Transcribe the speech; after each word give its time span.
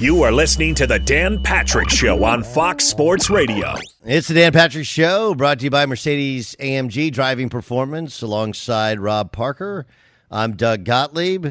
You 0.00 0.22
are 0.22 0.32
listening 0.32 0.74
to 0.76 0.86
the 0.86 0.98
Dan 0.98 1.42
Patrick 1.42 1.90
Show 1.90 2.24
on 2.24 2.42
Fox 2.42 2.84
Sports 2.84 3.28
Radio. 3.28 3.74
It's 4.02 4.28
the 4.28 4.34
Dan 4.34 4.50
Patrick 4.50 4.86
Show, 4.86 5.34
brought 5.34 5.58
to 5.58 5.64
you 5.64 5.70
by 5.70 5.84
Mercedes 5.84 6.56
AMG 6.58 7.12
Driving 7.12 7.50
Performance, 7.50 8.22
alongside 8.22 8.98
Rob 8.98 9.30
Parker. 9.30 9.86
I'm 10.30 10.56
Doug 10.56 10.84
Gottlieb. 10.84 11.48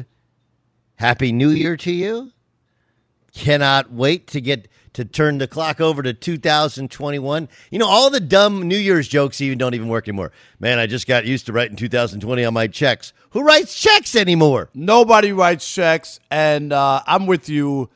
Happy 0.96 1.30
New 1.30 1.50
Year 1.50 1.76
to 1.76 1.92
you. 1.92 2.32
Cannot 3.32 3.92
wait 3.92 4.26
to 4.26 4.40
get 4.40 4.66
to 4.94 5.04
turn 5.04 5.38
the 5.38 5.46
clock 5.46 5.80
over 5.80 6.02
to 6.02 6.12
2021. 6.12 7.48
You 7.70 7.78
know, 7.78 7.86
all 7.86 8.10
the 8.10 8.18
dumb 8.18 8.66
New 8.66 8.76
Year's 8.76 9.06
jokes 9.06 9.40
even 9.40 9.58
don't 9.58 9.74
even 9.74 9.86
work 9.86 10.08
anymore. 10.08 10.32
Man, 10.58 10.80
I 10.80 10.88
just 10.88 11.06
got 11.06 11.24
used 11.24 11.46
to 11.46 11.52
writing 11.52 11.76
2020 11.76 12.44
on 12.44 12.52
my 12.52 12.66
checks. 12.66 13.12
Who 13.30 13.42
writes 13.42 13.80
checks 13.80 14.16
anymore? 14.16 14.70
Nobody 14.74 15.30
writes 15.30 15.72
checks, 15.72 16.18
and 16.32 16.72
uh, 16.72 17.04
I'm 17.06 17.28
with 17.28 17.48
you. 17.48 17.90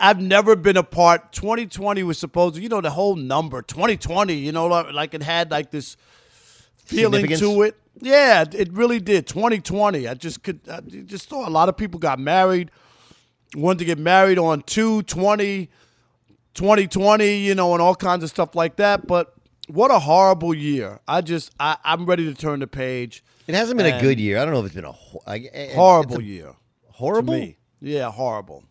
I've 0.00 0.20
never 0.20 0.56
been 0.56 0.76
a 0.76 0.82
part. 0.82 1.32
2020 1.32 2.02
was 2.02 2.18
supposed 2.18 2.54
to, 2.56 2.62
you 2.62 2.68
know, 2.68 2.80
the 2.80 2.90
whole 2.90 3.16
number 3.16 3.62
2020. 3.62 4.34
You 4.34 4.52
know, 4.52 4.66
like 4.66 5.14
it 5.14 5.22
had 5.22 5.50
like 5.50 5.70
this 5.70 5.96
feeling 6.76 7.26
to 7.26 7.62
it. 7.62 7.76
Yeah, 8.00 8.44
it 8.52 8.72
really 8.72 9.00
did. 9.00 9.26
2020. 9.26 10.08
I 10.08 10.14
just 10.14 10.42
could, 10.42 10.60
I 10.70 10.80
just 10.80 11.28
thought 11.28 11.48
a 11.48 11.50
lot 11.50 11.68
of 11.68 11.76
people 11.76 11.98
got 11.98 12.18
married, 12.18 12.70
wanted 13.54 13.80
to 13.80 13.84
get 13.84 13.98
married 13.98 14.38
on 14.38 14.62
220, 14.62 15.70
2020, 16.54 17.36
you 17.38 17.54
know, 17.54 17.72
and 17.72 17.82
all 17.82 17.94
kinds 17.94 18.22
of 18.22 18.30
stuff 18.30 18.54
like 18.54 18.76
that. 18.76 19.06
But 19.06 19.34
what 19.68 19.90
a 19.90 19.98
horrible 19.98 20.54
year. 20.54 21.00
I 21.08 21.20
just, 21.20 21.52
I, 21.58 21.76
I'm 21.84 22.06
ready 22.06 22.24
to 22.24 22.34
turn 22.34 22.60
the 22.60 22.66
page. 22.66 23.24
It 23.46 23.54
hasn't 23.54 23.78
been 23.78 23.92
a 23.92 24.00
good 24.00 24.18
year. 24.18 24.38
I 24.38 24.44
don't 24.44 24.52
know 24.52 24.60
if 24.60 24.66
it's 24.66 24.74
been 24.74 24.84
a 24.84 24.94
I, 25.26 25.70
horrible 25.74 26.18
a, 26.18 26.22
year. 26.22 26.54
Horrible? 26.90 27.52
Yeah, 27.80 28.10
horrible. 28.10 28.64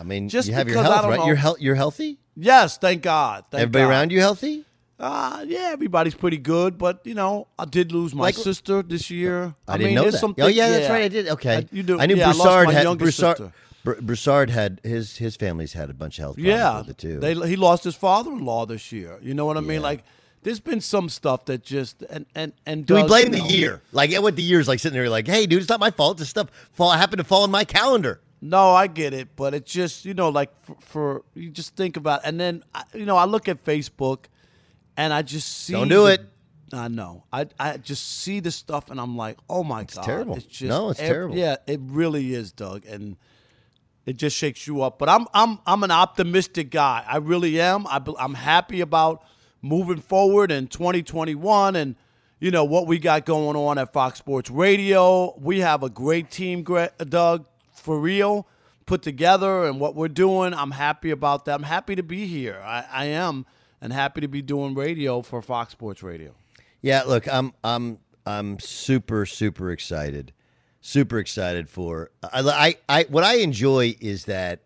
I 0.00 0.04
mean, 0.04 0.28
just 0.28 0.48
you 0.48 0.54
have 0.54 0.68
your 0.68 0.82
health, 0.82 1.06
right? 1.06 1.18
Know. 1.18 1.26
You're 1.26 1.36
he- 1.36 1.54
you're 1.60 1.74
healthy. 1.74 2.18
Yes, 2.36 2.78
thank 2.78 3.02
God. 3.02 3.44
Thank 3.50 3.62
Everybody 3.62 3.84
God. 3.84 3.90
around 3.90 4.12
you 4.12 4.20
healthy? 4.20 4.64
Uh, 4.98 5.44
yeah, 5.46 5.70
everybody's 5.72 6.14
pretty 6.14 6.38
good, 6.38 6.78
but 6.78 7.00
you 7.04 7.14
know, 7.14 7.48
I 7.58 7.64
did 7.64 7.92
lose 7.92 8.14
my 8.14 8.24
like, 8.24 8.34
sister 8.36 8.82
this 8.82 9.10
year. 9.10 9.54
I, 9.66 9.74
I 9.74 9.76
didn't 9.76 9.88
mean, 9.88 9.94
know 9.96 10.10
that. 10.10 10.18
Something, 10.18 10.44
oh 10.44 10.48
yeah, 10.48 10.68
that's 10.68 10.88
right. 10.88 11.02
I 11.02 11.08
did. 11.08 11.28
Okay, 11.28 11.56
I, 11.56 11.68
you 11.72 11.82
do. 11.82 11.98
I 11.98 12.06
knew 12.06 12.16
yeah, 12.16 12.32
Broussard 12.32 12.68
I 12.68 12.72
had 12.72 12.98
Broussard. 12.98 13.52
Br- 13.82 14.00
Broussard 14.00 14.50
had 14.50 14.80
his 14.82 15.16
his 15.16 15.36
family's 15.36 15.74
had 15.74 15.90
a 15.90 15.94
bunch 15.94 16.18
of 16.18 16.22
health 16.22 16.36
problems 16.36 16.58
yeah, 16.58 16.78
with 16.78 16.90
it 16.90 16.98
too. 16.98 17.20
They, 17.20 17.34
he 17.34 17.56
lost 17.56 17.84
his 17.84 17.94
father-in-law 17.94 18.66
this 18.66 18.92
year. 18.92 19.18
You 19.20 19.34
know 19.34 19.46
what 19.46 19.56
I 19.56 19.60
mean? 19.60 19.82
Like, 19.82 20.04
there's 20.42 20.60
been 20.60 20.80
some 20.80 21.08
stuff 21.08 21.44
that 21.46 21.64
just 21.64 22.02
and 22.08 22.24
and 22.34 22.52
and. 22.64 22.86
Do 22.86 22.94
does, 22.94 23.02
we 23.02 23.08
blame 23.08 23.34
you 23.34 23.40
know, 23.40 23.46
the 23.46 23.52
year? 23.52 23.82
Like, 23.92 24.12
what 24.22 24.36
the 24.36 24.42
year's 24.42 24.68
like 24.68 24.78
sitting 24.78 24.98
there, 24.98 25.10
like, 25.10 25.26
hey, 25.26 25.46
dude, 25.46 25.60
it's 25.60 25.68
not 25.68 25.80
my 25.80 25.90
fault. 25.90 26.18
This 26.18 26.30
stuff 26.30 26.48
fall 26.72 26.92
happened 26.92 27.18
to 27.18 27.24
fall 27.24 27.44
in 27.44 27.50
my 27.50 27.64
calendar. 27.64 28.20
No, 28.46 28.72
I 28.72 28.88
get 28.88 29.14
it, 29.14 29.36
but 29.36 29.54
it's 29.54 29.72
just 29.72 30.04
you 30.04 30.12
know 30.12 30.28
like 30.28 30.50
for, 30.60 30.76
for, 30.80 31.22
you 31.34 31.48
just 31.48 31.76
think 31.76 31.96
about 31.96 32.20
and 32.24 32.38
then 32.38 32.62
you 32.92 33.06
know 33.06 33.16
I 33.16 33.24
look 33.24 33.48
at 33.48 33.64
Facebook 33.64 34.26
and 34.98 35.14
I 35.14 35.22
just 35.22 35.48
see 35.48 35.72
don't 35.72 35.88
do 35.88 36.02
the, 36.04 36.12
it. 36.12 36.20
I 36.70 36.88
know. 36.88 37.24
I 37.32 37.46
I 37.58 37.78
just 37.78 38.18
see 38.18 38.40
the 38.40 38.50
stuff 38.50 38.90
and 38.90 39.00
I'm 39.00 39.16
like, 39.16 39.38
oh 39.48 39.64
my 39.64 39.80
it's 39.80 39.94
god, 39.94 40.04
terrible. 40.04 40.36
It's 40.36 40.44
just 40.44 40.68
no, 40.68 40.90
it's 40.90 41.00
terrible. 41.00 41.34
Yeah, 41.34 41.56
it 41.66 41.80
really 41.84 42.34
is, 42.34 42.52
Doug, 42.52 42.84
and 42.84 43.16
it 44.04 44.18
just 44.18 44.36
shakes 44.36 44.66
you 44.66 44.82
up. 44.82 44.98
But 44.98 45.08
I'm 45.08 45.26
I'm 45.32 45.58
I'm 45.66 45.82
an 45.82 45.90
optimistic 45.90 46.70
guy. 46.70 47.02
I 47.08 47.16
really 47.16 47.58
am. 47.62 47.86
I, 47.86 48.02
I'm 48.18 48.34
happy 48.34 48.82
about 48.82 49.24
moving 49.62 50.02
forward 50.02 50.52
in 50.52 50.66
2021 50.66 51.76
and 51.76 51.96
you 52.40 52.50
know 52.50 52.64
what 52.64 52.86
we 52.86 52.98
got 52.98 53.24
going 53.24 53.56
on 53.56 53.78
at 53.78 53.94
Fox 53.94 54.18
Sports 54.18 54.50
Radio. 54.50 55.34
We 55.38 55.60
have 55.60 55.82
a 55.82 55.88
great 55.88 56.30
team, 56.30 56.62
Doug 56.62 57.46
for 57.84 58.00
real 58.00 58.48
put 58.86 59.02
together 59.02 59.64
and 59.64 59.78
what 59.78 59.94
we're 59.94 60.08
doing. 60.08 60.54
I'm 60.54 60.72
happy 60.72 61.10
about 61.10 61.44
that. 61.44 61.54
I'm 61.54 61.64
happy 61.64 61.94
to 61.94 62.02
be 62.02 62.26
here. 62.26 62.60
I, 62.64 62.84
I 62.90 63.04
am 63.06 63.46
and 63.80 63.92
happy 63.92 64.22
to 64.22 64.28
be 64.28 64.42
doing 64.42 64.74
radio 64.74 65.20
for 65.20 65.42
Fox 65.42 65.72
Sports 65.72 66.02
Radio. 66.02 66.34
Yeah, 66.80 67.02
look, 67.02 67.26
I'm 67.28 67.52
I'm 67.62 67.98
I'm 68.24 68.58
super 68.58 69.26
super 69.26 69.70
excited. 69.70 70.32
Super 70.80 71.18
excited 71.18 71.68
for 71.68 72.10
I 72.22 72.40
I, 72.40 72.76
I 72.88 73.02
what 73.04 73.24
I 73.24 73.36
enjoy 73.36 73.96
is 74.00 74.24
that 74.24 74.60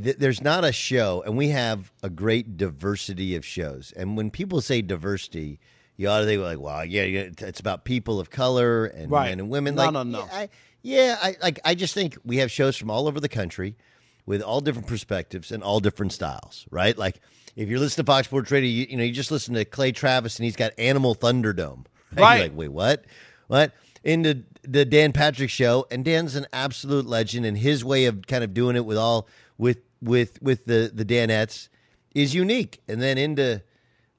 th- 0.00 0.16
there's 0.16 0.42
not 0.42 0.64
a 0.64 0.72
show 0.72 1.22
and 1.26 1.36
we 1.36 1.48
have 1.48 1.92
a 2.02 2.10
great 2.10 2.56
diversity 2.56 3.34
of 3.34 3.44
shows. 3.44 3.92
And 3.96 4.16
when 4.16 4.30
people 4.30 4.60
say 4.60 4.82
diversity, 4.82 5.58
you 5.96 6.08
ought 6.08 6.20
to 6.20 6.26
think 6.26 6.40
like, 6.42 6.60
wow, 6.60 6.82
yeah, 6.82 7.02
it's 7.02 7.60
about 7.60 7.84
people 7.84 8.20
of 8.20 8.30
color 8.30 8.86
and 8.86 9.10
right. 9.10 9.30
men 9.30 9.40
and 9.40 9.50
women. 9.50 9.74
No, 9.74 9.84
like, 9.84 9.92
no, 9.92 10.02
no. 10.04 10.18
Yeah, 10.18 10.28
I, 10.32 10.48
yeah, 10.82 11.16
I 11.20 11.36
like. 11.42 11.60
I 11.64 11.74
just 11.74 11.94
think 11.94 12.16
we 12.24 12.38
have 12.38 12.50
shows 12.50 12.76
from 12.76 12.90
all 12.90 13.08
over 13.08 13.20
the 13.20 13.28
country 13.28 13.76
with 14.26 14.42
all 14.42 14.60
different 14.60 14.86
perspectives 14.86 15.50
and 15.50 15.62
all 15.62 15.80
different 15.80 16.12
styles. 16.12 16.66
Right? 16.70 16.96
Like 16.96 17.20
if 17.56 17.68
you're 17.68 17.80
listening 17.80 18.04
to 18.04 18.12
Fox 18.12 18.28
Sports 18.28 18.50
Radio, 18.50 18.70
you, 18.70 18.86
you 18.90 18.96
know, 18.96 19.02
you 19.02 19.12
just 19.12 19.30
listen 19.30 19.54
to 19.54 19.64
Clay 19.64 19.90
Travis 19.90 20.38
and 20.38 20.44
he's 20.44 20.56
got 20.56 20.72
Animal 20.78 21.14
Thunderdome. 21.14 21.86
Right? 22.12 22.22
right. 22.22 22.40
like, 22.40 22.56
wait, 22.56 22.68
what? 22.72 23.04
What? 23.48 23.72
Into 24.02 24.44
the 24.62 24.86
Dan 24.86 25.12
Patrick 25.12 25.50
show, 25.50 25.86
and 25.90 26.02
Dan's 26.02 26.36
an 26.36 26.46
absolute 26.54 27.04
legend, 27.04 27.44
and 27.44 27.58
his 27.58 27.84
way 27.84 28.06
of 28.06 28.26
kind 28.26 28.42
of 28.42 28.54
doing 28.54 28.76
it 28.76 28.86
with 28.86 28.96
all 28.96 29.28
with 29.58 29.80
with 30.00 30.40
with 30.40 30.64
the 30.64 30.90
the 30.94 31.04
Danettes 31.04 31.68
is 32.14 32.34
unique. 32.34 32.80
And 32.88 33.02
then 33.02 33.18
into 33.18 33.62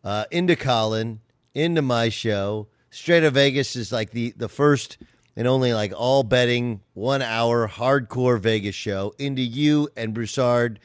uh, 0.04 0.26
into 0.30 0.56
Colin, 0.56 1.22
into 1.56 1.82
my 1.82 2.10
show. 2.10 2.68
Straight 2.92 3.24
Outta 3.24 3.32
Vegas 3.32 3.76
is 3.76 3.92
like 3.92 4.12
the 4.12 4.34
the 4.38 4.50
first 4.50 4.98
and 5.40 5.48
only 5.48 5.74
like 5.74 5.94
all 5.96 6.22
betting 6.24 6.82
one 6.94 7.22
hour 7.22 7.66
hardcore 7.66 8.38
Vegas 8.38 8.76
show 8.76 9.16
into 9.18 9.42
you 9.42 9.88
and 9.96 10.14
Broussard 10.14 10.82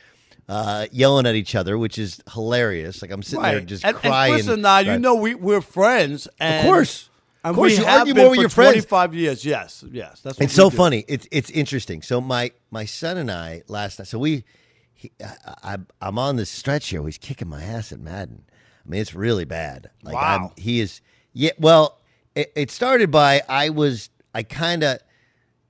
uh, 0.48 0.86
yelling 0.92 1.26
at 1.26 1.34
each 1.34 1.56
other, 1.56 1.76
which 1.76 1.98
is 1.98 2.22
hilarious. 2.32 3.02
Like 3.02 3.10
I'm 3.10 3.24
sitting 3.24 3.42
right. 3.42 3.54
there 3.54 3.60
just 3.62 3.84
and, 3.84 3.96
crying. 3.96 4.34
And 4.34 4.46
listen, 4.46 4.60
now 4.60 4.76
right. 4.76 4.86
you 4.86 4.98
know 5.00 5.16
we 5.16 5.34
we're 5.34 5.60
friends. 5.60 6.28
of 6.40 6.62
course. 6.62 7.10
And 7.42 7.50
Of 7.50 7.56
course, 7.56 7.76
you 7.76 7.84
have 7.84 8.00
argue 8.00 8.14
been 8.14 8.22
more 8.22 8.30
with 8.30 8.40
your 8.40 8.48
friends. 8.48 8.86
25 8.86 9.14
years. 9.14 9.44
Yes, 9.44 9.84
yes. 9.90 10.20
That's 10.20 10.38
what 10.38 10.44
It's 10.44 10.54
so 10.54 10.70
do. 10.70 10.76
funny. 10.76 11.04
It's 11.08 11.26
it's 11.32 11.50
interesting. 11.50 12.00
So 12.02 12.20
my 12.20 12.52
my 12.70 12.84
son 12.84 13.16
and 13.16 13.32
I 13.32 13.64
last 13.66 13.98
night. 13.98 14.06
So 14.06 14.20
we, 14.20 14.44
he, 14.92 15.10
I, 15.20 15.54
I, 15.64 15.78
I'm 16.00 16.16
on 16.16 16.36
this 16.36 16.48
stretch 16.48 16.90
here. 16.90 17.04
He's 17.04 17.18
kicking 17.18 17.48
my 17.48 17.60
ass 17.60 17.90
at 17.90 17.98
Madden. 17.98 18.44
I 18.86 18.88
mean, 18.88 19.00
it's 19.00 19.14
really 19.14 19.44
bad. 19.44 19.90
Like 20.04 20.14
Wow. 20.14 20.52
I'm, 20.56 20.62
he 20.62 20.78
is. 20.78 21.00
Yeah. 21.32 21.50
Well, 21.58 21.98
it, 22.36 22.52
it 22.54 22.70
started 22.70 23.10
by 23.10 23.42
I 23.48 23.70
was 23.70 24.10
I 24.34 24.42
kind 24.42 24.82
of. 24.82 24.98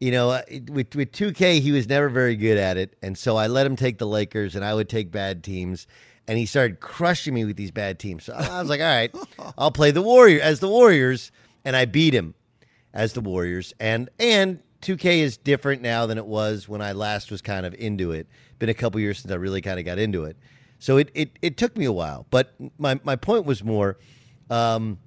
You 0.00 0.10
know, 0.10 0.30
uh, 0.30 0.42
with 0.68 0.94
with 0.96 1.12
2K, 1.12 1.60
he 1.60 1.70
was 1.70 1.88
never 1.88 2.08
very 2.08 2.34
good 2.36 2.58
at 2.58 2.76
it, 2.76 2.96
and 3.00 3.16
so 3.16 3.36
I 3.36 3.46
let 3.46 3.64
him 3.64 3.76
take 3.76 3.98
the 3.98 4.06
Lakers, 4.06 4.54
and 4.54 4.64
I 4.64 4.74
would 4.74 4.88
take 4.88 5.10
bad 5.10 5.42
teams, 5.44 5.86
and 6.26 6.36
he 6.36 6.46
started 6.46 6.80
crushing 6.80 7.32
me 7.32 7.44
with 7.44 7.56
these 7.56 7.70
bad 7.70 7.98
teams. 7.98 8.24
So 8.24 8.34
I 8.34 8.60
was 8.60 8.68
like, 8.68 8.80
all 8.80 8.86
right, 8.86 9.14
I'll 9.58 9.70
play 9.70 9.92
the 9.92 10.02
Warrior 10.02 10.42
as 10.42 10.60
the 10.60 10.68
Warriors, 10.68 11.30
and 11.64 11.76
I 11.76 11.84
beat 11.84 12.12
him 12.12 12.34
as 12.92 13.12
the 13.12 13.20
Warriors. 13.20 13.72
And 13.78 14.10
and 14.18 14.60
2K 14.82 15.20
is 15.20 15.36
different 15.36 15.80
now 15.80 16.06
than 16.06 16.18
it 16.18 16.26
was 16.26 16.68
when 16.68 16.82
I 16.82 16.92
last 16.92 17.30
was 17.30 17.40
kind 17.40 17.64
of 17.64 17.74
into 17.74 18.12
it. 18.12 18.26
Been 18.58 18.68
a 18.68 18.74
couple 18.74 19.00
years 19.00 19.20
since 19.20 19.32
I 19.32 19.36
really 19.36 19.60
kind 19.60 19.78
of 19.78 19.86
got 19.86 19.98
into 19.98 20.24
it. 20.24 20.36
So 20.78 20.98
it 20.98 21.10
it, 21.14 21.30
it 21.40 21.56
took 21.56 21.76
me 21.76 21.84
a 21.84 21.92
while. 21.92 22.26
But 22.30 22.54
my, 22.78 23.00
my 23.04 23.16
point 23.16 23.46
was 23.46 23.64
more 23.64 23.98
um, 24.50 24.98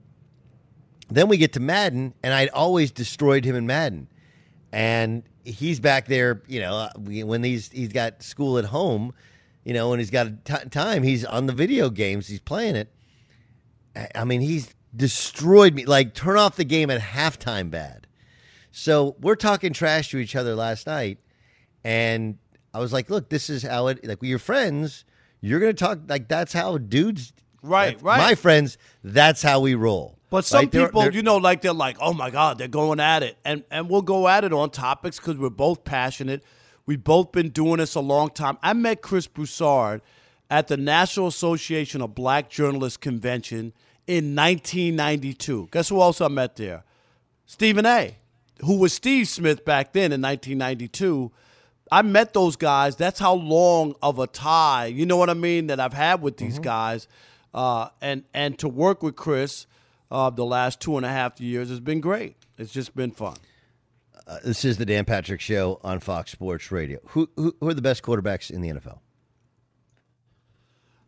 then 1.10 1.28
we 1.28 1.38
get 1.38 1.54
to 1.54 1.60
Madden, 1.60 2.14
and 2.24 2.34
I'd 2.34 2.50
always 2.50 2.92
destroyed 2.92 3.46
him 3.46 3.56
in 3.56 3.66
Madden. 3.68 4.08
And 4.72 5.24
he's 5.46 5.80
back 5.80 6.08
there, 6.08 6.42
you 6.48 6.60
know, 6.60 6.76
uh, 6.76 6.90
when 6.98 7.44
he's 7.44 7.70
he's 7.72 7.90
got 7.94 8.22
school 8.22 8.58
at 8.58 8.66
home, 8.66 9.14
you 9.64 9.74
know, 9.74 9.94
and 9.94 10.00
he's 10.02 10.12
got 10.12 10.46
t- 10.46 10.70
time, 10.70 11.04
he's 11.04 11.24
on 11.26 11.46
the 11.46 11.54
video 11.54 11.90
games, 11.90 12.28
he's 12.28 12.40
playing 12.42 12.76
it. 12.76 12.92
I- 13.96 14.10
I 14.16 14.24
mean, 14.26 14.42
he's 14.42 14.74
destroyed 14.96 15.74
me. 15.74 15.86
Like, 15.86 16.14
turn 16.14 16.38
off 16.38 16.56
the 16.58 16.66
game 16.66 16.90
at 16.90 17.00
halftime 17.02 17.70
bad. 17.72 18.08
So 18.72 19.16
we're 19.22 19.36
talking 19.36 19.74
trash 19.74 20.10
to 20.12 20.18
each 20.18 20.36
other 20.36 20.54
last 20.56 20.86
night, 20.88 21.20
and 21.84 22.38
I 22.74 22.80
was 22.80 22.92
like, 22.94 23.10
"Look, 23.10 23.30
this 23.30 23.50
is 23.50 23.64
how 23.64 23.88
it. 23.88 24.06
Like, 24.06 24.22
with 24.22 24.30
your 24.30 24.40
friends, 24.40 25.06
you're 25.42 25.60
gonna 25.60 25.74
talk 25.74 26.00
like 26.08 26.28
that's 26.28 26.54
how 26.54 26.78
dudes, 26.78 27.32
Right, 27.64 28.00
right. 28.02 28.18
My 28.18 28.36
friends, 28.36 28.78
that's 29.04 29.42
how 29.42 29.62
we 29.62 29.74
roll. 29.76 30.17
But 30.30 30.46
some? 30.46 30.66
They're- 30.68 30.88
people, 30.88 31.02
they're- 31.04 31.12
you 31.14 31.22
know, 31.24 31.38
like 31.38 31.62
they're 31.62 31.74
like, 31.74 31.98
oh 32.02 32.14
my 32.14 32.30
God, 32.30 32.58
they're 32.58 32.68
going 32.68 33.00
at 33.00 33.24
it. 33.24 33.38
And 33.46 33.64
and 33.72 33.90
we'll 33.90 34.02
go 34.02 34.28
at 34.28 34.44
it 34.44 34.54
on 34.54 34.70
topics 34.72 35.18
because 35.18 35.38
we're 35.38 35.50
both 35.50 35.84
passionate. 35.84 36.44
We've 36.86 37.04
both 37.04 37.32
been 37.32 37.50
doing 37.50 37.78
this 37.78 37.96
a 37.96 38.00
long 38.00 38.30
time. 38.30 38.58
I 38.64 38.74
met 38.74 39.02
Chris 39.02 39.28
Broussard 39.28 40.02
at 40.50 40.68
the 40.70 40.78
National 40.78 41.28
Association 41.28 42.02
of 42.02 42.16
Black 42.16 42.50
Journalists 42.50 42.98
Convention 42.98 43.74
in 44.08 44.34
1992. 44.36 45.68
Guess 45.72 45.90
who 45.90 46.02
else 46.02 46.22
I 46.22 46.28
met 46.30 46.56
there? 46.56 46.84
Stephen 47.46 47.86
A., 47.86 48.16
who 48.64 48.78
was 48.78 48.94
Steve 48.94 49.28
Smith 49.28 49.66
back 49.66 49.94
then 49.94 50.12
in 50.12 50.22
1992. 50.22 51.32
I 51.92 52.02
met 52.02 52.34
those 52.34 52.56
guys. 52.56 52.96
That's 52.96 53.20
how 53.20 53.34
long 53.34 53.96
of 54.02 54.20
a 54.20 54.28
tie, 54.28 54.86
you 54.88 55.06
know 55.06 55.16
what 55.18 55.30
I 55.30 55.34
mean, 55.34 55.68
that 55.68 55.80
I've 55.80 55.94
had 55.94 56.22
with 56.22 56.38
these 56.38 56.60
guys. 56.60 57.08
Uh, 57.54 57.90
and 58.02 58.24
and 58.34 58.58
to 58.60 58.68
work 58.68 59.02
with 59.02 59.16
Chris 59.16 59.66
uh, 60.12 60.30
the 60.30 60.46
last 60.46 60.80
two 60.80 60.98
and 60.98 61.06
a 61.06 61.10
half 61.10 61.40
years 61.40 61.70
has 61.70 61.80
been 61.80 62.00
great. 62.00 62.36
It's 62.58 62.72
just 62.72 62.96
been 62.96 63.12
fun. 63.12 63.38
Uh, 64.26 64.40
this 64.44 64.66
is 64.66 64.78
the 64.78 64.86
Dan 64.86 65.06
Patrick 65.06 65.40
Show 65.40 65.80
on 65.84 66.00
Fox 66.00 66.32
Sports 66.32 66.72
Radio. 66.72 67.00
Who, 67.10 67.30
who 67.36 67.56
who 67.60 67.70
are 67.70 67.74
the 67.74 67.82
best 67.82 68.04
quarterbacks 68.04 68.52
in 68.52 68.62
the 68.62 68.70
NFL? 68.70 69.00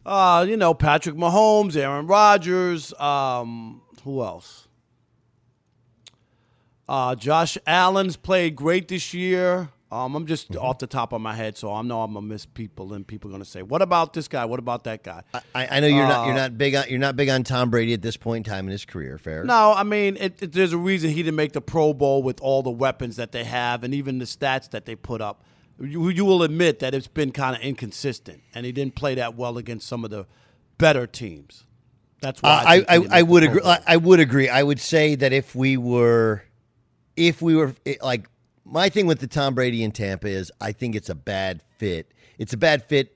Uh, 0.06 0.46
you 0.48 0.58
know, 0.58 0.74
Patrick 0.74 1.16
Mahomes, 1.16 1.76
Aaron 1.76 2.08
Rodgers, 2.08 2.94
um, 2.94 3.82
who 4.04 4.24
else? 4.24 4.68
Uh, 6.88 7.14
Josh 7.16 7.58
Allen's 7.68 8.16
played 8.16 8.56
great 8.56 8.88
this 8.88 9.14
year. 9.14 9.70
Um, 9.92 10.14
I'm 10.16 10.28
just 10.28 10.56
off 10.56 10.78
the 10.78 10.86
top 10.86 11.14
of 11.14 11.22
my 11.22 11.34
head, 11.34 11.58
so 11.58 11.74
I 11.74 11.82
know 11.82 12.04
I'm 12.04 12.14
gonna 12.14 12.26
miss 12.28 12.46
people, 12.46 12.94
and 12.94 13.08
people 13.08 13.32
are 13.32 13.34
gonna 13.34 13.44
say, 13.46 13.64
"What 13.64 13.82
about 13.82 14.14
this 14.14 14.28
guy? 14.28 14.46
What 14.46 14.60
about 14.60 14.84
that 14.84 15.04
guy?" 15.04 15.24
I, 15.56 15.68
I 15.78 15.80
know 15.80 15.88
you're 15.88 16.08
not 16.08 16.24
Uh, 16.24 16.26
you're 16.28 16.36
not 16.36 16.58
big 16.60 16.76
on 16.76 16.84
you're 16.90 17.00
not 17.00 17.16
big 17.16 17.28
on 17.30 17.44
Tom 17.44 17.72
Brady 17.72 17.94
at 17.94 18.04
this 18.04 18.16
point 18.16 18.46
in 18.46 18.52
time 18.54 18.66
in 18.68 18.72
his 18.72 18.86
career. 18.86 19.18
Fair. 19.18 19.44
No, 19.46 19.74
I 19.74 19.82
mean, 19.82 20.16
it, 20.18 20.44
it, 20.44 20.52
there's 20.52 20.74
a 20.74 20.78
reason 20.78 21.10
he 21.10 21.24
didn't 21.24 21.38
make 21.38 21.54
the 21.54 21.62
Pro 21.62 21.96
Bowl 21.96 22.22
with 22.22 22.40
all 22.40 22.62
the 22.62 22.70
weapons 22.70 23.16
that 23.16 23.32
they 23.32 23.46
have 23.46 23.84
and 23.84 23.92
even 23.96 24.20
the 24.20 24.26
stats 24.26 24.70
that 24.70 24.86
they 24.86 24.96
put 24.96 25.22
up. 25.22 25.44
You, 25.82 26.10
you 26.10 26.24
will 26.24 26.44
admit 26.44 26.80
that 26.80 26.94
it's 26.94 27.08
been 27.08 27.32
kind 27.32 27.56
of 27.56 27.62
inconsistent, 27.64 28.44
and 28.54 28.68
he 28.68 28.72
didn't 28.72 28.94
play 28.96 29.16
that 29.16 29.36
well 29.36 29.58
against 29.58 29.88
some 29.88 30.04
of 30.06 30.12
the 30.12 30.28
better 30.78 31.08
teams. 31.08 31.64
That's 32.22 32.44
why 32.44 32.50
Uh, 32.50 32.64
I, 32.68 32.78
he 32.78 32.86
I, 33.08 33.20
I 33.20 33.22
would 33.24 33.44
agree. 33.44 33.62
I 33.64 33.98
would 33.98 34.20
agree. 34.20 34.50
I 34.50 34.62
would 34.62 34.80
say 34.80 35.16
that 35.16 35.34
if 35.34 35.56
we 35.56 35.78
were, 35.78 36.44
if 37.16 37.42
we 37.42 37.56
were 37.56 37.74
like 38.02 38.30
my 38.70 38.90
thing 38.90 39.08
with 39.08 39.20
the 39.20 39.28
Tom 39.28 39.56
Brady 39.56 39.84
in 39.84 39.92
Tampa 39.92 40.28
is 40.28 40.52
I 40.62 40.72
think 40.72 40.96
it's 40.96 41.10
a 41.10 41.16
bad 41.16 41.64
fit. 41.78 42.14
It's 42.38 42.54
a 42.54 42.58
bad 42.58 42.84
fit 42.84 43.16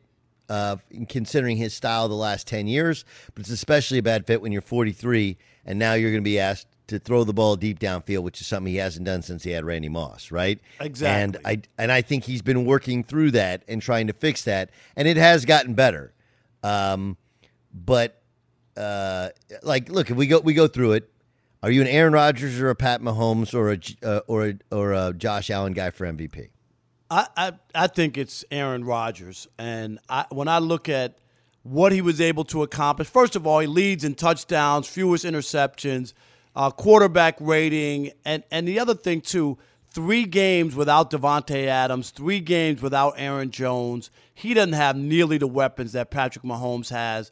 uh, 0.49 0.77
considering 1.09 1.57
his 1.57 1.73
style 1.73 2.07
the 2.07 2.15
last 2.15 2.47
ten 2.47 2.67
years, 2.67 3.05
but 3.33 3.41
it's 3.41 3.49
especially 3.49 3.99
a 3.99 4.03
bad 4.03 4.27
fit 4.27 4.41
when 4.41 4.51
you're 4.51 4.61
43 4.61 5.37
and 5.65 5.79
now 5.79 5.93
you're 5.93 6.11
going 6.11 6.23
to 6.23 6.29
be 6.29 6.39
asked 6.39 6.67
to 6.87 6.99
throw 6.99 7.23
the 7.23 7.33
ball 7.33 7.55
deep 7.55 7.79
downfield, 7.79 8.23
which 8.23 8.41
is 8.41 8.47
something 8.47 8.71
he 8.71 8.77
hasn't 8.77 9.05
done 9.05 9.21
since 9.21 9.43
he 9.43 9.51
had 9.51 9.63
Randy 9.63 9.89
Moss, 9.89 10.31
right? 10.31 10.59
Exactly. 10.79 11.23
And 11.23 11.37
I 11.45 11.61
and 11.77 11.91
I 11.91 12.01
think 12.01 12.25
he's 12.25 12.41
been 12.41 12.65
working 12.65 13.03
through 13.03 13.31
that 13.31 13.63
and 13.67 13.81
trying 13.81 14.07
to 14.07 14.13
fix 14.13 14.43
that, 14.43 14.71
and 14.95 15.07
it 15.07 15.17
has 15.17 15.45
gotten 15.45 15.73
better. 15.73 16.13
Um, 16.61 17.17
but 17.73 18.21
uh, 18.75 19.29
like, 19.61 19.89
look, 19.89 20.09
if 20.09 20.17
we 20.17 20.27
go 20.27 20.39
we 20.39 20.53
go 20.53 20.67
through 20.67 20.93
it, 20.93 21.09
are 21.63 21.71
you 21.71 21.81
an 21.81 21.87
Aaron 21.87 22.11
Rodgers 22.11 22.59
or 22.59 22.69
a 22.69 22.75
Pat 22.75 23.01
Mahomes 23.01 23.53
or 23.53 23.71
a 23.71 23.79
uh, 24.07 24.19
or 24.27 24.47
a, 24.47 24.53
or 24.69 24.91
a 24.91 25.13
Josh 25.13 25.49
Allen 25.49 25.71
guy 25.71 25.91
for 25.91 26.05
MVP? 26.05 26.49
I, 27.09 27.27
I, 27.37 27.51
I 27.73 27.87
think 27.87 28.17
it's 28.17 28.43
Aaron 28.51 28.83
Rodgers. 28.83 29.47
And 29.57 29.99
I, 30.09 30.25
when 30.29 30.47
I 30.47 30.57
look 30.57 30.89
at 30.89 31.19
what 31.61 31.91
he 31.91 32.01
was 32.01 32.19
able 32.19 32.43
to 32.45 32.63
accomplish, 32.63 33.07
first 33.07 33.35
of 33.35 33.47
all, 33.47 33.59
he 33.59 33.67
leads 33.67 34.03
in 34.03 34.15
touchdowns, 34.15 34.87
fewest 34.87 35.23
interceptions, 35.23 36.13
uh, 36.55 36.69
quarterback 36.71 37.37
rating, 37.39 38.11
and, 38.25 38.43
and 38.51 38.67
the 38.67 38.79
other 38.79 38.95
thing, 38.95 39.21
too, 39.21 39.57
three 39.89 40.25
games 40.25 40.75
without 40.75 41.11
Davante 41.11 41.67
Adams, 41.67 42.09
three 42.09 42.39
games 42.39 42.81
without 42.81 43.13
Aaron 43.17 43.51
Jones. 43.51 44.09
He 44.33 44.53
doesn't 44.53 44.73
have 44.73 44.97
nearly 44.97 45.37
the 45.37 45.47
weapons 45.47 45.93
that 45.93 46.09
Patrick 46.09 46.43
Mahomes 46.43 46.89
has. 46.89 47.31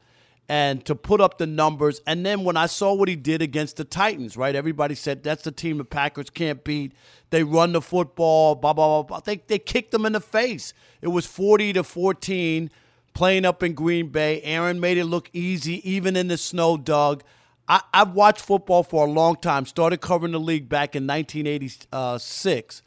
And 0.51 0.83
to 0.83 0.95
put 0.95 1.21
up 1.21 1.37
the 1.37 1.47
numbers, 1.47 2.01
and 2.05 2.25
then 2.25 2.43
when 2.43 2.57
I 2.57 2.65
saw 2.65 2.93
what 2.93 3.07
he 3.07 3.15
did 3.15 3.41
against 3.41 3.77
the 3.77 3.85
Titans, 3.85 4.35
right? 4.35 4.53
Everybody 4.53 4.95
said 4.95 5.23
that's 5.23 5.43
the 5.43 5.51
team 5.51 5.77
the 5.77 5.85
Packers 5.85 6.29
can't 6.29 6.61
beat. 6.61 6.91
They 7.29 7.45
run 7.45 7.71
the 7.71 7.81
football, 7.81 8.55
blah 8.55 8.73
blah 8.73 9.01
blah. 9.01 9.03
blah. 9.03 9.19
They 9.21 9.37
they 9.47 9.59
kicked 9.59 9.91
them 9.91 10.05
in 10.05 10.11
the 10.11 10.19
face. 10.19 10.73
It 11.01 11.07
was 11.07 11.25
forty 11.25 11.71
to 11.71 11.85
fourteen, 11.85 12.69
playing 13.13 13.45
up 13.45 13.63
in 13.63 13.75
Green 13.75 14.09
Bay. 14.09 14.41
Aaron 14.41 14.81
made 14.81 14.97
it 14.97 15.05
look 15.05 15.29
easy, 15.31 15.89
even 15.89 16.17
in 16.17 16.27
the 16.27 16.37
snow. 16.37 16.75
Doug, 16.75 17.23
I, 17.69 17.79
I've 17.93 18.11
watched 18.11 18.41
football 18.41 18.83
for 18.83 19.07
a 19.07 19.09
long 19.09 19.37
time. 19.37 19.65
Started 19.65 20.01
covering 20.01 20.33
the 20.33 20.39
league 20.41 20.67
back 20.67 20.97
in 20.97 21.07
1986 21.07 22.81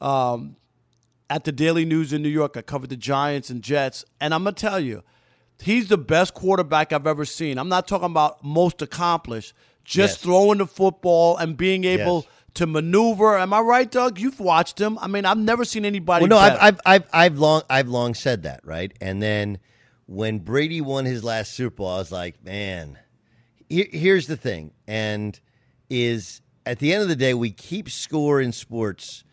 um, 0.00 0.56
at 1.30 1.44
the 1.44 1.52
Daily 1.52 1.84
News 1.84 2.12
in 2.12 2.22
New 2.22 2.28
York. 2.28 2.56
I 2.56 2.62
covered 2.62 2.90
the 2.90 2.96
Giants 2.96 3.50
and 3.50 3.62
Jets, 3.62 4.04
and 4.20 4.34
I'm 4.34 4.42
gonna 4.42 4.56
tell 4.56 4.80
you, 4.80 5.04
he's 5.64 5.88
the 5.88 5.98
best 5.98 6.34
quarterback 6.34 6.92
I've 6.92 7.06
ever 7.06 7.24
seen. 7.24 7.58
I'm 7.58 7.68
not 7.68 7.88
talking 7.88 8.06
about 8.06 8.44
most 8.44 8.82
accomplished, 8.82 9.52
just 9.84 10.14
Yes. 10.14 10.22
throwing 10.22 10.58
the 10.58 10.66
football 10.66 11.36
and 11.36 11.56
being 11.56 11.84
able 11.84 12.16
Yes. 12.26 12.26
to 12.54 12.66
maneuver. 12.66 13.36
Am 13.38 13.52
I 13.52 13.60
right, 13.60 13.90
Doug? 13.90 14.18
You've 14.20 14.40
watched 14.40 14.80
him. 14.80 14.98
I 15.00 15.06
mean, 15.08 15.24
I've 15.24 15.38
never 15.38 15.64
seen 15.64 15.84
anybody. 15.84 16.22
Well, 16.26 16.30
no, 16.30 16.38
I've. 16.38 16.58
I've 16.60 16.80
I've 16.86 17.08
I've 17.12 17.38
long 17.38 17.62
I've 17.68 17.88
long 17.88 18.14
said 18.14 18.42
that, 18.44 18.60
right? 18.64 18.92
And 19.00 19.22
then 19.22 19.58
when 20.06 20.38
Brady 20.38 20.80
won 20.80 21.04
his 21.06 21.24
last 21.24 21.52
Super 21.54 21.76
Bowl, 21.76 21.88
I 21.88 21.98
was 21.98 22.12
like, 22.12 22.44
man, 22.44 22.98
here, 23.68 23.86
here's 23.90 24.26
the 24.26 24.36
thing, 24.36 24.72
and 24.86 25.40
is 25.90 26.40
at 26.66 26.78
the 26.78 26.92
end 26.92 27.02
of 27.02 27.08
the 27.08 27.16
day, 27.16 27.34
we 27.34 27.50
keep 27.50 27.90
score 27.90 28.40
in 28.40 28.52
sports 28.52 29.24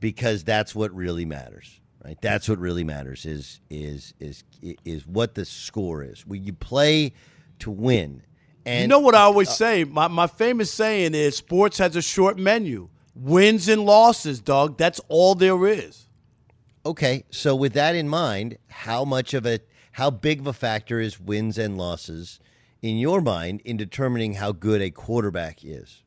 because 0.00 0.44
that's 0.44 0.74
what 0.74 0.92
really 0.94 1.24
matters, 1.24 1.80
right? 2.04 2.18
That's 2.20 2.48
what 2.48 2.58
really 2.58 2.84
matters 2.84 3.26
is 3.26 3.60
is 3.70 4.14
is 4.20 4.44
is 4.84 5.06
what 5.06 5.34
the 5.34 5.44
score 5.44 6.02
is. 6.02 6.26
We 6.26 6.38
you 6.38 6.52
play 6.52 7.12
to 7.60 7.70
win, 7.70 8.22
and 8.66 8.82
you 8.82 8.88
know 8.88 9.00
what 9.00 9.14
I 9.14 9.22
uh, 9.22 9.26
always 9.26 9.48
uh, 9.48 9.52
say? 9.52 9.84
My, 9.84 10.08
my 10.08 10.26
famous 10.26 10.70
saying 10.70 11.14
is 11.14 11.36
sports 11.36 11.78
has 11.78 11.96
a 11.96 12.02
short 12.02 12.38
menu 12.38 12.88
wins 13.14 13.68
and 13.68 13.84
losses, 13.84 14.40
Doug. 14.40 14.78
That's 14.78 15.00
all 15.08 15.34
there 15.34 15.66
is. 15.66 16.08
Okay, 16.84 17.24
so 17.30 17.54
with 17.54 17.74
that 17.74 17.94
in 17.94 18.08
mind, 18.08 18.58
how 18.68 19.04
much 19.04 19.34
of 19.34 19.46
a 19.46 19.60
how 19.92 20.10
big 20.10 20.40
of 20.40 20.46
a 20.46 20.52
factor 20.52 21.00
is 21.00 21.20
wins 21.20 21.58
and 21.58 21.76
losses 21.76 22.40
in 22.80 22.96
your 22.96 23.20
mind 23.20 23.60
in 23.64 23.76
determining 23.76 24.34
how 24.34 24.52
good 24.52 24.80
a 24.80 24.90
quarterback 24.90 25.64
is? 25.64 26.02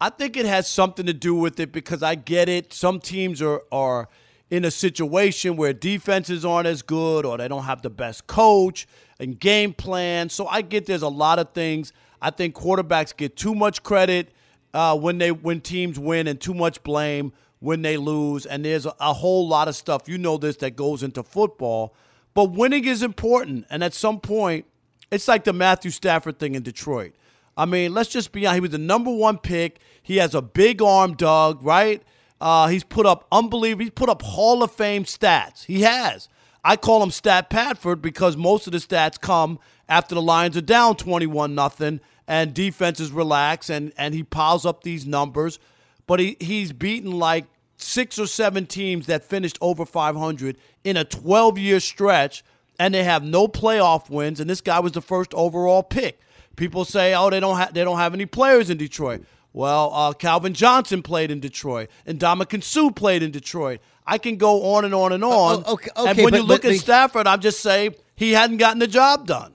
I 0.00 0.10
think 0.10 0.36
it 0.36 0.46
has 0.46 0.68
something 0.68 1.06
to 1.06 1.12
do 1.12 1.34
with 1.34 1.58
it 1.60 1.72
because 1.72 2.02
I 2.02 2.14
get 2.14 2.48
it. 2.48 2.72
Some 2.72 3.00
teams 3.00 3.42
are 3.42 3.62
are 3.70 4.08
in 4.50 4.64
a 4.64 4.70
situation 4.70 5.56
where 5.56 5.72
defenses 5.72 6.44
aren't 6.44 6.66
as 6.66 6.82
good 6.82 7.24
or 7.24 7.38
they 7.38 7.48
don't 7.48 7.64
have 7.64 7.82
the 7.82 7.90
best 7.90 8.26
coach 8.26 8.86
and 9.18 9.38
game 9.38 9.72
plan. 9.72 10.28
So 10.28 10.46
I 10.46 10.62
get 10.62 10.86
there's 10.86 11.02
a 11.02 11.08
lot 11.08 11.38
of 11.38 11.52
things. 11.52 11.92
I 12.20 12.30
think 12.30 12.54
quarterbacks 12.54 13.16
get 13.16 13.36
too 13.36 13.54
much 13.54 13.82
credit 13.82 14.32
uh, 14.72 14.96
when 14.96 15.18
they 15.18 15.32
when 15.32 15.60
teams 15.60 15.98
win 15.98 16.26
and 16.26 16.40
too 16.40 16.54
much 16.54 16.82
blame 16.82 17.32
when 17.60 17.82
they 17.82 17.96
lose. 17.96 18.46
And 18.46 18.64
there's 18.64 18.86
a, 18.86 18.94
a 19.00 19.12
whole 19.12 19.48
lot 19.48 19.68
of 19.68 19.76
stuff 19.76 20.08
you 20.08 20.18
know 20.18 20.36
this 20.36 20.56
that 20.56 20.76
goes 20.76 21.02
into 21.02 21.22
football. 21.22 21.94
But 22.34 22.52
winning 22.52 22.84
is 22.84 23.02
important, 23.02 23.64
and 23.70 23.84
at 23.84 23.94
some 23.94 24.18
point, 24.18 24.66
it's 25.12 25.28
like 25.28 25.44
the 25.44 25.52
Matthew 25.52 25.92
Stafford 25.92 26.40
thing 26.40 26.56
in 26.56 26.64
Detroit. 26.64 27.14
I 27.56 27.64
mean, 27.64 27.94
let's 27.94 28.08
just 28.08 28.32
be 28.32 28.44
honest. 28.44 28.56
He 28.56 28.60
was 28.60 28.70
the 28.70 28.78
number 28.78 29.12
one 29.12 29.38
pick. 29.38 29.78
He 30.02 30.16
has 30.16 30.34
a 30.34 30.42
big 30.42 30.82
arm, 30.82 31.14
Doug. 31.14 31.62
Right? 31.62 32.02
Uh, 32.40 32.68
he's 32.68 32.84
put 32.84 33.06
up 33.06 33.26
unbelievable. 33.32 33.84
He's 33.84 33.90
put 33.90 34.08
up 34.08 34.22
Hall 34.22 34.62
of 34.62 34.70
Fame 34.70 35.04
stats. 35.04 35.64
He 35.64 35.82
has. 35.82 36.28
I 36.64 36.76
call 36.76 37.02
him 37.02 37.10
Stat 37.10 37.50
Padford 37.50 38.00
because 38.00 38.36
most 38.36 38.66
of 38.66 38.72
the 38.72 38.78
stats 38.78 39.20
come 39.20 39.58
after 39.88 40.14
the 40.14 40.22
Lions 40.22 40.56
are 40.56 40.62
down 40.62 40.96
21 40.96 41.54
nothing 41.54 42.00
and 42.26 42.54
defenses 42.54 43.12
relax 43.12 43.68
and, 43.68 43.92
and 43.98 44.14
he 44.14 44.22
piles 44.22 44.64
up 44.64 44.82
these 44.82 45.06
numbers. 45.06 45.58
But 46.06 46.20
he, 46.20 46.36
he's 46.40 46.72
beaten 46.72 47.12
like 47.12 47.46
six 47.76 48.18
or 48.18 48.26
seven 48.26 48.66
teams 48.66 49.06
that 49.06 49.24
finished 49.24 49.58
over 49.60 49.84
500 49.84 50.56
in 50.84 50.96
a 50.96 51.04
12 51.04 51.58
year 51.58 51.80
stretch 51.80 52.42
and 52.78 52.94
they 52.94 53.04
have 53.04 53.22
no 53.22 53.46
playoff 53.46 54.08
wins. 54.08 54.40
And 54.40 54.48
this 54.48 54.60
guy 54.60 54.80
was 54.80 54.92
the 54.92 55.02
first 55.02 55.34
overall 55.34 55.82
pick. 55.82 56.18
People 56.56 56.84
say, 56.84 57.14
oh, 57.14 57.30
they 57.30 57.40
don't, 57.40 57.56
ha- 57.56 57.70
they 57.72 57.84
don't 57.84 57.98
have 57.98 58.14
any 58.14 58.26
players 58.26 58.70
in 58.70 58.78
Detroit. 58.78 59.24
Well, 59.54 59.94
uh, 59.94 60.12
Calvin 60.14 60.52
Johnson 60.52 61.00
played 61.00 61.30
in 61.30 61.38
Detroit, 61.38 61.88
and 62.04 62.18
Ndamukong 62.18 62.64
Suh 62.64 62.90
played 62.90 63.22
in 63.22 63.30
Detroit. 63.30 63.80
I 64.04 64.18
can 64.18 64.36
go 64.36 64.74
on 64.74 64.84
and 64.84 64.92
on 64.92 65.12
and 65.12 65.22
on. 65.22 65.62
Oh, 65.64 65.74
okay, 65.74 65.90
okay, 65.96 66.10
and 66.10 66.18
when 66.18 66.30
but- 66.32 66.36
you 66.36 66.42
look 66.42 66.62
but- 66.62 66.72
at 66.72 66.80
Stafford, 66.80 67.28
I'm 67.28 67.40
just 67.40 67.60
saying 67.60 67.94
he 68.16 68.32
hadn't 68.32 68.56
gotten 68.56 68.80
the 68.80 68.88
job 68.88 69.28
done. 69.28 69.54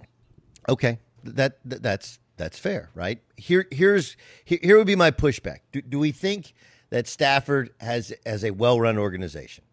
Okay, 0.70 1.00
that, 1.26 1.60
that 1.66 1.84
that's 1.84 2.20
that's 2.38 2.58
fair, 2.58 2.90
right? 2.96 3.20
Here 3.36 3.68
here's 3.72 4.16
here, 4.46 4.60
here 4.62 4.78
would 4.78 4.88
be 4.88 4.96
my 4.96 5.12
pushback. 5.12 5.60
Do, 5.74 5.82
do 5.82 6.00
we 6.00 6.14
think 6.14 6.54
that 6.92 7.06
Stafford 7.06 7.72
has 7.82 8.14
has 8.26 8.46
a 8.46 8.52
well 8.52 8.80
run 8.80 8.98
organization? 8.98 9.66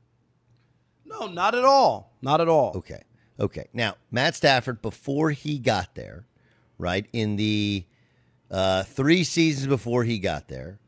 No, 1.05 1.29
not 1.29 1.55
at 1.55 1.65
all. 1.65 2.17
Not 2.21 2.41
at 2.41 2.49
all. 2.49 2.73
Okay, 2.75 3.03
okay. 3.39 3.69
Now 3.73 3.95
Matt 4.11 4.35
Stafford, 4.35 4.83
before 4.83 5.31
he 5.31 5.61
got 5.61 5.95
there, 5.95 6.27
right 6.79 7.07
in 7.13 7.37
the 7.37 7.85
uh, 8.51 8.83
three 8.85 9.25
seasons 9.25 9.67
before 9.67 10.05
he 10.05 10.19
got 10.19 10.49
there, 10.49 10.79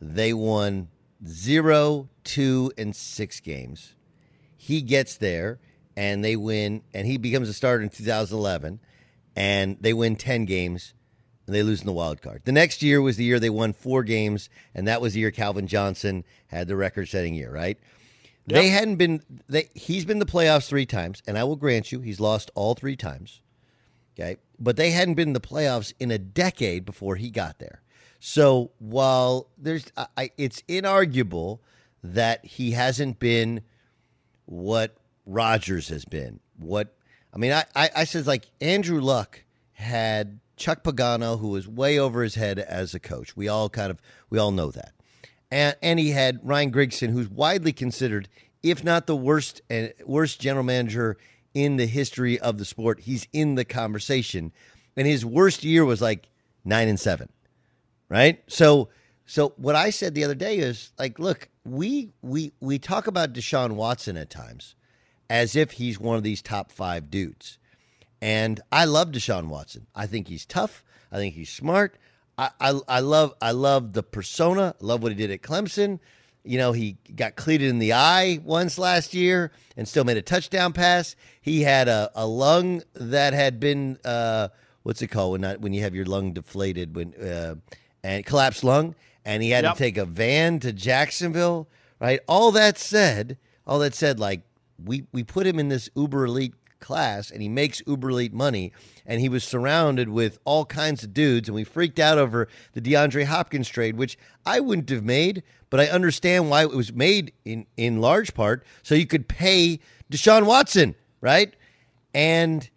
they 0.00 0.32
won 0.32 0.88
zero, 1.26 2.08
two, 2.24 2.72
and 2.76 2.94
six 2.94 3.40
games. 3.40 3.94
He 4.56 4.82
gets 4.82 5.16
there 5.16 5.58
and 5.96 6.24
they 6.24 6.36
win, 6.36 6.82
and 6.92 7.06
he 7.06 7.16
becomes 7.16 7.48
a 7.48 7.54
starter 7.54 7.82
in 7.82 7.88
2011, 7.88 8.80
and 9.34 9.76
they 9.80 9.94
win 9.94 10.16
10 10.16 10.44
games 10.44 10.92
and 11.46 11.54
they 11.54 11.62
lose 11.62 11.80
in 11.80 11.86
the 11.86 11.92
wild 11.92 12.20
card. 12.20 12.42
The 12.44 12.52
next 12.52 12.82
year 12.82 13.00
was 13.00 13.16
the 13.16 13.24
year 13.24 13.38
they 13.38 13.50
won 13.50 13.72
four 13.72 14.02
games, 14.02 14.50
and 14.74 14.88
that 14.88 15.00
was 15.00 15.14
the 15.14 15.20
year 15.20 15.30
Calvin 15.30 15.68
Johnson 15.68 16.24
had 16.48 16.68
the 16.68 16.76
record 16.76 17.08
setting 17.08 17.34
year, 17.34 17.50
right? 17.50 17.78
They 18.48 18.68
hadn't 18.68 18.96
been, 18.96 19.22
they, 19.48 19.68
he's 19.74 20.04
been 20.04 20.18
the 20.18 20.26
playoffs 20.26 20.68
three 20.68 20.86
times, 20.86 21.22
and 21.26 21.36
I 21.36 21.44
will 21.44 21.56
grant 21.56 21.90
you, 21.90 22.00
he's 22.00 22.20
lost 22.20 22.50
all 22.54 22.74
three 22.74 22.96
times. 22.96 23.40
Okay. 24.14 24.36
But 24.58 24.76
they 24.76 24.90
hadn't 24.90 25.14
been 25.14 25.28
in 25.28 25.34
the 25.34 25.40
playoffs 25.40 25.92
in 26.00 26.10
a 26.10 26.18
decade 26.18 26.84
before 26.84 27.16
he 27.16 27.30
got 27.30 27.58
there. 27.58 27.82
So 28.18 28.70
while 28.78 29.48
there's, 29.58 29.86
I, 30.16 30.30
it's 30.36 30.62
inarguable 30.62 31.60
that 32.02 32.44
he 32.44 32.72
hasn't 32.72 33.18
been 33.18 33.60
what 34.46 34.96
Rodgers 35.26 35.88
has 35.88 36.04
been. 36.04 36.40
What, 36.58 36.96
I 37.34 37.38
mean, 37.38 37.52
I, 37.52 37.64
I, 37.74 37.90
I 37.96 38.04
said 38.04 38.26
like 38.26 38.46
Andrew 38.60 39.00
Luck 39.00 39.44
had 39.72 40.40
Chuck 40.56 40.82
Pagano, 40.82 41.38
who 41.38 41.48
was 41.48 41.68
way 41.68 41.98
over 41.98 42.22
his 42.22 42.36
head 42.36 42.58
as 42.58 42.94
a 42.94 43.00
coach. 43.00 43.36
We 43.36 43.48
all 43.48 43.68
kind 43.68 43.90
of, 43.90 44.00
we 44.30 44.38
all 44.38 44.52
know 44.52 44.70
that. 44.70 44.92
And, 45.50 45.76
and 45.82 45.98
he 45.98 46.10
had 46.10 46.40
Ryan 46.42 46.72
Grigson, 46.72 47.10
who's 47.10 47.28
widely 47.28 47.72
considered, 47.72 48.28
if 48.62 48.82
not 48.82 49.06
the 49.06 49.16
worst 49.16 49.60
and 49.68 49.92
worst 50.04 50.40
general 50.40 50.64
manager 50.64 51.18
in 51.56 51.78
the 51.78 51.86
history 51.86 52.38
of 52.38 52.58
the 52.58 52.66
sport. 52.66 53.00
He's 53.00 53.26
in 53.32 53.54
the 53.54 53.64
conversation, 53.64 54.52
and 54.94 55.06
his 55.06 55.24
worst 55.24 55.64
year 55.64 55.86
was 55.86 56.02
like 56.02 56.28
nine 56.66 56.86
and 56.86 57.00
seven, 57.00 57.30
right? 58.10 58.42
So, 58.46 58.90
so 59.24 59.54
what 59.56 59.74
I 59.74 59.88
said 59.88 60.14
the 60.14 60.22
other 60.22 60.34
day 60.34 60.58
is 60.58 60.92
like, 60.98 61.18
look, 61.18 61.48
we 61.64 62.12
we 62.20 62.52
we 62.60 62.78
talk 62.78 63.06
about 63.06 63.32
Deshaun 63.32 63.72
Watson 63.72 64.18
at 64.18 64.28
times 64.28 64.74
as 65.30 65.56
if 65.56 65.72
he's 65.72 65.98
one 65.98 66.18
of 66.18 66.22
these 66.22 66.42
top 66.42 66.70
five 66.70 67.10
dudes, 67.10 67.56
and 68.20 68.60
I 68.70 68.84
love 68.84 69.08
Deshaun 69.12 69.48
Watson. 69.48 69.86
I 69.94 70.06
think 70.06 70.28
he's 70.28 70.44
tough. 70.44 70.84
I 71.10 71.16
think 71.16 71.36
he's 71.36 71.48
smart. 71.50 71.96
I, 72.36 72.50
I, 72.60 72.78
I 72.86 73.00
love 73.00 73.32
I 73.40 73.52
love 73.52 73.94
the 73.94 74.02
persona. 74.02 74.74
I 74.78 74.84
love 74.84 75.02
what 75.02 75.10
he 75.10 75.16
did 75.16 75.30
at 75.30 75.40
Clemson. 75.40 76.00
You 76.46 76.58
know, 76.58 76.72
he 76.72 76.96
got 77.14 77.36
cleated 77.36 77.68
in 77.68 77.78
the 77.78 77.92
eye 77.92 78.40
once 78.44 78.78
last 78.78 79.14
year 79.14 79.50
and 79.76 79.86
still 79.86 80.04
made 80.04 80.16
a 80.16 80.22
touchdown 80.22 80.72
pass. 80.72 81.16
He 81.40 81.62
had 81.62 81.88
a, 81.88 82.10
a 82.14 82.26
lung 82.26 82.82
that 82.94 83.32
had 83.34 83.58
been 83.60 83.98
uh, 84.04 84.48
what's 84.82 85.02
it 85.02 85.08
called 85.08 85.32
when 85.32 85.40
not 85.40 85.60
when 85.60 85.72
you 85.72 85.82
have 85.82 85.94
your 85.94 86.04
lung 86.06 86.32
deflated 86.32 86.94
when 86.94 87.14
uh, 87.14 87.56
and 88.04 88.24
collapsed 88.24 88.62
lung, 88.64 88.94
and 89.24 89.42
he 89.42 89.50
had 89.50 89.64
Yep. 89.64 89.72
to 89.74 89.78
take 89.78 89.96
a 89.96 90.04
van 90.04 90.60
to 90.60 90.72
Jacksonville. 90.72 91.68
Right. 92.00 92.20
All 92.28 92.52
that 92.52 92.78
said, 92.78 93.38
all 93.66 93.78
that 93.80 93.94
said, 93.94 94.20
like 94.20 94.42
we 94.84 95.04
we 95.12 95.24
put 95.24 95.46
him 95.46 95.58
in 95.58 95.68
this 95.68 95.88
uber 95.96 96.26
elite 96.26 96.54
class 96.78 97.30
and 97.30 97.40
he 97.40 97.48
makes 97.48 97.80
uber 97.86 98.10
elite 98.10 98.34
money 98.34 98.70
and 99.06 99.18
he 99.20 99.30
was 99.30 99.42
surrounded 99.42 100.10
with 100.10 100.38
all 100.44 100.66
kinds 100.66 101.02
of 101.02 101.14
dudes 101.14 101.48
and 101.48 101.54
we 101.54 101.64
freaked 101.64 101.98
out 101.98 102.18
over 102.18 102.46
the 102.74 102.82
DeAndre 102.82 103.24
Hopkins 103.24 103.66
trade 103.68 103.96
which 103.96 104.18
I 104.44 104.60
wouldn't 104.60 104.90
have 104.90 105.02
made 105.02 105.42
but 105.70 105.80
I 105.80 105.86
understand 105.86 106.50
why 106.50 106.62
it 106.62 106.70
was 106.70 106.92
made 106.92 107.32
in 107.44 107.66
in 107.76 108.00
large 108.00 108.34
part 108.34 108.64
so 108.82 108.94
you 108.94 109.06
could 109.06 109.28
pay 109.28 109.80
Deshaun 110.10 110.46
Watson 110.46 110.94
right 111.20 111.54
and 112.14 112.68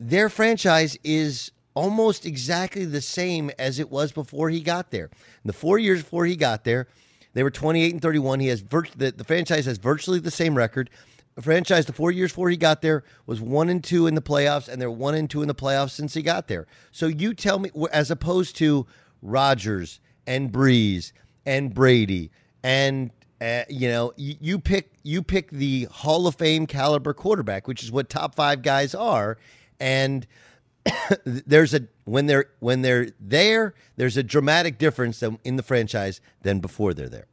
their 0.00 0.28
franchise 0.28 0.96
is 1.02 1.50
almost 1.74 2.26
exactly 2.26 2.84
the 2.84 3.00
same 3.00 3.50
as 3.58 3.78
it 3.78 3.90
was 3.90 4.10
before 4.10 4.50
he 4.50 4.60
got 4.60 4.90
there. 4.90 5.04
In 5.04 5.46
the 5.46 5.52
four 5.52 5.78
years 5.78 6.02
before 6.02 6.26
he 6.26 6.34
got 6.34 6.64
there, 6.64 6.88
they 7.34 7.44
were 7.44 7.50
28 7.50 7.92
and 7.92 8.02
31. 8.02 8.40
He 8.40 8.48
has 8.48 8.62
the, 8.62 9.14
the 9.16 9.24
franchise 9.24 9.66
has 9.66 9.78
virtually 9.78 10.18
the 10.18 10.30
same 10.30 10.56
record. 10.56 10.90
The 11.36 11.42
franchise, 11.42 11.86
the 11.86 11.92
four 11.92 12.10
years 12.10 12.32
before 12.32 12.50
he 12.50 12.56
got 12.56 12.82
there, 12.82 13.04
was 13.26 13.40
one 13.40 13.68
and 13.68 13.82
two 13.82 14.08
in 14.08 14.16
the 14.16 14.20
playoffs, 14.20 14.66
and 14.68 14.82
they're 14.82 14.90
one 14.90 15.14
and 15.14 15.30
two 15.30 15.40
in 15.40 15.46
the 15.46 15.54
playoffs 15.54 15.90
since 15.90 16.14
he 16.14 16.22
got 16.22 16.48
there. 16.48 16.66
So 16.90 17.06
you 17.06 17.32
tell 17.32 17.60
me, 17.60 17.70
as 17.92 18.10
opposed 18.10 18.56
to 18.56 18.88
Rodgers 19.22 20.00
and 20.26 20.50
Brees 20.50 21.12
and 21.48 21.72
Brady 21.72 22.30
and 22.62 23.10
uh, 23.40 23.62
you 23.68 23.88
know, 23.88 24.12
you, 24.16 24.34
you 24.40 24.58
pick 24.58 24.92
you 25.02 25.22
pick 25.22 25.50
the 25.50 25.84
Hall 25.90 26.26
of 26.26 26.34
Fame 26.34 26.66
caliber 26.66 27.14
quarterback, 27.14 27.68
which 27.68 27.82
is 27.82 27.90
what 27.90 28.08
top 28.08 28.34
five 28.34 28.62
guys 28.62 28.94
are, 28.94 29.38
and 29.78 30.26
there's 31.24 31.72
a 31.72 31.86
when 32.04 32.26
they're 32.26 32.46
when 32.58 32.82
they're 32.82 33.08
there, 33.20 33.74
there's 33.96 34.16
a 34.16 34.22
dramatic 34.22 34.76
difference 34.76 35.22
in 35.22 35.56
the 35.56 35.62
franchise 35.62 36.20
than 36.42 36.58
before 36.60 36.94
they're 36.94 37.08
there. 37.08 37.26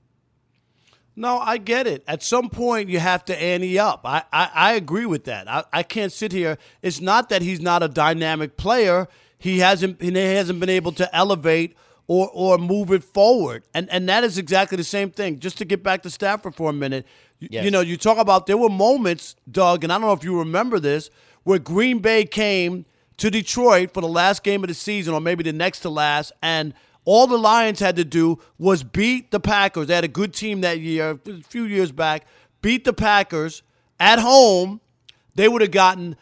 No, 1.16 1.40
I 1.40 1.58
get 1.58 1.88
it. 1.88 2.04
At 2.08 2.22
some 2.22 2.50
point, 2.50 2.90
you 2.90 3.00
have 3.00 3.24
to 3.26 3.42
ante 3.42 3.80
up. 3.80 4.02
I, 4.04 4.24
I, 4.34 4.52
I 4.54 4.74
agree 4.74 5.06
with 5.06 5.24
that. 5.24 5.50
I, 5.50 5.64
I 5.72 5.82
can't 5.82 6.12
sit 6.12 6.34
here. 6.34 6.58
It's 6.82 7.00
not 7.00 7.30
that 7.30 7.42
he's 7.42 7.62
not 7.62 7.82
a 7.82 7.88
dynamic 7.88 8.58
player. 8.58 9.08
He 9.38 9.60
hasn't 9.60 10.02
he 10.02 10.12
hasn't 10.14 10.60
been 10.60 10.70
able 10.70 10.92
to 10.94 11.16
elevate 11.16 11.76
or 12.08 12.30
or 12.34 12.58
move 12.58 12.92
it 12.92 13.04
forward. 13.04 13.64
And 13.74 13.90
and 13.90 14.08
that 14.10 14.24
is 14.24 14.38
exactly 14.38 14.76
the 14.78 14.84
same 14.84 15.12
thing. 15.12 15.40
Just 15.40 15.58
to 15.60 15.66
get 15.66 15.84
back 15.84 16.04
to 16.04 16.10
Stafford 16.10 16.56
for 16.56 16.70
a 16.70 16.74
minute, 16.74 17.06
you, 17.40 17.50
Yes. 17.52 17.66
you 17.66 17.72
know, 17.72 17.82
you 17.82 17.98
talk 17.98 18.18
about 18.18 18.46
there 18.48 18.58
were 18.58 18.70
moments, 18.70 19.36
Doug, 19.50 19.84
and 19.84 19.92
I 19.92 19.96
don't 19.98 20.08
know 20.08 20.14
if 20.14 20.24
you 20.24 20.38
remember 20.40 20.80
this, 20.80 21.10
where 21.44 21.60
Green 21.60 22.00
Bay 22.00 22.26
came 22.26 22.86
to 23.18 23.30
Detroit 23.32 23.94
for 23.94 24.02
the 24.02 24.08
last 24.08 24.44
game 24.44 24.64
of 24.64 24.68
the 24.68 24.74
season, 24.74 25.14
or 25.14 25.22
maybe 25.22 25.44
the 25.44 25.54
next 25.54 25.80
to 25.82 25.90
last, 25.90 26.32
and 26.42 26.74
all 27.06 27.28
the 27.28 27.38
Lions 27.38 27.80
had 27.80 27.96
to 27.98 28.04
do 28.04 28.40
was 28.58 28.84
beat 28.84 29.32
the 29.32 29.40
Packers. 29.40 29.88
They 29.88 29.96
had 29.96 30.04
a 30.04 30.08
good 30.10 30.34
team 30.34 30.62
that 30.62 30.80
year, 30.80 31.20
a 31.26 31.44
few 31.44 31.64
years 31.64 31.92
back, 31.92 32.26
beat 32.62 32.84
the 32.84 32.94
Packers 32.94 33.62
at 34.00 34.20
home. 34.20 34.82
They 35.36 35.48
would 35.48 35.62
have 35.62 35.72
gotten 35.72 36.16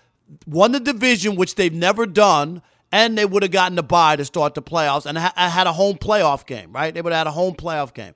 won 0.45 0.71
the 0.73 0.79
division, 0.79 1.35
which 1.35 1.55
they've 1.55 1.73
never 1.73 2.05
done, 2.05 2.61
and 2.93 3.17
they 3.17 3.25
would 3.25 3.41
have 3.41 3.51
gotten 3.51 3.75
the 3.75 3.81
bye 3.81 4.15
to 4.15 4.23
start 4.23 4.53
the 4.53 4.61
playoffs 4.61 5.07
and 5.07 5.17
ha- 5.17 5.33
had 5.35 5.65
a 5.65 5.73
home 5.73 5.97
playoff 5.97 6.45
game, 6.45 6.71
right? 6.71 6.93
They 6.93 7.01
would 7.01 7.11
have 7.11 7.21
had 7.21 7.27
a 7.27 7.31
home 7.31 7.55
playoff 7.55 7.91
game. 7.91 8.13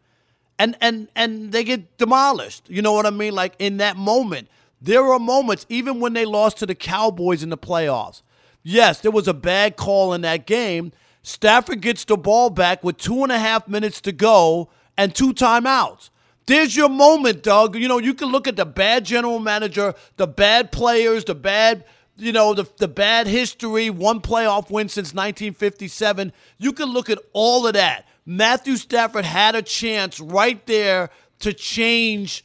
And 0.60 0.78
and 0.80 1.08
and 1.16 1.52
they 1.52 1.64
get 1.64 1.98
demolished. 1.98 2.70
You 2.70 2.84
know 2.84 2.94
what 2.94 3.08
I 3.08 3.10
mean? 3.10 3.34
Like 3.34 3.56
in 3.58 3.78
that 3.78 3.98
moment, 3.98 4.50
there 4.80 5.04
are 5.12 5.18
moments, 5.18 5.66
even 5.68 6.00
when 6.00 6.14
they 6.14 6.26
lost 6.26 6.58
to 6.60 6.68
the 6.68 6.76
Cowboys 6.76 7.42
in 7.42 7.50
the 7.50 7.58
playoffs. 7.58 8.22
Yes, 8.62 9.02
there 9.02 9.12
was 9.12 9.28
a 9.28 9.34
bad 9.34 9.78
call 9.78 10.14
in 10.14 10.22
that 10.22 10.46
game. 10.46 10.92
Stafford 11.24 11.82
gets 11.82 12.06
the 12.06 12.16
ball 12.16 12.52
back 12.52 12.84
with 12.84 12.98
two 12.98 13.24
and 13.24 13.32
a 13.32 13.40
half 13.40 13.68
minutes 13.68 14.00
to 14.02 14.12
go 14.12 14.70
and 14.96 15.14
two 15.14 15.34
timeouts. 15.34 16.12
There's 16.46 16.76
your 16.76 16.90
moment, 16.90 17.42
Doug. 17.42 17.76
You 17.76 17.88
know, 17.88 17.98
you 17.98 18.14
can 18.14 18.30
look 18.30 18.48
at 18.48 18.56
the 18.56 18.66
bad 18.66 19.06
general 19.06 19.40
manager, 19.40 19.96
the 20.18 20.28
bad 20.28 20.72
players, 20.72 21.26
the 21.26 21.36
bad 21.36 21.84
you 22.18 22.32
know, 22.32 22.54
the, 22.54 22.66
the 22.78 22.88
bad 22.88 23.28
history, 23.28 23.90
one 23.90 24.22
playoff 24.22 24.70
win 24.70 24.90
since 24.90 25.14
1957. 25.14 26.34
You 26.58 26.74
can 26.74 26.90
look 26.90 27.10
at 27.10 27.20
all 27.34 27.68
of 27.68 27.74
that. 27.74 28.06
Matthew 28.26 28.76
Stafford 28.76 29.26
had 29.26 29.56
a 29.56 29.62
chance 29.62 30.20
right 30.20 30.66
there 30.66 31.10
to 31.40 31.54
change 31.54 32.44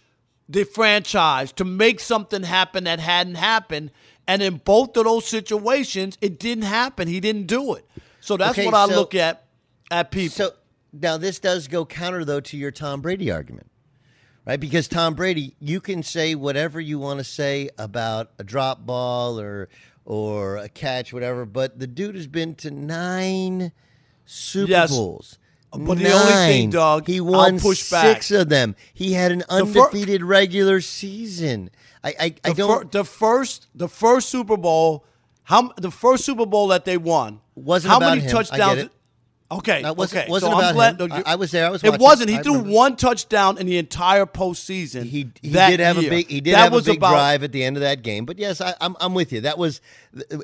the 0.49 0.65
franchise, 0.65 1.53
to 1.53 1.65
make 1.65 1.99
something 2.01 2.43
happen 2.43 2.85
that 2.85 3.01
hadn't 3.01 3.37
happened. 3.37 3.91
And 4.29 4.43
in 4.43 4.59
both 4.59 4.97
of 4.97 5.05
those 5.05 5.27
situations, 5.27 6.17
it 6.21 6.39
didn't 6.39 6.65
happen. 6.65 7.09
He 7.09 7.19
didn't 7.21 7.47
do 7.47 7.75
it. 7.75 7.85
So 8.21 8.37
that's 8.37 8.53
Okay, 8.59 8.67
what 8.67 8.75
I 8.75 8.87
so- 8.89 8.95
look 8.95 9.15
at 9.15 9.45
at 9.91 10.11
people. 10.11 10.35
So 10.37 10.51
now 10.93 11.17
this 11.17 11.39
does 11.39 11.67
go 11.69 11.85
counter 11.85 12.25
though 12.25 12.41
to 12.41 12.57
your 12.57 12.71
Tom 12.71 13.01
Brady 13.01 13.31
argument, 13.31 13.67
right? 14.47 14.59
Because 14.61 14.89
Tom 14.89 15.15
Brady, 15.15 15.55
you 15.61 15.81
can 15.81 16.03
say 16.03 16.35
whatever 16.35 16.81
you 16.81 16.99
want 16.99 17.19
to 17.19 17.25
say 17.25 17.71
about 17.79 18.31
a 18.39 18.45
drop 18.45 18.85
ball 18.87 19.39
or 19.41 19.69
or 20.05 20.57
a 20.57 20.69
catch, 20.69 21.13
whatever, 21.13 21.47
but 21.47 21.79
the 21.79 21.87
dude 21.87 22.17
has 22.17 22.27
been 22.27 22.55
to 22.57 22.71
nine 22.71 23.73
Super 24.25 24.71
Yes. 24.71 24.91
Bowls. 24.91 25.39
Uh, 25.73 25.79
but 25.79 25.97
the 25.99 26.13
only 26.13 26.33
thing, 26.33 26.61
Nine. 26.65 26.71
Doug, 26.71 27.07
he 27.07 27.21
won 27.21 27.59
push 27.59 27.89
back. 27.91 28.05
six 28.23 28.31
of 28.31 28.49
them. 28.49 28.75
He 28.93 29.13
had 29.15 29.33
an 29.33 29.41
fir- 29.49 29.55
undefeated 29.57 30.23
regular 30.23 30.81
season. 30.81 31.71
I 32.05 32.09
I, 32.21 32.35
I 32.45 32.49
the, 32.51 32.55
don't. 32.55 32.83
fir- 32.83 32.89
the 32.99 33.05
first 33.05 33.69
the 33.75 33.89
first 33.89 34.29
Super 34.29 34.57
Bowl, 34.57 35.05
how 35.45 35.73
the 35.79 35.91
first 35.91 36.25
Super 36.25 36.47
Bowl 36.47 36.69
that 36.69 36.85
they 36.85 36.97
won 36.99 37.41
Wasn't 37.55 37.91
how 37.91 37.97
about 37.99 38.17
many 38.17 38.21
him. 38.23 38.37
I 38.37 38.43
touchdowns? 38.43 38.91
Okay, 39.59 39.83
That 39.83 39.97
wasn't- 39.97 40.23
okay. 40.23 40.31
wasn't 40.31 40.53
so 40.53 40.59
about 40.59 40.69
I'm 40.71 40.75
glad, 40.75 41.01
him. 41.01 41.09
no, 41.09 41.17
you- 41.17 41.23
I- 41.27 41.33
I 41.33 41.35
was 41.37 41.51
there. 41.51 41.67
I 41.67 41.71
was 41.71 41.83
It 41.85 41.89
watching. 41.91 42.03
wasn't. 42.03 42.31
He 42.31 42.37
I 42.37 42.43
threw 42.43 42.53
remember. 42.55 42.73
one 42.73 42.97
touchdown 42.97 43.59
in 43.59 43.67
the 43.67 43.79
entire 43.79 44.27
postseason. 44.27 45.05
He 45.05 45.29
he 45.43 45.51
did 45.51 45.81
have 45.81 45.97
year. 45.99 46.07
a 46.07 46.11
big 46.11 46.29
he 46.31 46.41
did 46.41 46.55
that 46.55 46.59
have 46.59 46.73
a 46.75 46.83
big 46.83 46.97
about, 46.99 47.11
drive 47.13 47.43
at 47.43 47.53
the 47.53 47.63
end 47.65 47.77
of 47.77 47.83
that 47.83 48.03
game. 48.03 48.25
But 48.25 48.39
yes, 48.39 48.61
I, 48.61 48.75
I'm 48.81 48.97
I'm 49.01 49.15
with 49.15 49.33
you. 49.33 49.41
That 49.41 49.59
was 49.59 49.81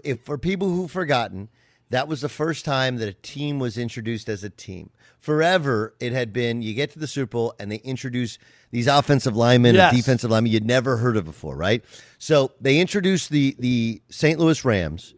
if 0.05 0.21
for 0.25 0.39
people 0.39 0.69
who've 0.71 0.91
forgotten, 0.91 1.49
that 1.91 2.07
was 2.09 2.21
the 2.21 2.29
first 2.29 2.65
time 2.65 2.97
that 2.99 3.09
a 3.09 3.15
team 3.15 3.59
was 3.59 3.79
introduced 3.79 4.29
as 4.29 4.45
a 4.45 4.51
team. 4.51 4.91
Forever, 5.21 5.95
it 6.01 6.13
had 6.13 6.33
been 6.33 6.63
you 6.63 6.75
get 6.75 6.93
to 6.93 6.99
the 6.99 7.07
Super 7.07 7.31
Bowl 7.33 7.55
and 7.59 7.71
they 7.73 7.77
introduce 7.79 8.39
these 8.71 8.87
offensive 8.87 9.37
linemen 9.37 9.75
Yes. 9.75 9.95
defensive 9.95 10.31
linemen 10.31 10.53
you'd 10.53 10.65
never 10.67 10.99
heard 10.99 11.17
of 11.17 11.25
before, 11.25 11.57
right? 11.57 11.83
So 12.19 12.53
they 12.61 12.79
introduced 12.79 13.31
the 13.31 13.57
the 13.59 14.01
St. 14.11 14.39
Louis 14.39 14.65
Rams, 14.65 15.15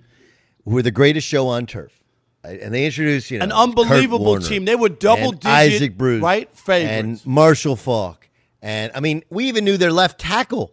who 0.65 0.71
were 0.73 0.83
the 0.83 0.91
greatest 0.91 1.27
show 1.27 1.49
on 1.49 1.67
turf. 1.67 2.00
And 2.43 2.73
they 2.73 2.87
introduced, 2.87 3.31
you 3.31 3.39
know, 3.39 3.45
An 3.45 3.53
unbelievable 3.53 4.39
team. 4.41 4.65
They 4.65 4.75
were 4.77 4.89
double 4.89 5.33
digit, 5.33 5.47
Isaac 5.47 5.99
Bruce, 5.99 6.23
right, 6.23 6.49
favorites. 6.57 7.23
and 7.25 7.27
Marshall 7.27 7.77
Faulk, 7.77 8.29
and 8.63 8.91
I 8.95 9.01
mean, 9.01 9.23
we 9.31 9.45
even 9.49 9.65
knew 9.65 9.77
their 9.77 9.93
left 9.93 10.19
tackle 10.19 10.73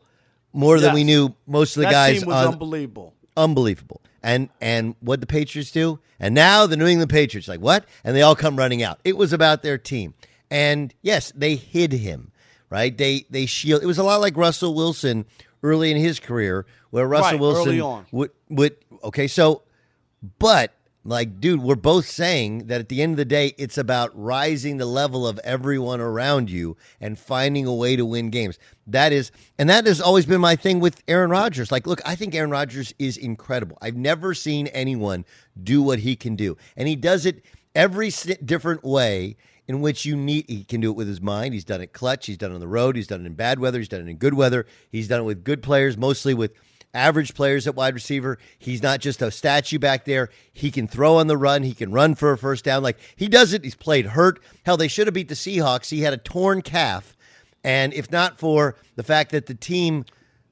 more 0.53 0.79
than 0.79 0.93
we 0.93 1.03
knew 1.03 1.35
most 1.45 1.75
of 1.75 1.81
the 1.81 1.87
that 1.87 1.91
guys. 1.91 2.19
team 2.19 2.27
was 2.29 2.45
on, 2.47 2.53
unbelievable. 2.53 3.13
unbelievable. 3.35 4.01
And 4.23 4.49
and 4.61 4.95
what 5.01 5.19
the 5.21 5.27
Patriots 5.27 5.71
do, 5.71 5.99
and 6.19 6.33
now 6.33 6.65
the 6.67 6.77
New 6.77 6.87
England 6.87 7.09
Patriots, 7.11 7.47
like 7.47 7.59
what? 7.59 7.85
And 8.03 8.15
they 8.15 8.21
all 8.21 8.35
come 8.35 8.55
running 8.55 8.81
out. 8.81 8.99
It 9.03 9.17
was 9.17 9.33
about 9.33 9.61
their 9.61 9.77
team, 9.77 10.13
and 10.49 10.93
yes, 11.01 11.31
they 11.35 11.55
hid 11.55 11.91
him, 11.93 12.31
right? 12.69 12.97
They 12.97 13.25
they 13.29 13.45
shield. 13.45 13.83
It 13.83 13.87
was 13.87 13.97
a 13.97 14.03
lot 14.03 14.21
like 14.21 14.35
Russell 14.37 14.73
Wilson 14.73 15.25
early 15.63 15.91
in 15.91 15.97
his 15.97 16.19
career, 16.19 16.65
where 16.91 17.05
Russell 17.07 17.31
Right, 17.31 17.39
Wilson 17.39 17.67
early 17.67 17.81
on. 17.81 18.05
would 18.11 18.31
would 18.49 18.75
okay. 19.03 19.27
So, 19.27 19.63
but 20.39 20.73
like, 21.07 21.39
dude, 21.39 21.61
we're 21.61 21.75
both 21.75 22.05
saying 22.05 22.67
that 22.67 22.81
at 22.81 22.89
the 22.89 23.01
end 23.01 23.13
of 23.13 23.17
the 23.17 23.23
day, 23.23 23.53
it's 23.57 23.77
about 23.77 24.11
rising 24.13 24.75
the 24.75 24.85
level 24.85 25.25
of 25.25 25.39
everyone 25.41 26.01
around 26.01 26.51
you 26.51 26.75
and 26.99 27.17
finding 27.17 27.65
a 27.65 27.73
way 27.73 27.95
to 27.95 28.05
win 28.05 28.29
games. 28.29 28.59
That 28.85 29.13
is, 29.13 29.31
and 29.57 29.69
that 29.69 29.85
has 29.85 30.01
always 30.01 30.25
been 30.25 30.41
my 30.41 30.57
thing 30.57 30.81
with 30.81 31.01
Aaron 31.07 31.29
Rodgers. 31.29 31.71
Like, 31.71 31.87
look, 31.87 32.01
I 32.05 32.15
think 32.15 32.35
Aaron 32.35 32.51
Rodgers 32.51 32.93
is 32.99 33.15
incredible. 33.15 33.77
I've 33.81 33.95
never 33.95 34.33
seen 34.33 34.67
anyone 34.67 35.23
do 35.63 35.81
what 35.81 35.99
he 35.99 36.17
can 36.17 36.35
do, 36.35 36.57
and 36.75 36.89
he 36.89 36.97
does 36.97 37.25
it 37.25 37.41
every 37.73 38.11
different 38.43 38.83
way 38.83 39.37
in 39.65 39.79
which 39.79 40.05
you 40.05 40.17
need. 40.17 40.45
He 40.49 40.65
can 40.65 40.81
do 40.81 40.89
it 40.89 40.97
with 40.97 41.07
his 41.07 41.21
mind. 41.21 41.53
He's 41.53 41.63
done 41.63 41.79
it 41.79 41.93
clutch. 41.93 42.25
He's 42.25 42.37
done 42.37 42.51
it 42.51 42.55
on 42.55 42.59
the 42.59 42.67
road. 42.67 42.97
He's 42.97 43.07
done 43.07 43.21
it 43.21 43.27
in 43.27 43.33
bad 43.35 43.59
weather. 43.59 43.79
He's 43.79 43.87
done 43.87 44.01
it 44.01 44.09
in 44.09 44.17
good 44.17 44.33
weather. 44.33 44.65
He's 44.91 45.07
done 45.07 45.21
it 45.21 45.25
with 45.25 45.45
good 45.45 45.63
players, 45.63 45.95
mostly 45.95 46.33
with 46.33 46.51
average 46.97 47.33
players 47.33 47.67
at 47.67 47.75
wide 47.75 47.93
receiver. 47.93 48.37
He's 48.57 48.81
not 48.81 48.99
just 48.99 49.21
a 49.21 49.31
statue 49.31 49.79
back 49.79 50.05
there. 50.05 50.29
He 50.51 50.71
can 50.71 50.87
throw 50.87 51.17
on 51.17 51.27
the 51.27 51.37
run. 51.37 51.63
He 51.63 51.73
can 51.73 51.91
run 51.91 52.15
for 52.15 52.31
a 52.31 52.37
first 52.37 52.65
down. 52.65 52.83
Like 52.83 52.97
he 53.15 53.27
does 53.27 53.53
it. 53.53 53.63
He's 53.63 53.75
played 53.75 54.07
hurt. 54.07 54.39
Hell, 54.65 54.77
they 54.77 54.87
should 54.87 55.07
have 55.07 55.13
beat 55.13 55.29
the 55.29 55.35
Seahawks. 55.35 55.89
He 55.89 56.01
had 56.01 56.13
a 56.13 56.17
torn 56.17 56.61
calf. 56.61 57.15
And 57.63 57.93
if 57.93 58.11
not 58.11 58.39
for 58.39 58.75
the 58.95 59.03
fact 59.03 59.31
that 59.31 59.45
the 59.45 59.53
team 59.53 60.05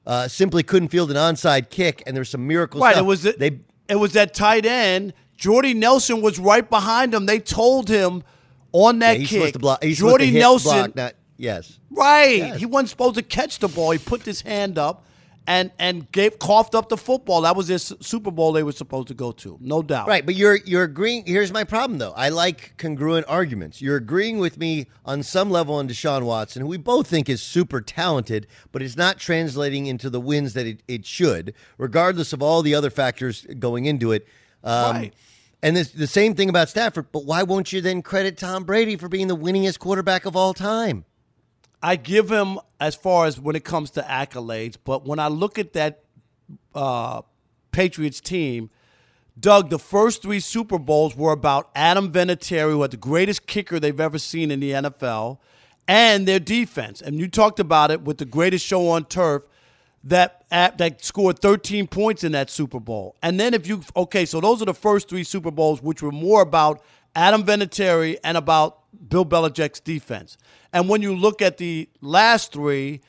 uh, 0.06 0.28
simply 0.28 0.62
couldn't 0.62 0.88
field 0.88 1.10
an 1.10 1.16
onside 1.16 1.70
kick 1.70 2.02
and 2.06 2.16
there's 2.16 2.28
some 2.30 2.46
miracles. 2.46 2.82
Right. 2.82 2.92
stuff, 2.92 3.02
It 3.02 3.06
was 3.06 3.22
the, 3.22 3.32
they 3.32 3.58
it 3.88 3.96
was 3.96 4.12
that 4.12 4.34
tight 4.34 4.66
end. 4.66 5.12
Jordy 5.36 5.74
Nelson 5.74 6.22
was 6.22 6.38
right 6.38 6.68
behind 6.68 7.12
him. 7.12 7.26
They 7.26 7.40
told 7.40 7.88
him 7.88 8.22
on 8.72 9.00
yeah, 9.00 9.12
that 9.14 9.20
he's 9.20 9.28
kick. 9.28 9.38
supposed 9.38 9.52
to 9.54 9.58
block. 9.58 9.82
He's 9.82 9.98
Jordy 9.98 10.26
supposed 10.26 10.28
to 10.28 10.32
hit, 10.32 10.40
Nelson. 10.40 10.92
block, 10.92 10.96
not 10.96 11.14
yes. 11.36 11.78
Right. 11.90 12.38
Yes. 12.38 12.58
He 12.58 12.66
wasn't 12.66 12.90
supposed 12.90 13.16
to 13.16 13.22
catch 13.22 13.58
the 13.58 13.68
ball. 13.68 13.90
He 13.90 13.98
put 13.98 14.22
his 14.22 14.42
hand 14.42 14.78
up 14.78 15.04
and 15.46 15.70
and 15.78 16.10
gave 16.12 16.38
coughed 16.38 16.74
up 16.74 16.88
the 16.88 16.96
football. 16.96 17.42
That 17.42 17.56
was 17.56 17.68
his 17.68 17.92
Super 18.00 18.30
Bowl 18.30 18.52
they 18.52 18.62
were 18.62 18.72
supposed 18.72 19.08
to 19.08 19.14
go 19.14 19.32
to. 19.32 19.58
No 19.60 19.82
doubt. 19.82 20.08
Right, 20.08 20.24
but 20.24 20.34
you're 20.34 20.56
you're 20.56 20.84
agreeing. 20.84 21.24
Here's 21.26 21.52
my 21.52 21.64
problem, 21.64 21.98
though. 21.98 22.12
I 22.12 22.28
like 22.28 22.74
congruent 22.78 23.26
arguments. 23.28 23.80
You're 23.80 23.96
agreeing 23.96 24.38
with 24.38 24.58
me 24.58 24.86
on 25.04 25.22
some 25.22 25.50
level 25.50 25.76
on 25.76 25.88
Deshaun 25.88 26.24
Watson, 26.24 26.62
who 26.62 26.68
we 26.68 26.76
both 26.76 27.06
think 27.06 27.28
is 27.28 27.42
super 27.42 27.80
talented, 27.80 28.46
but 28.72 28.82
is 28.82 28.96
not 28.96 29.18
translating 29.18 29.86
into 29.86 30.10
the 30.10 30.20
wins 30.20 30.54
that 30.54 30.66
it, 30.66 30.82
it 30.88 31.06
should, 31.06 31.54
regardless 31.78 32.32
of 32.32 32.42
all 32.42 32.62
the 32.62 32.74
other 32.74 32.90
factors 32.90 33.46
going 33.58 33.86
into 33.86 34.12
it. 34.12 34.26
Um, 34.64 34.96
Right. 34.96 35.14
And 35.62 35.74
this, 35.74 35.90
the 35.90 36.06
same 36.06 36.34
thing 36.34 36.48
about 36.48 36.68
Stafford. 36.68 37.06
But 37.10 37.24
why 37.24 37.42
won't 37.42 37.72
you 37.72 37.80
then 37.80 38.02
credit 38.02 38.36
Tom 38.36 38.64
Brady 38.64 38.96
for 38.96 39.08
being 39.08 39.26
the 39.26 39.36
winningest 39.36 39.78
quarterback 39.78 40.26
of 40.26 40.36
all 40.36 40.54
time? 40.54 41.04
I 41.82 41.96
give 41.96 42.30
him 42.30 42.58
as 42.80 42.94
far 42.94 43.26
as 43.26 43.38
when 43.38 43.56
it 43.56 43.64
comes 43.64 43.90
to 43.92 44.02
accolades, 44.02 44.76
but 44.82 45.06
when 45.06 45.18
I 45.18 45.28
look 45.28 45.58
at 45.58 45.72
that 45.74 46.04
uh, 46.74 47.22
Patriots 47.70 48.20
team, 48.20 48.70
Doug, 49.38 49.68
the 49.68 49.78
first 49.78 50.22
three 50.22 50.40
Super 50.40 50.78
Bowls 50.78 51.14
were 51.14 51.32
about 51.32 51.70
Adam 51.74 52.10
Vinatieri, 52.10 52.70
who 52.70 52.82
had 52.82 52.90
the 52.90 52.96
greatest 52.96 53.46
kicker 53.46 53.78
they've 53.78 54.00
ever 54.00 54.18
seen 54.18 54.50
in 54.50 54.60
the 54.60 54.70
NFL, 54.70 55.38
and 55.86 56.26
their 56.26 56.40
defense. 56.40 57.02
And 57.02 57.20
you 57.20 57.28
talked 57.28 57.60
about 57.60 57.90
it 57.90 58.02
with 58.02 58.18
the 58.18 58.24
greatest 58.24 58.64
show 58.64 58.88
on 58.88 59.04
turf 59.04 59.42
that 60.04 60.44
that 60.48 61.04
scored 61.04 61.40
13 61.40 61.86
points 61.88 62.24
in 62.24 62.32
that 62.32 62.48
Super 62.48 62.80
Bowl. 62.80 63.16
And 63.22 63.38
then 63.38 63.54
if 63.54 63.66
you 63.66 63.82
okay, 63.96 64.24
so 64.24 64.40
those 64.40 64.62
are 64.62 64.66
the 64.66 64.74
first 64.74 65.08
three 65.08 65.24
Super 65.24 65.50
Bowls, 65.50 65.82
which 65.82 66.02
were 66.02 66.12
more 66.12 66.42
about 66.42 66.82
Adam 67.16 67.42
Vinatieri 67.42 68.18
and 68.22 68.36
about 68.36 68.80
Bill 69.08 69.24
Belichick's 69.24 69.80
defense. 69.80 70.36
And 70.72 70.88
when 70.88 71.02
you 71.02 71.16
look 71.16 71.40
at 71.40 71.56
the 71.56 71.88
last 72.00 72.52
three, 72.52 73.00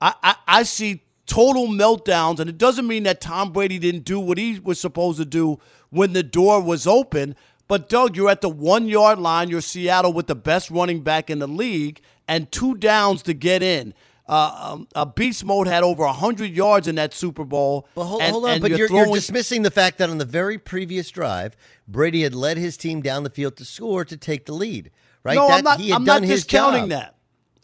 I, 0.00 0.14
I, 0.22 0.36
I 0.46 0.62
see 0.62 1.02
total 1.26 1.66
meltdowns, 1.66 2.38
and 2.38 2.48
it 2.48 2.56
doesn't 2.56 2.86
mean 2.86 3.02
that 3.02 3.20
Tom 3.20 3.52
Brady 3.52 3.78
didn't 3.78 4.04
do 4.04 4.20
what 4.20 4.38
he 4.38 4.60
was 4.60 4.80
supposed 4.80 5.18
to 5.18 5.24
do 5.24 5.58
when 5.90 6.12
the 6.12 6.22
door 6.22 6.62
was 6.62 6.86
open. 6.86 7.34
But 7.68 7.88
Doug, 7.88 8.16
you're 8.16 8.30
at 8.30 8.42
the 8.42 8.48
one 8.48 8.86
yard 8.88 9.18
line. 9.18 9.48
You're 9.48 9.60
Seattle 9.60 10.12
with 10.12 10.28
the 10.28 10.36
best 10.36 10.70
running 10.70 11.02
back 11.02 11.28
in 11.28 11.40
the 11.40 11.48
league, 11.48 12.00
and 12.28 12.50
two 12.52 12.76
downs 12.76 13.22
to 13.24 13.34
get 13.34 13.62
in. 13.62 13.92
Uh, 14.28 14.72
um, 14.72 14.88
uh, 14.94 15.04
Beast 15.04 15.44
Mode 15.44 15.68
had 15.68 15.84
over 15.84 16.04
100 16.04 16.50
yards 16.50 16.88
in 16.88 16.96
that 16.96 17.14
Super 17.14 17.44
Bowl. 17.44 17.86
But 17.94 18.04
hold, 18.04 18.22
and- 18.22 18.32
hold 18.32 18.46
on, 18.46 18.60
but 18.60 18.70
you're, 18.70 18.78
you're 18.80 18.88
throwing- 18.88 19.12
dismissing 19.14 19.62
the 19.62 19.70
fact 19.70 19.98
that 19.98 20.10
on 20.10 20.18
the 20.18 20.24
very 20.24 20.58
previous 20.58 21.10
drive, 21.10 21.56
Brady 21.86 22.22
had 22.22 22.34
led 22.34 22.56
his 22.56 22.76
team 22.76 23.02
down 23.02 23.22
the 23.22 23.30
field 23.30 23.56
to 23.58 23.64
score 23.64 24.04
to 24.04 24.16
take 24.16 24.46
the 24.46 24.52
lead. 24.52 24.90
Right? 25.22 25.34
No, 25.36 25.48
That- 25.48 25.58
I'm 25.58 25.64
not. 25.64 25.80
He 25.80 25.88
had 25.90 25.96
I'm 25.96 26.04
done 26.04 26.22
not 26.22 26.28
his 26.28 26.42
discounting 26.44 26.82
job. 26.84 26.90
that. 26.90 27.15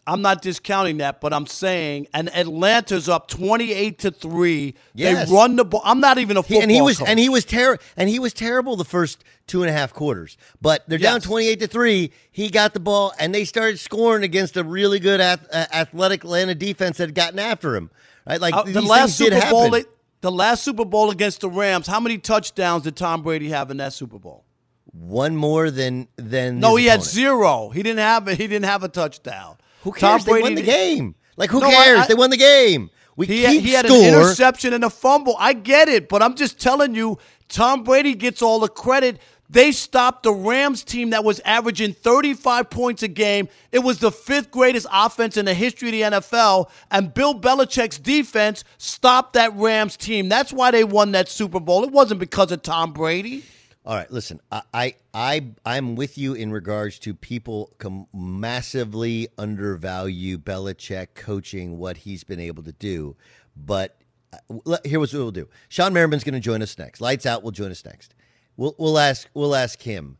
I'm 0.05 0.21
not 0.21 0.41
discounting 0.41 0.97
that, 0.97 1.21
but 1.21 1.31
I'm 1.33 1.45
saying, 1.45 2.07
and 2.13 2.29
Atlanta's 2.35 3.07
up 3.07 3.29
28 3.29 3.99
to 3.99 4.11
three. 4.11 4.75
Yes. 4.93 5.29
They 5.29 5.33
run 5.35 5.55
the 5.55 5.63
ball. 5.63 5.81
I'm 5.85 6.01
not 6.01 6.17
even 6.17 6.35
a 6.35 6.41
He- 6.41 6.55
football 6.55 6.61
and 6.63 6.71
he 6.71 6.81
was 6.81 6.97
coach. 6.99 7.07
and 7.07 7.17
he 7.19 7.29
was 7.29 7.45
terrible 7.45 7.81
and 7.95 8.09
he 8.09 8.19
was 8.19 8.33
terrible 8.33 8.75
the 8.75 8.83
first 8.83 9.23
two 9.47 9.61
and 9.63 9.69
a 9.69 9.73
half 9.73 9.93
quarters. 9.93 10.35
But 10.61 10.83
they're 10.87 10.97
down 10.97 11.21
twenty 11.21 11.47
eight 11.47 11.59
to 11.61 11.67
three. 11.67 12.11
He 12.31 12.49
got 12.49 12.73
the 12.73 12.81
ball 12.81 13.13
and 13.17 13.33
they 13.33 13.45
started 13.45 13.79
scoring 13.79 14.23
against 14.23 14.57
a 14.57 14.63
really 14.65 14.99
good 14.99 15.21
ath- 15.21 15.47
uh, 15.53 15.67
athletic 15.73 16.23
Atlanta 16.25 16.53
defense 16.55 16.97
that 16.97 17.07
had 17.07 17.15
gotten 17.15 17.39
after 17.39 17.75
him. 17.75 17.89
Right, 18.27 18.41
like 18.41 18.53
Uh, 18.53 18.63
the 18.63 18.81
last 18.81 19.17
Super 19.17 19.39
Bowl. 19.49 19.69
They, 19.69 19.85
the 20.21 20.31
last 20.31 20.63
Super 20.63 20.85
Bowl 20.85 21.11
against 21.11 21.41
the 21.41 21.49
Rams. 21.49 21.87
How 21.87 21.99
many 22.01 22.17
touchdowns 22.17 22.83
did 22.83 22.95
Tom 22.97 23.21
Brady 23.23 23.49
have 23.49 23.71
in 23.71 23.77
that 23.77 23.93
Super 23.93 24.19
Bowl? 24.19 24.43
One 24.91 25.35
more 25.35 25.71
than 25.71 26.07
than 26.17 26.59
No, 26.59 26.75
he 26.75 26.85
had 26.85 27.01
zero. 27.03 27.69
He 27.69 27.81
didn't 27.83 27.99
have. 27.99 28.27
a, 28.27 28.35
He 28.35 28.47
didn't 28.47 28.65
have 28.65 28.83
a 28.83 28.89
touchdown. 28.89 29.57
Who 29.83 29.91
Tom 29.91 30.19
cares? 30.19 30.25
they 30.25 30.41
won 30.41 30.55
the 30.55 30.61
game. 30.61 31.15
Like 31.37 31.49
who 31.49 31.59
No, 31.59 31.67
I- 31.67 31.71
cares? 31.71 31.99
I- 31.99 32.07
they 32.07 32.13
won 32.15 32.29
the 32.29 32.37
game. 32.37 32.89
We 33.15 33.27
He, 33.27 33.43
keep 33.45 33.61
he 33.61 33.71
had 33.73 33.85
score. 33.85 33.97
an 33.99 34.05
interception 34.05 34.73
and 34.73 34.83
a 34.83 34.89
fumble. 34.89 35.35
I 35.37 35.53
get 35.53 35.87
it, 35.87 36.09
but 36.09 36.23
I'm 36.23 36.35
just 36.35 36.59
telling 36.59 36.95
you, 36.95 37.19
Tom 37.47 37.83
Brady 37.83 38.15
gets 38.15 38.41
all 38.41 38.59
the 38.59 38.67
credit. 38.67 39.19
They 39.49 39.71
stopped 39.71 40.23
the 40.23 40.33
Rams 40.33 40.83
team 40.83 41.11
that 41.11 41.23
was 41.23 41.39
averaging 41.45 41.93
35 41.93 42.71
points 42.71 43.03
a 43.03 43.07
game. 43.07 43.49
It 43.71 43.79
was 43.79 43.99
the 43.99 44.11
fifth 44.11 44.49
greatest 44.49 44.87
offense 44.91 45.37
in 45.37 45.45
the 45.45 45.53
history 45.53 45.89
of 45.89 45.91
the 45.91 46.17
NFL, 46.17 46.71
and 46.89 47.13
Bill 47.13 47.39
Belichick's 47.39 47.99
defense 47.99 48.63
stopped 48.79 49.33
that 49.33 49.55
Rams 49.55 49.95
team. 49.95 50.27
That's 50.27 50.51
why 50.51 50.71
they 50.71 50.83
won 50.83 51.11
that 51.11 51.29
Super 51.29 51.59
Bowl. 51.59 51.83
It 51.83 51.91
wasn't 51.91 52.19
because 52.19 52.51
of 52.51 52.63
Tom 52.63 52.93
Brady. 52.93 53.43
All 53.85 53.95
right, 53.95 54.09
listen. 54.09 54.39
I 54.49 54.61
I, 54.73 54.95
I 55.13 55.47
I'm 55.65 55.95
with 55.95 56.17
you 56.17 56.33
in 56.33 56.53
regards 56.53 56.99
to 56.99 57.13
people 57.13 57.73
com- 57.79 58.07
massively 58.13 59.27
undervalue 59.37 60.37
Belichick 60.37 61.15
coaching 61.15 61.77
what 61.77 61.97
he's 61.97 62.23
been 62.23 62.39
able 62.39 62.63
to 62.63 62.71
do, 62.71 63.17
but 63.57 63.97
uh, 64.31 64.77
here 64.85 65.01
was 65.01 65.13
what 65.13 65.19
we'll 65.19 65.31
do. 65.31 65.49
Shawne 65.69 65.91
Merriman's 65.91 66.23
going 66.23 66.33
to 66.33 66.39
join 66.39 66.61
us 66.61 66.77
next. 66.77 67.01
Lights 67.01 67.25
out 67.25 67.43
will 67.43 67.51
join 67.51 67.71
us 67.71 67.83
next. 67.83 68.15
We'll 68.55 68.73
we'll 68.77 68.97
ask 68.97 69.27
we'll 69.33 69.55
ask 69.55 69.81
him, 69.81 70.17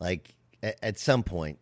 like 0.00 0.34
at, 0.62 0.78
at 0.82 0.98
some 0.98 1.22
point, 1.22 1.58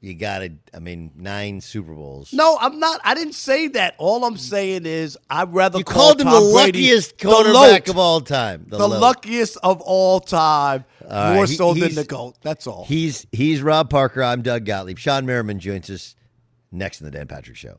you 0.00 0.14
got 0.14 0.38
to. 0.40 0.52
I 0.74 0.78
mean, 0.78 1.10
nine 1.16 1.60
Super 1.60 1.92
Bowls. 1.94 2.32
No, 2.32 2.56
I'm 2.60 2.78
not. 2.78 3.00
I 3.04 3.14
didn't 3.14 3.34
say 3.34 3.68
that. 3.68 3.94
All 3.98 4.24
I'm 4.24 4.36
saying 4.36 4.86
is 4.86 5.16
I'd 5.30 5.52
rather 5.54 5.78
you 5.78 5.84
call 5.84 5.94
called 6.14 6.20
him 6.20 6.26
Tom 6.28 6.34
the 6.44 6.52
Brady 6.52 6.78
luckiest 6.80 7.18
the 7.18 7.24
quarterback 7.26 7.54
loat. 7.54 7.88
of 7.88 7.98
all 7.98 8.20
time. 8.20 8.66
the, 8.68 8.78
loat. 8.78 9.00
luckiest 9.00 9.56
of 9.62 9.80
all 9.80 10.20
time, 10.20 10.84
All 11.08 11.32
more 11.34 11.40
right, 11.42 11.48
he- 11.48 11.56
so 11.56 11.74
than 11.74 11.94
the 11.94 12.04
goat. 12.04 12.36
That's 12.42 12.66
all. 12.66 12.84
He's 12.84 13.26
he's 13.32 13.62
Rob 13.62 13.90
Parker. 13.90 14.22
I'm 14.22 14.42
Doug 14.42 14.64
Gottlieb. 14.64 14.98
Shawne 14.98 15.24
Merriman 15.24 15.58
joins 15.60 15.88
us 15.90 16.14
next 16.72 17.00
in 17.00 17.04
the 17.04 17.10
Dan 17.10 17.26
Patrick 17.26 17.56
Show. 17.56 17.78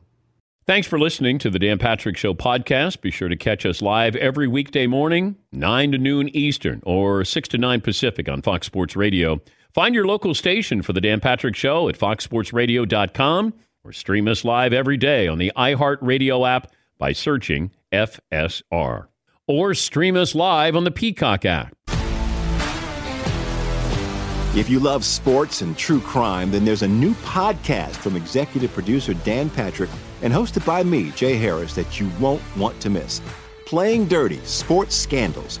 Thanks 0.66 0.88
for 0.88 0.98
listening 0.98 1.38
to 1.38 1.48
the 1.50 1.60
Dan 1.60 1.78
Patrick 1.78 2.16
Show 2.16 2.34
podcast. 2.34 3.00
Be 3.00 3.12
sure 3.12 3.28
to 3.28 3.36
catch 3.36 3.64
us 3.64 3.80
live 3.80 4.16
every 4.16 4.48
weekday 4.48 4.88
morning, 4.88 5.36
9 5.52 5.92
to 5.92 5.98
noon 5.98 6.28
Eastern 6.30 6.82
or 6.84 7.24
6 7.24 7.48
to 7.50 7.58
9 7.58 7.80
Pacific 7.82 8.28
on 8.28 8.42
Fox 8.42 8.66
Sports 8.66 8.96
Radio. 8.96 9.40
Find 9.76 9.94
your 9.94 10.06
local 10.06 10.32
station 10.32 10.80
for 10.80 10.94
the 10.94 11.02
Dan 11.02 11.20
Patrick 11.20 11.54
Show 11.54 11.90
at 11.90 11.98
foxsportsradio.com 11.98 13.52
or 13.84 13.92
stream 13.92 14.26
us 14.26 14.42
live 14.42 14.72
every 14.72 14.96
day 14.96 15.28
on 15.28 15.36
the 15.36 15.52
iHeartRadio 15.54 16.48
app 16.48 16.72
by 16.96 17.12
searching 17.12 17.70
FSR. 17.92 19.08
Or 19.46 19.74
stream 19.74 20.16
us 20.16 20.34
live 20.34 20.76
on 20.76 20.84
the 20.84 20.90
Peacock 20.90 21.44
app. 21.44 21.76
If 24.56 24.70
you 24.70 24.80
love 24.80 25.04
sports 25.04 25.60
and 25.60 25.76
true 25.76 26.00
crime, 26.00 26.50
then 26.50 26.64
there's 26.64 26.80
a 26.80 26.88
new 26.88 27.12
podcast 27.16 27.96
from 27.96 28.16
executive 28.16 28.72
producer 28.72 29.12
Dan 29.12 29.50
Patrick 29.50 29.90
and 30.22 30.32
hosted 30.32 30.64
by 30.64 30.84
me, 30.84 31.10
Jay 31.10 31.36
Harris, 31.36 31.74
that 31.74 32.00
you 32.00 32.10
won't 32.18 32.40
want 32.56 32.80
to 32.80 32.88
miss. 32.88 33.20
Playing 33.66 34.06
Dirty 34.06 34.38
Sports 34.38 34.96
Scandals. 34.96 35.60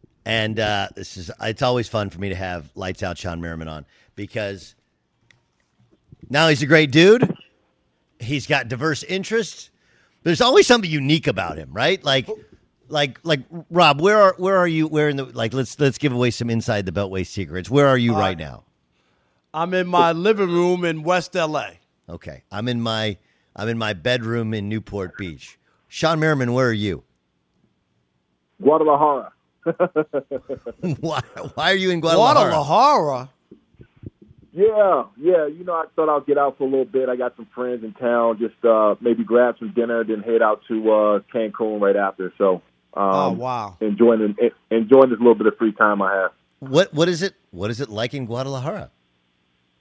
And 0.31 0.61
uh, 0.61 0.87
this 0.95 1.17
is 1.17 1.29
it's 1.41 1.61
always 1.61 1.89
fun 1.89 2.09
for 2.09 2.17
me 2.17 2.29
to 2.29 2.35
have 2.35 2.71
lights 2.73 3.03
out 3.03 3.17
Shawne 3.17 3.41
Merriman 3.41 3.67
on 3.67 3.85
because 4.15 4.75
now 6.29 6.47
he's 6.47 6.63
a 6.63 6.65
great 6.65 6.89
dude. 6.89 7.35
He's 8.17 8.47
got 8.47 8.69
diverse 8.69 9.03
interests. 9.03 9.71
There's 10.23 10.39
always 10.39 10.67
something 10.67 10.89
unique 10.89 11.27
about 11.27 11.57
him, 11.57 11.73
right? 11.73 12.01
Like 12.01 12.29
like 12.87 13.19
like 13.23 13.41
Rob, 13.69 13.99
where 13.99 14.21
are 14.21 14.35
where 14.37 14.55
are 14.55 14.69
you 14.69 14.87
where 14.87 15.09
in 15.09 15.17
the 15.17 15.25
like 15.25 15.53
let's 15.53 15.77
let's 15.81 15.97
give 15.97 16.13
away 16.13 16.31
some 16.31 16.49
inside 16.49 16.85
the 16.85 16.93
Beltway 16.93 17.27
secrets. 17.27 17.69
Where 17.69 17.89
are 17.89 17.97
you 17.97 18.13
right 18.13 18.37
now? 18.37 18.63
I'm 19.53 19.73
in 19.73 19.87
my 19.87 20.13
living 20.13 20.49
room 20.49 20.85
in 20.85 21.03
West 21.03 21.35
LA. 21.35 21.71
Okay. 22.07 22.43
I'm 22.49 22.69
in 22.69 22.79
my 22.79 23.17
I'm 23.53 23.67
in 23.67 23.77
my 23.77 23.91
bedroom 23.91 24.53
in 24.53 24.69
Newport 24.69 25.17
Beach. 25.17 25.59
Shawne 25.89 26.19
Merriman, 26.19 26.53
where 26.53 26.69
are 26.69 26.71
you? 26.71 27.03
Guadalajara. 28.61 29.33
why, 30.99 31.21
why 31.55 31.71
are 31.71 31.75
you 31.75 31.91
in 31.91 31.99
Guadalajara? 31.99 32.51
Guadalajara. 32.51 33.29
Yeah, 34.53 35.03
yeah. 35.17 35.47
You 35.47 35.63
know, 35.63 35.73
I 35.73 35.85
thought 35.95 36.09
I'll 36.09 36.19
get 36.21 36.37
out 36.37 36.57
for 36.57 36.65
a 36.65 36.67
little 36.69 36.85
bit. 36.85 37.07
I 37.07 37.15
got 37.15 37.35
some 37.37 37.47
friends 37.55 37.83
in 37.83 37.93
town. 37.93 38.37
Just 38.39 38.63
uh, 38.65 38.95
maybe 38.99 39.23
grab 39.23 39.55
some 39.59 39.71
dinner, 39.73 40.03
then 40.03 40.21
head 40.21 40.41
out 40.41 40.61
to 40.67 40.91
uh, 40.91 41.19
Cancun 41.33 41.79
right 41.79 41.95
after. 41.95 42.33
So, 42.37 42.55
um, 42.55 42.61
Oh, 43.03 43.29
wow. 43.31 43.77
enjoying 43.79 44.35
enjoying 44.69 45.09
this 45.09 45.19
little 45.19 45.35
bit 45.35 45.47
of 45.47 45.57
free 45.57 45.71
time 45.71 46.01
I 46.01 46.13
have. 46.15 46.31
What 46.59 46.93
what 46.93 47.07
is 47.07 47.21
it? 47.21 47.33
What 47.51 47.71
is 47.71 47.79
it 47.79 47.89
like 47.89 48.13
in 48.13 48.25
Guadalajara 48.25 48.91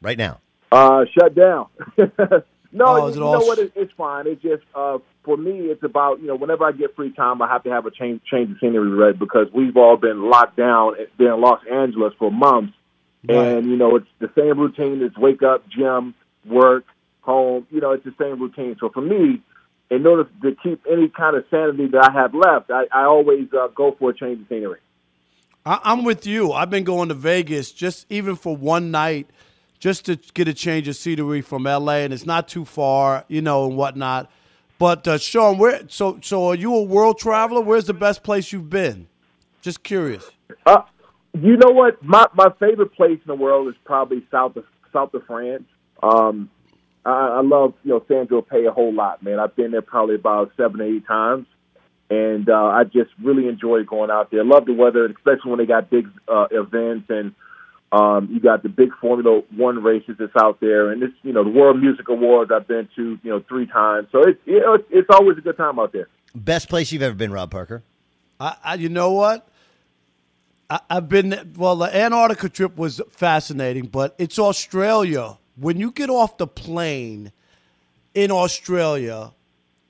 right 0.00 0.16
now? 0.18 0.40
Uh, 0.70 1.04
shut 1.18 1.34
down. 1.34 1.66
no, 2.72 2.86
Oh, 2.86 3.08
you, 3.08 3.14
you 3.14 3.20
know 3.20 3.40
what? 3.40 3.58
It, 3.58 3.72
it's 3.74 3.92
fine. 3.96 4.26
It's 4.26 4.42
just 4.42 4.62
uh, 4.74 4.98
for 5.24 5.36
me. 5.36 5.52
It's 5.70 5.82
about 5.82 6.20
you 6.20 6.28
know 6.28 6.36
whenever 6.36 6.64
I 6.64 6.72
get 6.72 6.94
free 6.94 7.12
time, 7.12 7.42
I 7.42 7.48
have 7.48 7.64
to 7.64 7.70
have 7.70 7.86
a 7.86 7.90
change 7.90 8.20
change 8.30 8.50
of 8.50 8.56
scenery, 8.60 8.90
right? 8.90 9.18
Because 9.18 9.48
we've 9.54 9.76
all 9.76 9.96
been 9.96 10.30
locked 10.30 10.56
down 10.56 10.94
there 11.18 11.34
in 11.34 11.40
Los 11.40 11.60
Angeles 11.70 12.12
for 12.18 12.30
months, 12.30 12.72
and 13.28 13.66
you 13.66 13.76
know 13.76 13.96
it's 13.96 14.06
the 14.20 14.30
same 14.36 14.58
routine. 14.58 15.02
It's 15.02 15.16
wake 15.18 15.42
up, 15.42 15.68
gym, 15.68 16.14
work, 16.46 16.84
home. 17.22 17.66
You 17.70 17.80
know, 17.80 17.92
it's 17.92 18.04
the 18.04 18.14
same 18.18 18.40
routine. 18.40 18.76
So 18.80 18.90
for 18.90 19.00
me, 19.00 19.42
in 19.90 20.06
order 20.06 20.28
to 20.42 20.56
keep 20.62 20.82
any 20.90 21.08
kind 21.08 21.36
of 21.36 21.44
sanity 21.50 21.88
that 21.88 22.10
I 22.10 22.12
have 22.12 22.34
left, 22.34 22.70
I, 22.70 22.84
I 22.92 23.06
always 23.06 23.48
uh, 23.52 23.68
go 23.74 23.96
for 23.98 24.10
a 24.10 24.16
change 24.16 24.42
of 24.42 24.48
scenery. 24.48 24.78
I, 25.66 25.80
I'm 25.84 26.04
with 26.04 26.26
you. 26.26 26.52
I've 26.52 26.70
been 26.70 26.84
going 26.84 27.08
to 27.08 27.14
Vegas 27.14 27.72
just 27.72 28.06
even 28.08 28.36
for 28.36 28.56
one 28.56 28.90
night, 28.90 29.28
just 29.80 30.04
to 30.04 30.16
get 30.34 30.46
a 30.46 30.54
change 30.54 30.86
of 30.86 30.94
scenery 30.94 31.40
from 31.40 31.64
LA, 31.64 31.96
and 31.96 32.12
it's 32.12 32.26
not 32.26 32.46
too 32.46 32.64
far, 32.64 33.24
you 33.26 33.42
know, 33.42 33.66
and 33.66 33.76
whatnot. 33.76 34.30
But 34.78 35.08
uh, 35.08 35.16
Shawne, 35.18 35.58
where? 35.58 35.82
So, 35.88 36.20
so 36.22 36.48
are 36.48 36.54
you 36.54 36.74
a 36.74 36.82
world 36.82 37.18
traveler? 37.18 37.62
Where's 37.62 37.86
the 37.86 37.94
best 37.94 38.22
place 38.22 38.52
you've 38.52 38.70
been? 38.70 39.08
Just 39.62 39.82
curious. 39.82 40.30
Uh, 40.64 40.82
you 41.34 41.56
know 41.56 41.70
what? 41.70 42.02
My 42.02 42.26
my 42.34 42.48
favorite 42.60 42.92
place 42.94 43.18
in 43.18 43.26
the 43.26 43.34
world 43.34 43.68
is 43.68 43.74
probably 43.84 44.24
south 44.30 44.56
of 44.56 44.64
south 44.92 45.12
of 45.14 45.24
France. 45.26 45.64
Um, 46.02 46.50
I, 47.04 47.10
I 47.10 47.40
love 47.42 47.74
you 47.82 47.90
know 47.90 48.04
Saint-Tropez 48.08 48.68
a 48.68 48.72
whole 48.72 48.92
lot, 48.92 49.22
man. 49.22 49.38
I've 49.38 49.56
been 49.56 49.70
there 49.70 49.82
probably 49.82 50.14
about 50.14 50.52
seven, 50.56 50.80
eight 50.80 51.06
times, 51.06 51.46
and 52.08 52.48
uh, 52.48 52.54
I 52.54 52.84
just 52.84 53.10
really 53.22 53.48
enjoy 53.48 53.84
going 53.84 54.10
out 54.10 54.30
there. 54.30 54.44
Love 54.44 54.66
the 54.66 54.72
weather, 54.72 55.06
especially 55.06 55.50
when 55.50 55.58
they 55.58 55.66
got 55.66 55.90
big 55.90 56.08
uh, 56.26 56.46
events 56.50 57.06
and 57.10 57.34
um, 57.92 58.28
you 58.30 58.40
got 58.40 58.62
the 58.62 58.68
big 58.68 58.90
Formula 59.00 59.42
One 59.56 59.82
races 59.82 60.16
that's 60.18 60.32
out 60.40 60.60
there, 60.60 60.90
and 60.90 61.02
it's 61.02 61.14
you 61.22 61.32
know 61.32 61.42
the 61.42 61.50
World 61.50 61.80
Music 61.80 62.08
Awards 62.08 62.50
I've 62.54 62.68
been 62.68 62.88
to 62.96 63.18
you 63.22 63.30
know 63.30 63.42
three 63.48 63.66
times, 63.66 64.08
so 64.12 64.22
it's 64.22 64.38
you 64.44 64.60
know 64.60 64.74
it's, 64.74 64.84
it's 64.90 65.08
always 65.10 65.38
a 65.38 65.40
good 65.40 65.56
time 65.56 65.78
out 65.78 65.92
there. 65.92 66.08
Best 66.34 66.68
place 66.68 66.92
you've 66.92 67.02
ever 67.02 67.14
been, 67.14 67.32
Rob 67.32 67.50
Parker? 67.50 67.82
I, 68.38 68.56
I 68.62 68.74
you 68.74 68.88
know 68.88 69.12
what? 69.12 69.48
I, 70.68 70.80
I've 70.88 71.08
been 71.08 71.52
well. 71.56 71.76
The 71.76 71.94
Antarctica 71.94 72.48
trip 72.48 72.76
was 72.76 73.00
fascinating, 73.10 73.86
but 73.86 74.14
it's 74.18 74.38
Australia. 74.38 75.38
When 75.56 75.78
you 75.78 75.90
get 75.90 76.10
off 76.10 76.38
the 76.38 76.46
plane 76.46 77.32
in 78.14 78.30
Australia, 78.30 79.32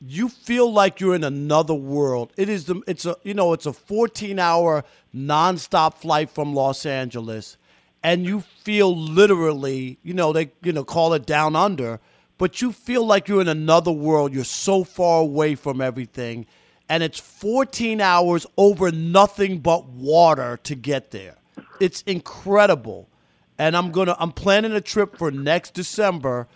you 0.00 0.30
feel 0.30 0.72
like 0.72 1.00
you're 1.00 1.14
in 1.14 1.24
another 1.24 1.74
world. 1.74 2.32
It 2.36 2.48
is 2.48 2.64
the 2.64 2.82
it's 2.86 3.04
a 3.04 3.16
you 3.22 3.34
know 3.34 3.52
it's 3.52 3.66
a 3.66 3.72
14 3.72 4.38
hour 4.38 4.84
nonstop 5.14 5.96
flight 5.96 6.30
from 6.30 6.54
Los 6.54 6.86
Angeles, 6.86 7.58
and 8.02 8.24
you 8.24 8.40
feel 8.62 8.96
literally 8.96 9.98
you 10.02 10.14
know 10.14 10.32
they 10.32 10.52
you 10.62 10.72
know 10.72 10.84
call 10.84 11.12
it 11.12 11.26
down 11.26 11.56
under, 11.56 12.00
but 12.38 12.62
you 12.62 12.72
feel 12.72 13.04
like 13.04 13.28
you're 13.28 13.40
in 13.40 13.48
another 13.48 13.92
world. 13.92 14.32
You're 14.32 14.44
so 14.44 14.84
far 14.84 15.20
away 15.20 15.54
from 15.54 15.80
everything, 15.80 16.46
and 16.88 17.02
it's 17.02 17.18
14 17.18 18.00
hours 18.00 18.46
over 18.56 18.90
nothing 18.90 19.58
but 19.58 19.86
water 19.86 20.58
to 20.64 20.74
get 20.74 21.10
there. 21.10 21.36
It's 21.78 22.02
incredible, 22.02 23.08
and 23.58 23.76
I'm 23.76 23.90
gonna 23.90 24.16
I'm 24.18 24.32
planning 24.32 24.72
a 24.72 24.80
trip 24.80 25.16
for 25.16 25.30
next 25.30 25.74
December 25.74 26.48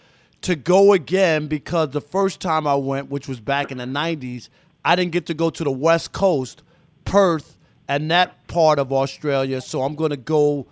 to 0.44 0.54
go 0.54 0.92
again 0.92 1.46
because 1.46 1.90
the 1.90 2.02
first 2.02 2.38
time 2.38 2.66
I 2.66 2.74
went, 2.74 3.08
which 3.10 3.26
was 3.26 3.40
back 3.40 3.72
in 3.72 3.78
the 3.78 3.86
90s, 3.86 4.50
I 4.84 4.94
didn't 4.94 5.12
get 5.12 5.24
to 5.26 5.34
go 5.34 5.48
to 5.48 5.64
the 5.64 5.72
West 5.72 6.12
Coast, 6.12 6.62
Perth, 7.06 7.56
and 7.88 8.10
that 8.10 8.46
part 8.46 8.78
of 8.78 8.92
Australia. 8.92 9.62
So 9.62 9.80
I'm 9.82 9.94
going 9.94 10.10
to 10.10 10.18
go 10.18 10.66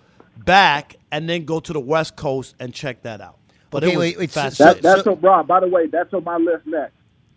back 0.44 0.96
and 1.10 1.28
then 1.28 1.44
go 1.44 1.60
to 1.60 1.72
the 1.72 1.80
West 1.80 2.16
Coast 2.16 2.54
and 2.60 2.72
check 2.74 3.02
that 3.02 3.20
out. 3.20 3.38
But 3.70 3.84
Okay, 3.84 3.92
it 3.92 3.96
was 3.96 4.00
wait, 4.04 4.18
wait, 4.18 4.30
so- 4.30 4.40
fascinating. 4.42 4.82
That, 4.82 4.96
that's 4.96 5.06
on 5.06 5.20
Rob. 5.20 5.46
By 5.46 5.60
the 5.60 5.68
way, 5.68 5.86
that's 5.86 6.12
on 6.14 6.24
my 6.24 6.36
list 6.36 6.66
next. 6.66 6.92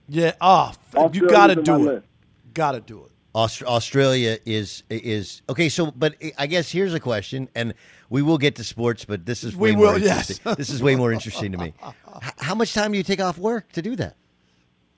yeah, 0.10 0.34
oh, 0.42 0.72
you 1.14 1.28
got 1.28 1.48
to 1.48 1.56
do 1.56 1.76
it. 1.76 1.78
list. 1.94 2.06
Got 2.54 2.72
to 2.74 2.82
do 2.82 3.04
it. 3.06 3.12
Aust- 3.34 3.64
Australia 3.64 4.38
is 4.46 4.84
is 4.90 5.42
okay. 5.50 5.68
So, 5.70 5.92
but 5.92 6.16
I 6.38 6.48
guess 6.48 6.72
here's 6.72 6.94
a 6.94 7.00
question, 7.02 7.50
and 7.54 7.74
we 8.10 8.22
will 8.22 8.38
get 8.38 8.56
to 8.56 8.64
sports, 8.64 9.04
but 9.04 9.26
this 9.26 9.44
is 9.44 9.56
way 9.58 9.72
We 9.72 9.76
more 9.76 9.94
will, 9.94 10.00
yes. 10.00 10.30
interesting. 10.30 10.56
this 10.56 10.70
is 10.70 10.82
way 10.82 10.96
more 10.96 11.12
interesting 11.12 11.52
to 11.52 11.58
me. 11.58 11.74
H- 11.86 11.94
how 12.38 12.56
much 12.56 12.74
time 12.74 12.92
do 12.94 12.98
you 12.98 13.04
take 13.04 13.20
off 13.20 13.38
work 13.38 13.72
to 13.74 13.82
do 13.82 13.96
that? 13.98 14.16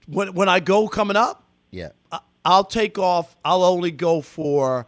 When, 0.08 0.34
when 0.36 0.50
I 0.50 0.60
go 0.60 0.88
coming 0.88 1.18
up, 1.18 1.44
Yeah. 1.72 1.90
I- 2.12 2.20
I'll 2.46 2.64
take 2.64 2.98
off. 3.00 3.36
I'll 3.44 3.64
only 3.64 3.92
go 3.92 4.22
for 4.22 4.86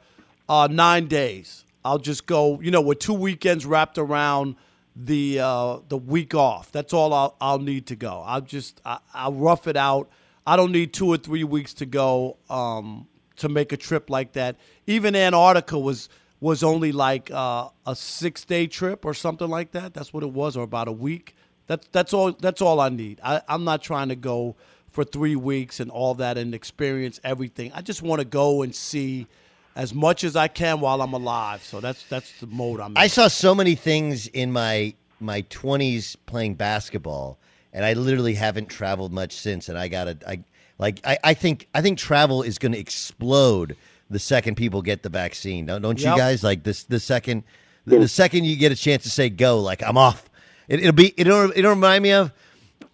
uh, 0.48 0.68
nine 0.72 1.08
days. 1.08 1.66
I'll 1.84 1.98
just 1.98 2.26
go, 2.26 2.60
you 2.62 2.72
know, 2.72 2.82
with 2.82 3.00
two 3.00 3.14
weekends 3.14 3.66
wrapped 3.66 3.98
around 3.98 4.56
the 4.96 5.40
uh, 5.40 5.80
the 5.88 5.98
week 5.98 6.36
off. 6.36 6.72
That's 6.72 6.94
all 6.94 7.14
I'll, 7.14 7.36
I'll 7.40 7.60
need 7.60 7.88
to 7.88 7.96
go. 7.96 8.24
I'll 8.26 8.42
just 8.42 8.82
I, 8.86 9.00
I'll 9.14 9.34
rough 9.34 9.68
it 9.68 9.78
out. 9.78 10.10
I 10.46 10.56
don't 10.56 10.72
need 10.72 10.94
two 10.94 11.08
or 11.08 11.18
three 11.18 11.44
weeks 11.44 11.74
to 11.76 11.86
go 11.86 12.38
um, 12.50 13.08
to 13.38 13.50
make 13.50 13.72
a 13.72 13.78
trip 13.78 14.10
like 14.10 14.34
that. 14.34 14.58
Even 14.88 15.16
Antarctica 15.16 15.78
was 15.80 16.10
was 16.42 16.64
only 16.64 16.92
like 16.92 17.30
uh, 17.32 17.70
a 17.86 17.96
six 17.96 18.46
day 18.46 18.68
trip 18.68 19.06
or 19.06 19.14
something 19.14 19.48
like 19.50 19.72
that. 19.72 19.94
That's 19.94 20.14
what 20.14 20.24
it 20.24 20.32
was, 20.32 20.58
or 20.58 20.64
about 20.64 20.88
a 20.88 20.94
week. 20.94 21.36
That's 21.68 21.88
that's 21.92 22.14
all. 22.14 22.34
That's 22.34 22.62
all 22.62 22.80
I 22.80 22.90
need. 22.90 23.20
I, 23.24 23.42
I'm 23.48 23.64
not 23.64 23.82
trying 23.82 24.10
to 24.10 24.16
go 24.16 24.56
for 24.92 25.04
three 25.04 25.36
weeks 25.36 25.80
and 25.80 25.92
all 25.92 26.16
that 26.16 26.38
and 26.38 26.54
experience 26.54 27.20
everything. 27.24 27.72
I 27.74 27.82
just 27.82 28.02
want 28.02 28.20
to 28.20 28.26
go 28.26 28.64
and 28.64 28.76
see 28.76 29.28
as 29.80 29.94
much 29.94 30.26
as 30.26 30.36
I 30.36 30.50
can 30.50 30.82
while 30.82 31.02
I'm 31.02 31.14
alive. 31.14 31.64
So 31.64 31.80
that's 31.80 32.04
that's 32.04 32.38
the 32.42 32.48
mode 32.48 32.82
I'm 32.82 32.92
in. 32.92 32.98
I 32.98 33.08
saw 33.08 33.30
so 33.30 33.56
many 33.56 33.76
things 33.76 34.28
in 34.28 34.52
my 34.52 34.94
my 35.22 35.44
20s 35.44 36.18
playing 36.26 36.56
basketball, 36.56 37.40
and 37.72 37.86
I 37.86 37.94
literally 37.94 38.34
haven't 38.34 38.68
traveled 38.68 39.14
much 39.14 39.32
since. 39.32 39.70
And 39.70 39.78
I 39.78 39.88
got 39.88 40.04
to 40.04 40.18
I 40.30 40.44
like 40.78 41.00
I, 41.08 41.18
I 41.24 41.34
think 41.34 41.70
I 41.74 41.82
think 41.82 41.98
travel 41.98 42.44
is 42.44 42.58
going 42.58 42.74
to 42.74 42.78
explode 42.78 43.78
the 44.10 44.20
second 44.20 44.56
people 44.56 44.82
get 44.82 45.02
the 45.02 45.10
vaccine. 45.10 45.68
Don't, 45.68 45.82
don't 45.82 46.00
you 46.00 46.08
guys 46.08 46.44
like 46.44 46.64
this? 46.64 46.84
The 46.84 47.00
second 47.00 47.44
the, 47.86 48.00
the 48.00 48.08
second 48.10 48.44
you 48.44 48.58
get 48.58 48.74
a 48.74 48.76
chance 48.76 49.04
to 49.04 49.10
say 49.10 49.30
go, 49.30 49.62
like 49.62 49.82
I'm 49.82 49.98
off. 49.98 50.30
It, 50.68 50.82
it'll 50.82 50.92
be 50.92 51.14
it'll 51.16 51.54
it'll 51.56 51.72
remind 51.72 52.04
me 52.04 52.12
of 52.12 52.34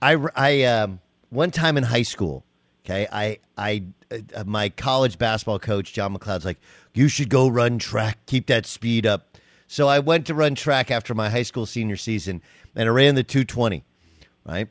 I 0.04 0.17
I 0.36 0.63
um 0.65 1.00
one 1.32 1.50
time 1.50 1.78
in 1.78 1.84
high 1.84 2.04
school. 2.04 2.43
Okay, 2.86 3.08
I 3.12 3.39
I 3.58 3.84
uh, 4.12 4.43
my 4.45 4.69
college 4.69 5.17
basketball 5.17 5.58
coach 5.58 5.91
John 5.91 6.13
MacLeod's 6.13 6.45
like, 6.45 6.60
you 6.93 7.08
should 7.08 7.30
go 7.30 7.48
run 7.48 7.80
track, 7.80 8.19
keep 8.28 8.45
that 8.48 8.67
speed 8.67 9.08
up. 9.08 9.38
So 9.67 9.88
I 9.88 9.98
went 10.00 10.28
to 10.28 10.36
run 10.36 10.54
track 10.54 10.91
after 10.91 11.15
my 11.15 11.30
high 11.30 11.43
school 11.43 11.65
senior 11.65 11.98
season, 11.98 12.43
and 12.76 12.88
I 12.88 12.91
ran 12.91 13.15
the 13.15 13.24
220, 13.24 13.84
right? 14.45 14.67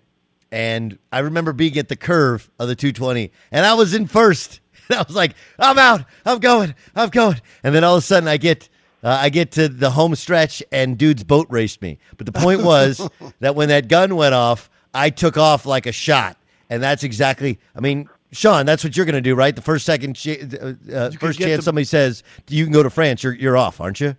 And 0.52 0.98
I 1.10 1.18
remember 1.18 1.52
being 1.52 1.76
at 1.76 1.88
the 1.88 1.96
curve 1.96 2.48
of 2.60 2.68
the 2.68 2.76
220, 2.76 3.32
and 3.50 3.66
I 3.66 3.74
was 3.74 3.92
in 3.92 4.06
first. 4.06 4.60
And 4.88 4.98
I 4.98 5.02
was 5.02 5.16
like, 5.16 5.34
I'm 5.58 5.78
out, 5.78 6.04
I'm 6.24 6.38
going, 6.38 6.74
I'm 6.94 7.08
going. 7.08 7.40
And 7.64 7.74
then 7.74 7.82
all 7.82 7.96
of 7.96 8.02
a 8.02 8.06
sudden, 8.06 8.28
I 8.28 8.36
get 8.36 8.68
uh, 9.02 9.18
I 9.20 9.28
get 9.28 9.50
to 9.52 9.68
the 9.68 9.90
home 9.90 10.14
stretch, 10.14 10.62
and 10.70 10.96
dude's 10.96 11.24
boat 11.24 11.48
raced 11.50 11.82
me. 11.82 11.98
But 12.16 12.26
the 12.26 12.32
point 12.32 12.62
was 12.62 13.06
that 13.40 13.56
when 13.56 13.70
that 13.70 13.88
gun 13.88 14.14
went 14.14 14.34
off, 14.34 14.70
I 14.94 15.10
took 15.10 15.36
off 15.36 15.66
like 15.66 15.86
a 15.86 15.92
shot, 15.92 16.36
and 16.74 16.82
that's 16.82 17.04
exactly. 17.04 17.58
I 17.74 17.80
mean, 17.80 18.08
Shawne, 18.32 18.66
that's 18.66 18.82
what 18.84 18.96
you're 18.96 19.06
going 19.06 19.14
to 19.14 19.20
do, 19.20 19.34
right? 19.34 19.54
The 19.54 19.62
first 19.62 19.86
second, 19.86 20.18
uh, 20.26 20.74
uh, 20.92 21.10
first 21.12 21.38
chance 21.38 21.58
the- 21.58 21.62
somebody 21.62 21.84
says 21.84 22.22
you 22.48 22.64
can 22.64 22.72
go 22.72 22.82
to 22.82 22.90
France, 22.90 23.22
you're 23.22 23.34
you're 23.34 23.56
off, 23.56 23.80
aren't 23.80 24.00
you? 24.00 24.16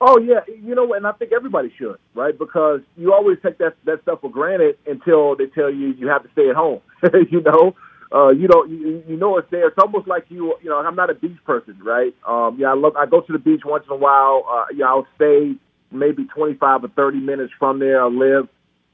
Oh 0.00 0.18
yeah, 0.18 0.40
you 0.62 0.74
know, 0.74 0.92
and 0.92 1.06
I 1.06 1.12
think 1.12 1.32
everybody 1.32 1.72
should, 1.78 1.96
right? 2.14 2.38
Because 2.38 2.80
you 2.96 3.14
always 3.14 3.38
take 3.42 3.58
that 3.58 3.74
that 3.84 4.02
stuff 4.02 4.20
for 4.20 4.30
granted 4.30 4.76
until 4.86 5.34
they 5.36 5.46
tell 5.46 5.72
you 5.72 5.88
you 5.94 6.08
have 6.08 6.22
to 6.22 6.28
stay 6.32 6.50
at 6.50 6.56
home. 6.56 6.80
you 7.30 7.40
know, 7.40 7.74
uh, 8.12 8.28
you 8.28 8.46
know, 8.46 8.64
you, 8.64 9.02
you 9.08 9.16
know 9.16 9.38
it's 9.38 9.50
there. 9.50 9.68
It's 9.68 9.78
almost 9.78 10.06
like 10.06 10.26
you, 10.28 10.54
you 10.62 10.68
know, 10.68 10.78
I'm 10.78 10.94
not 10.94 11.08
a 11.08 11.14
beach 11.14 11.38
person, 11.46 11.78
right? 11.82 12.14
Um, 12.26 12.58
yeah, 12.58 12.72
I 12.72 12.74
look, 12.74 12.94
I 12.98 13.06
go 13.06 13.22
to 13.22 13.32
the 13.32 13.38
beach 13.38 13.62
once 13.64 13.84
in 13.86 13.92
a 13.92 13.96
while. 13.96 14.44
Uh, 14.48 14.66
yeah, 14.74 14.86
I'll 14.86 15.06
stay 15.16 15.54
maybe 15.90 16.24
25 16.24 16.84
or 16.84 16.88
30 16.88 17.20
minutes 17.20 17.52
from 17.58 17.78
there. 17.78 18.02
I 18.02 18.08
live, 18.08 18.48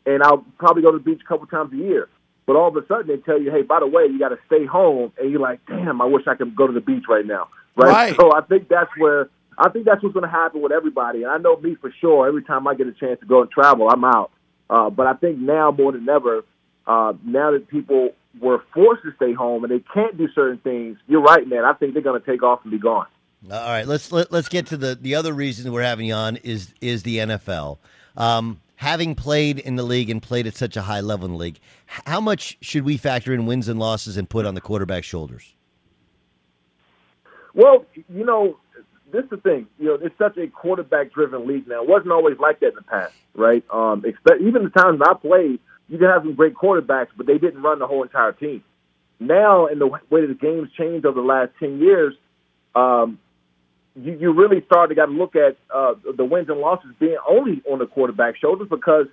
and 0.07 0.23
I'll 0.23 0.45
probably 0.59 0.83
go 0.83 0.93
to 0.93 0.99
the 0.99 1.05
beach 1.05 1.21
a 1.25 1.29
couple 1.29 1.47
times 1.49 1.73
a 1.73 1.77
year. 1.77 2.09
But 2.47 2.57
all 2.57 2.69
of 2.69 2.77
a 2.77 2.87
sudden, 2.87 3.07
they 3.07 3.19
tell 3.19 3.41
you, 3.41 3.51
hey, 3.51 3.63
by 3.63 3.81
the 3.81 3.87
way, 3.87 4.05
you 4.05 4.19
got 4.19 4.31
to 4.31 4.39
stay 4.47 4.67
home, 4.67 5.13
and 5.19 5.31
you're 5.31 5.41
like, 5.41 5.61
damn, 5.67 6.01
I 6.01 6.07
wish 6.07 6.27
I 6.27 6.35
could 6.35 6.57
go 6.57 6.67
to 6.67 6.73
the 6.73 6.81
beach 6.81 7.05
right 7.09 7.25
now, 7.25 7.49
right? 7.77 7.89
Right. 7.89 8.17
So 8.17 8.33
I 8.35 8.41
think 8.43 8.69
that's 8.69 8.91
where 8.97 9.29
I 9.61 9.69
think 9.69 9.85
that's 9.85 10.03
what's 10.03 10.15
going 10.15 10.25
to 10.25 10.31
happen 10.31 10.63
with 10.63 10.73
everybody. 10.73 11.23
And 11.23 11.31
I 11.31 11.37
know 11.37 11.57
me 11.57 11.75
for 11.75 11.93
sure. 12.01 12.27
Every 12.27 12.43
time 12.43 12.67
I 12.67 12.75
get 12.75 12.87
a 12.87 12.93
chance 12.93 13.21
to 13.21 13.27
go 13.27 13.43
and 13.43 13.51
travel, 13.51 13.89
I'm 13.91 14.05
out. 14.05 14.31
Uh, 14.71 14.89
but 14.89 15.07
I 15.07 15.15
think 15.15 15.39
now 15.39 15.71
more 15.71 15.93
than 15.93 16.09
ever, 16.09 16.45
uh, 16.87 17.13
now 17.25 17.51
that 17.51 17.69
people 17.69 18.11
were 18.41 18.63
forced 18.73 19.03
to 19.03 19.13
stay 19.17 19.35
home 19.35 19.65
and 19.65 19.73
they 19.73 19.85
can't 19.93 20.17
do 20.17 20.29
certain 20.35 20.59
things, 20.59 20.97
you're 21.09 21.21
right, 21.21 21.47
man. 21.47 21.65
I 21.65 21.75
think 21.75 21.93
they're 21.93 22.03
going 22.03 22.21
to 22.21 22.27
take 22.27 22.43
off 22.43 22.61
and 22.63 22.71
be 22.71 22.79
gone. 22.79 23.07
All 23.51 23.59
right, 23.59 23.87
let's 23.87 24.13
let, 24.13 24.31
let's 24.31 24.49
get 24.49 24.67
to 24.67 24.77
the 24.77 24.95
the 24.95 25.15
other 25.15 25.33
reason 25.33 25.73
we're 25.73 25.83
having 25.83 26.07
you 26.07 26.15
on 26.15 26.37
is 26.37 26.75
is 26.83 27.05
the 27.05 27.19
NFL. 27.19 27.79
Um, 28.15 28.61
having 28.81 29.15
played 29.15 29.59
in 29.59 29.77
the 29.77 29.83
league 29.83 30.09
and 30.09 30.23
played 30.23 30.47
at 30.47 30.55
such 30.55 30.75
a 30.75 30.81
high 30.81 31.03
level 31.03 31.27
in 31.27 31.33
the 31.33 31.39
league, 31.39 31.61
how 31.85 32.19
much 32.19 32.57
should 32.63 32.83
we 32.83 32.97
factor 32.97 33.35
in 33.35 33.45
wins 33.45 33.69
and 33.69 33.79
losses 33.79 34.17
and 34.17 34.31
put 34.31 34.47
on 34.47 34.55
the 34.55 34.61
quarterback's 34.61 35.07
shoulders? 35.07 35.55
Well, 37.53 37.85
you 38.09 38.25
know, 38.25 38.57
this 39.13 39.25
is 39.25 39.29
the 39.29 39.37
thing. 39.37 39.67
You 39.79 39.89
know, 39.89 39.99
it's 40.01 40.17
such 40.17 40.39
a 40.39 40.47
quarterback-driven 40.47 41.47
league 41.47 41.69
now. 41.69 41.83
It 41.83 41.89
wasn't 41.91 42.13
always 42.13 42.39
like 42.39 42.61
that 42.61 42.69
in 42.69 42.75
the 42.77 42.83
past, 42.83 43.13
right? 43.35 43.63
Um, 43.71 44.03
expect, 44.07 44.41
even 44.41 44.65
the 44.65 44.71
times 44.71 45.03
I 45.05 45.13
played, 45.13 45.61
you 45.91 45.99
can 45.99 46.09
have 46.09 46.23
some 46.23 46.35
great 46.35 46.55
quarterbacks, 46.55 47.09
but 47.15 47.27
they 47.27 47.37
didn't 47.37 47.61
run 47.61 47.81
the 47.81 47.87
whole 47.87 48.03
entire 48.03 48.33
team. 48.33 48.65
Now, 49.19 49.67
in 49.67 49.79
the 49.79 49.89
way 49.89 50.23
that 50.23 50.29
the 50.29 50.35
game's 50.41 50.73
changed 50.73 51.05
over 51.05 51.21
the 51.21 51.27
last 51.27 51.51
ten 51.59 51.81
years, 51.81 52.15
um, 52.75 53.19
you, 53.97 54.17
you 54.19 54.33
really 54.33 54.65
start 54.67 54.89
to 54.91 54.95
got 54.95 55.07
to 55.07 55.13
look 55.13 55.35
at 55.37 55.57
uh, 55.75 55.95
the 56.17 56.25
wins 56.25 56.49
and 56.49 56.59
losses 56.61 56.91
being 56.99 57.17
only 57.29 57.63
on 57.71 57.79
the 57.79 57.87
quarterback's 57.87 58.39
shoulders 58.39 58.69
because 58.71 59.07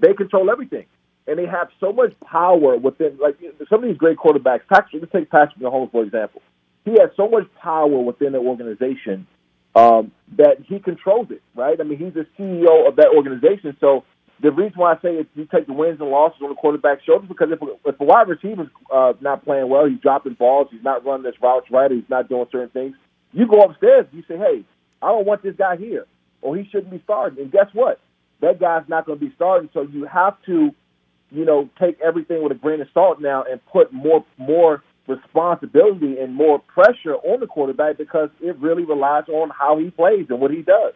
they 0.00 0.12
control 0.12 0.50
everything 0.50 0.86
and 1.26 1.38
they 1.38 1.46
have 1.46 1.68
so 1.80 1.92
much 1.92 2.12
power 2.20 2.76
within. 2.76 3.18
Like 3.20 3.38
some 3.68 3.82
of 3.82 3.88
these 3.88 3.98
great 3.98 4.16
quarterbacks, 4.16 4.62
Patrick. 4.68 5.02
Let's 5.02 5.12
take 5.12 5.30
Patrick 5.30 5.58
Mahomes 5.58 5.90
for 5.90 6.02
example. 6.02 6.42
He 6.84 6.92
has 6.92 7.10
so 7.16 7.28
much 7.28 7.44
power 7.60 8.00
within 8.00 8.32
the 8.32 8.38
organization 8.38 9.26
um, 9.74 10.12
that 10.36 10.56
he 10.66 10.78
controls 10.78 11.30
it. 11.30 11.42
Right? 11.54 11.78
I 11.80 11.84
mean, 11.84 11.98
he's 11.98 12.14
the 12.14 12.26
CEO 12.38 12.88
of 12.88 12.96
that 12.96 13.12
organization. 13.14 13.76
So 13.80 14.04
the 14.40 14.50
reason 14.50 14.78
why 14.78 14.92
I 14.92 14.96
say 14.96 15.14
it's, 15.16 15.28
you 15.34 15.46
take 15.46 15.66
the 15.66 15.72
wins 15.72 16.00
and 16.00 16.10
losses 16.10 16.40
on 16.42 16.50
the 16.50 16.54
quarterback's 16.54 17.04
shoulders 17.04 17.28
because 17.28 17.48
if, 17.50 17.58
if 17.84 18.00
a 18.00 18.04
wide 18.04 18.28
receiver's 18.28 18.68
uh, 18.92 19.12
not 19.20 19.44
playing 19.44 19.68
well, 19.68 19.86
he's 19.86 20.00
dropping 20.00 20.34
balls, 20.34 20.68
he's 20.70 20.82
not 20.82 21.04
running 21.04 21.26
his 21.26 21.34
routes 21.42 21.66
right, 21.70 21.90
he's 21.90 22.08
not 22.08 22.28
doing 22.28 22.46
certain 22.50 22.70
things. 22.70 22.96
You 23.32 23.46
go 23.46 23.60
upstairs, 23.60 24.06
you 24.12 24.22
say, 24.28 24.36
"Hey, 24.36 24.64
I 25.02 25.08
don't 25.08 25.26
want 25.26 25.42
this 25.42 25.56
guy 25.56 25.76
here, 25.76 26.06
or 26.42 26.56
he 26.56 26.64
shouldn't 26.70 26.90
be 26.90 27.00
starting." 27.04 27.40
And 27.40 27.52
guess 27.52 27.68
what? 27.72 28.00
That 28.40 28.60
guy's 28.60 28.88
not 28.88 29.06
going 29.06 29.18
to 29.18 29.24
be 29.24 29.32
starting. 29.34 29.68
So 29.72 29.82
you 29.82 30.04
have 30.04 30.40
to, 30.46 30.74
you 31.30 31.44
know, 31.44 31.68
take 31.78 32.00
everything 32.00 32.42
with 32.42 32.52
a 32.52 32.54
grain 32.54 32.80
of 32.80 32.88
salt 32.94 33.20
now 33.20 33.44
and 33.48 33.64
put 33.66 33.92
more 33.92 34.24
more 34.36 34.82
responsibility 35.06 36.18
and 36.18 36.34
more 36.34 36.58
pressure 36.58 37.14
on 37.14 37.40
the 37.40 37.46
quarterback 37.46 37.96
because 37.96 38.28
it 38.40 38.56
really 38.58 38.84
relies 38.84 39.24
on 39.28 39.50
how 39.50 39.78
he 39.78 39.90
plays 39.90 40.26
and 40.28 40.40
what 40.40 40.50
he 40.50 40.62
does. 40.62 40.94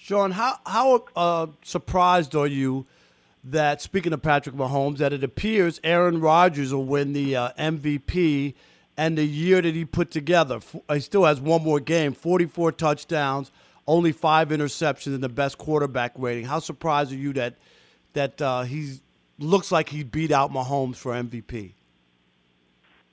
Shawne, 0.00 0.32
how 0.32 0.58
how 0.66 1.04
uh, 1.14 1.46
surprised 1.62 2.34
are 2.34 2.46
you 2.46 2.86
that 3.44 3.82
speaking 3.82 4.12
of 4.12 4.22
Patrick 4.22 4.54
Mahomes, 4.54 4.98
that 4.98 5.12
it 5.12 5.22
appears 5.22 5.80
Aaron 5.84 6.20
Rodgers 6.20 6.72
will 6.72 6.84
win 6.84 7.12
the 7.12 7.36
uh, 7.36 7.50
MVP, 7.58 8.54
and 8.96 9.18
the 9.18 9.24
year 9.24 9.60
that 9.60 9.74
he 9.74 9.84
put 9.84 10.10
together, 10.10 10.60
he 10.92 11.00
still 11.00 11.24
has 11.24 11.40
one 11.40 11.62
more 11.62 11.80
game, 11.80 12.12
forty-four 12.12 12.72
touchdowns, 12.72 13.50
only 13.86 14.12
five 14.12 14.48
interceptions, 14.48 15.14
and 15.14 15.22
the 15.22 15.28
best 15.28 15.58
quarterback 15.58 16.12
rating. 16.16 16.44
How 16.44 16.58
surprised 16.58 17.12
are 17.12 17.16
you 17.16 17.32
that 17.34 17.54
that 18.12 18.40
uh, 18.40 18.62
he 18.62 19.00
looks 19.38 19.72
like 19.72 19.88
he 19.88 20.02
beat 20.02 20.30
out 20.30 20.52
Mahomes 20.52 20.96
for 20.96 21.12
MVP? 21.12 21.72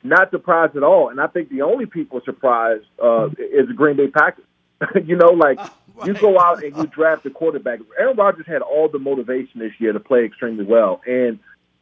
Not 0.04 0.32
surprised 0.32 0.76
at 0.76 0.84
all. 0.84 1.10
And 1.10 1.22
I 1.22 1.28
think 1.28 1.50
the 1.50 1.62
only 1.62 1.86
people 1.86 2.22
surprised 2.26 2.86
uh, 3.02 3.28
is 3.38 3.68
the 3.68 3.74
Green 3.76 3.98
Bay 3.98 4.08
Packers. 4.08 4.46
you 5.06 5.16
know, 5.16 5.32
like 5.32 5.60
you 6.06 6.14
go 6.14 6.40
out 6.40 6.64
and 6.64 6.76
you 6.76 6.88
draft 6.88 7.26
a 7.26 7.30
quarterback. 7.30 7.80
Aaron 8.00 8.18
Rodgers 8.18 8.48
had 8.48 8.62
all 8.62 8.90
the 8.90 9.00
motivation 9.00 9.60
this 9.60 9.74
year 9.80 9.94
to 9.94 10.00
play 10.00 10.26
extremely 10.26 10.66
well, 10.66 11.02
and 11.06 11.40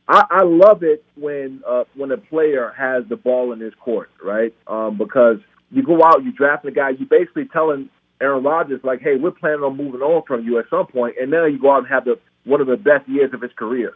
I, 0.09 0.25
I 0.31 0.43
love 0.43 0.81
it 0.81 1.03
when 1.15 1.61
uh, 1.67 1.83
when 1.95 2.11
a 2.11 2.17
player 2.17 2.73
has 2.75 3.03
the 3.07 3.15
ball 3.15 3.53
in 3.53 3.59
his 3.59 3.75
court, 3.75 4.09
right? 4.23 4.53
Um, 4.65 4.97
because 4.97 5.37
you 5.71 5.83
go 5.83 6.03
out, 6.03 6.23
you 6.23 6.31
draft 6.31 6.65
a 6.65 6.71
guy, 6.71 6.89
you 6.89 7.05
basically 7.05 7.45
telling 7.45 7.91
Aaron 8.19 8.43
Rodgers 8.43 8.81
like, 8.83 9.01
"Hey, 9.01 9.17
we're 9.17 9.31
planning 9.31 9.61
on 9.63 9.77
moving 9.77 10.01
on 10.01 10.23
from 10.25 10.43
you 10.43 10.57
at 10.57 10.65
some 10.71 10.87
point," 10.87 11.15
and 11.21 11.29
now 11.29 11.45
you 11.45 11.59
go 11.59 11.71
out 11.71 11.79
and 11.79 11.87
have 11.87 12.05
the 12.05 12.19
one 12.43 12.59
of 12.59 12.65
the 12.65 12.75
best 12.75 13.07
years 13.07 13.31
of 13.33 13.41
his 13.41 13.51
career. 13.53 13.93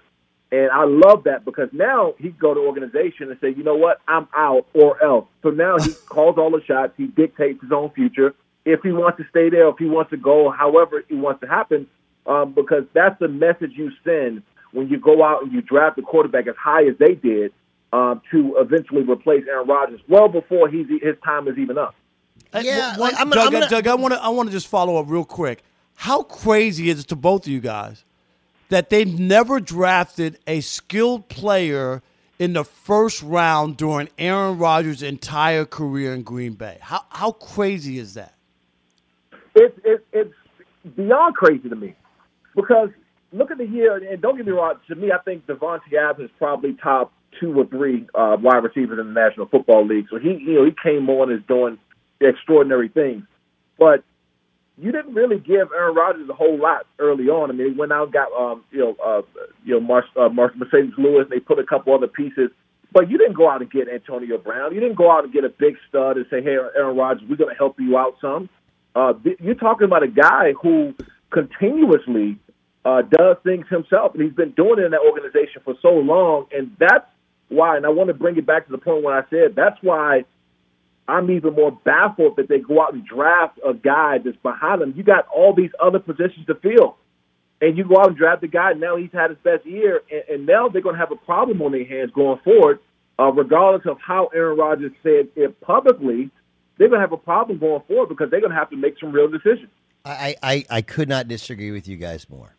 And 0.51 0.69
I 0.69 0.83
love 0.83 1.23
that 1.23 1.45
because 1.45 1.69
now 1.71 2.13
he 2.19 2.29
can 2.29 2.37
go 2.37 2.53
to 2.53 2.59
organization 2.59 3.31
and 3.31 3.39
say, 3.41 3.49
you 3.49 3.63
know 3.63 3.73
what, 3.75 4.01
I'm 4.07 4.27
out 4.37 4.67
or 4.75 5.03
else. 5.03 5.25
So 5.41 5.49
now 5.49 5.79
he 5.79 5.93
calls 6.09 6.37
all 6.37 6.51
the 6.51 6.61
shots. 6.63 6.93
He 6.95 7.07
dictates 7.07 7.59
his 7.59 7.71
own 7.71 7.89
future. 7.89 8.35
If 8.63 8.81
he 8.83 8.91
wants 8.91 9.17
to 9.17 9.25
stay 9.31 9.49
there, 9.49 9.67
if 9.69 9.77
he 9.79 9.85
wants 9.85 10.11
to 10.11 10.17
go, 10.17 10.51
however 10.51 10.99
it 11.09 11.15
wants 11.15 11.41
to 11.41 11.47
happen, 11.47 11.87
um, 12.27 12.53
because 12.53 12.83
that's 12.93 13.17
the 13.19 13.27
message 13.27 13.71
you 13.73 13.91
send 14.03 14.43
when 14.73 14.89
you 14.89 14.99
go 14.99 15.23
out 15.23 15.43
and 15.43 15.51
you 15.51 15.61
draft 15.61 15.97
a 15.97 16.01
quarterback 16.01 16.47
as 16.47 16.55
high 16.55 16.85
as 16.85 16.97
they 16.99 17.15
did 17.15 17.53
um, 17.93 18.21
to 18.31 18.55
eventually 18.57 19.03
replace 19.03 19.43
Aaron 19.47 19.67
Rodgers 19.67 20.01
well 20.09 20.27
before 20.27 20.67
he's, 20.67 20.87
his 21.01 21.15
time 21.23 21.47
is 21.47 21.57
even 21.57 21.77
up. 21.77 21.95
Yeah, 22.61 22.97
One- 22.97 23.15
I'm- 23.15 23.29
Doug, 23.29 23.47
I'm 23.47 23.51
gonna- 23.53 23.69
Doug, 23.69 23.87
I 23.87 23.95
want 23.95 24.13
to 24.13 24.21
I 24.21 24.29
want 24.29 24.49
to 24.49 24.53
just 24.53 24.67
follow 24.67 24.97
up 24.97 25.05
real 25.09 25.25
quick. 25.25 25.63
How 25.95 26.23
crazy 26.23 26.89
is 26.89 26.99
it 26.99 27.07
to 27.09 27.15
both 27.15 27.45
of 27.45 27.51
you 27.51 27.59
guys 27.61 28.03
that 28.69 28.89
they 28.89 29.05
never 29.05 29.59
drafted 29.59 30.37
a 30.47 30.59
skilled 30.61 31.29
player 31.29 32.01
in 32.39 32.53
the 32.53 32.63
first 32.63 33.21
round 33.23 33.77
during 33.77 34.09
Aaron 34.17 34.57
Rodgers' 34.57 35.03
entire 35.03 35.65
career 35.65 36.13
in 36.13 36.23
Green 36.23 36.53
Bay? 36.53 36.77
How 36.81 37.01
how 37.09 37.31
crazy 37.31 37.99
is 37.99 38.15
that? 38.15 38.33
It's 39.55 39.77
it's 39.83 40.03
it's 40.11 40.33
beyond 40.95 41.35
crazy 41.35 41.69
to 41.69 41.75
me 41.75 41.95
because 42.55 42.89
look 43.33 43.51
at 43.51 43.57
the 43.57 43.67
year, 43.67 43.95
and 43.97 44.21
don't 44.21 44.37
get 44.37 44.45
me 44.45 44.51
wrong. 44.51 44.75
To 44.87 44.95
me, 44.95 45.11
I 45.11 45.21
think 45.23 45.45
Davante 45.47 45.93
Adams 45.99 46.29
is 46.29 46.35
probably 46.37 46.77
top 46.81 47.11
two 47.39 47.59
or 47.59 47.65
three 47.65 48.07
uh, 48.15 48.37
wide 48.39 48.63
receivers 48.63 48.99
in 48.99 49.13
the 49.13 49.19
National 49.19 49.47
Football 49.47 49.87
League. 49.87 50.05
So 50.09 50.19
he, 50.19 50.29
you 50.29 50.53
know, 50.55 50.65
he 50.65 50.71
came 50.81 51.09
on 51.09 51.31
as 51.31 51.39
doing 51.47 51.77
extraordinary 52.21 52.89
things, 52.89 53.23
but 53.77 54.03
you 54.77 54.91
didn't 54.91 55.13
really 55.13 55.37
give 55.37 55.69
Aaron 55.75 55.95
Rodgers 55.95 56.29
a 56.29 56.33
whole 56.33 56.57
lot 56.57 56.85
early 56.99 57.25
on. 57.25 57.49
I 57.49 57.53
mean, 57.53 57.73
they 57.73 57.77
went 57.77 57.91
out 57.91 58.05
and 58.05 58.13
got 58.13 58.31
um, 58.33 58.63
you 58.71 58.79
know, 58.79 58.95
uh, 59.03 59.21
you 59.63 59.73
know, 59.73 59.79
Mar- 59.79 60.05
uh, 60.17 60.29
Mar- 60.29 60.53
Marcedes 60.53 60.97
Lewis. 60.97 61.27
They 61.29 61.39
put 61.39 61.59
a 61.59 61.63
couple 61.63 61.93
other 61.93 62.07
pieces, 62.07 62.49
but 62.91 63.09
you 63.09 63.17
didn't 63.17 63.35
go 63.35 63.49
out 63.49 63.61
and 63.61 63.71
get 63.71 63.87
Antonio 63.87 64.37
Brown. 64.37 64.73
You 64.73 64.79
didn't 64.79 64.97
go 64.97 65.11
out 65.11 65.23
and 65.23 65.33
get 65.33 65.43
a 65.43 65.49
big 65.49 65.75
stud 65.89 66.17
and 66.17 66.25
say, 66.29 66.41
"Hey, 66.41 66.57
Aaron 66.75 66.97
Rodgers, 66.97 67.27
we're 67.29 67.35
going 67.35 67.53
to 67.53 67.57
help 67.57 67.79
you 67.79 67.97
out 67.97 68.15
some." 68.21 68.49
Uh, 68.95 69.13
you're 69.39 69.55
talking 69.55 69.85
about 69.85 70.03
a 70.03 70.07
guy 70.07 70.53
who 70.61 70.93
continuously 71.31 72.37
uh, 72.85 73.01
does 73.01 73.37
things 73.43 73.65
himself, 73.69 74.13
and 74.13 74.23
he's 74.23 74.33
been 74.33 74.51
doing 74.51 74.79
it 74.79 74.85
in 74.85 74.91
that 74.91 75.01
organization 75.01 75.61
for 75.63 75.75
so 75.81 75.89
long, 75.89 76.47
and 76.51 76.75
that's 76.79 77.07
why. 77.49 77.77
And 77.77 77.85
I 77.85 77.89
want 77.89 78.09
to 78.09 78.13
bring 78.13 78.37
it 78.37 78.45
back 78.45 78.65
to 78.65 78.71
the 78.71 78.77
point 78.77 79.03
when 79.03 79.13
I 79.13 79.23
said 79.29 79.55
that's 79.55 79.77
why 79.81 80.25
I'm 81.07 81.31
even 81.31 81.53
more 81.53 81.71
baffled 81.71 82.35
that 82.37 82.49
they 82.49 82.59
go 82.59 82.81
out 82.81 82.93
and 82.93 83.05
draft 83.05 83.59
a 83.65 83.73
guy 83.73 84.17
that's 84.23 84.37
behind 84.37 84.81
him. 84.81 84.93
You 84.95 85.03
got 85.03 85.27
all 85.27 85.53
these 85.53 85.71
other 85.81 85.99
positions 85.99 86.45
to 86.47 86.55
fill, 86.55 86.97
and 87.61 87.77
you 87.77 87.85
go 87.85 87.99
out 87.99 88.07
and 88.07 88.17
draft 88.17 88.43
a 88.43 88.47
guy. 88.47 88.71
And 88.71 88.81
now 88.81 88.97
he's 88.97 89.11
had 89.13 89.29
his 89.29 89.39
best 89.43 89.65
year, 89.65 90.01
and, 90.11 90.23
and 90.29 90.45
now 90.45 90.67
they're 90.67 90.81
going 90.81 90.95
to 90.95 90.99
have 90.99 91.11
a 91.11 91.25
problem 91.25 91.61
on 91.61 91.71
their 91.71 91.85
hands 91.85 92.11
going 92.13 92.39
forward, 92.43 92.79
uh, 93.17 93.31
regardless 93.31 93.85
of 93.89 93.97
how 94.05 94.27
Aaron 94.35 94.57
Rodgers 94.57 94.91
said 95.03 95.29
it 95.35 95.59
publicly. 95.61 96.29
They're 96.77 96.89
going 96.89 96.99
to 96.99 97.03
have 97.03 97.13
a 97.13 97.17
problem 97.17 97.59
going 97.59 97.83
forward 97.87 98.09
because 98.09 98.29
they're 98.29 98.41
going 98.41 98.51
to 98.51 98.57
have 98.57 98.71
to 98.71 98.75
make 98.75 98.95
some 98.99 99.11
real 99.11 99.29
decisions. 99.29 99.69
I, 100.03 100.35
I, 100.43 100.65
I 100.69 100.81
could 100.81 101.07
not 101.07 101.29
disagree 101.29 101.71
with 101.71 101.87
you 101.87 101.95
guys 101.95 102.29
more. 102.29 102.55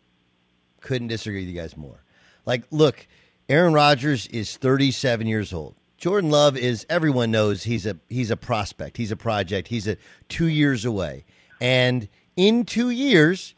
Couldn't 0.85 1.07
disagree 1.09 1.41
with 1.45 1.53
you 1.53 1.59
guys 1.59 1.75
more. 1.75 2.03
Like, 2.45 2.63
look, 2.71 3.07
Aaron 3.49 3.73
Rodgers 3.73 4.27
is 4.27 4.55
37 4.57 5.25
years 5.27 5.51
old. 5.51 5.75
Jordan 5.97 6.29
Love 6.29 6.55
is 6.55 6.85
everyone 6.89 7.31
knows 7.31 7.63
he's 7.63 7.85
a 7.85 7.97
he's 8.07 8.29
a 8.29 8.37
prospect. 8.37 8.97
He's 8.97 9.11
a 9.11 9.15
project. 9.15 9.69
He's 9.69 9.87
a 9.87 9.97
two 10.29 10.45
years 10.47 10.85
away. 10.85 11.25
And 11.59 12.07
in 12.35 12.65
two 12.65 12.89
years, 12.91 13.55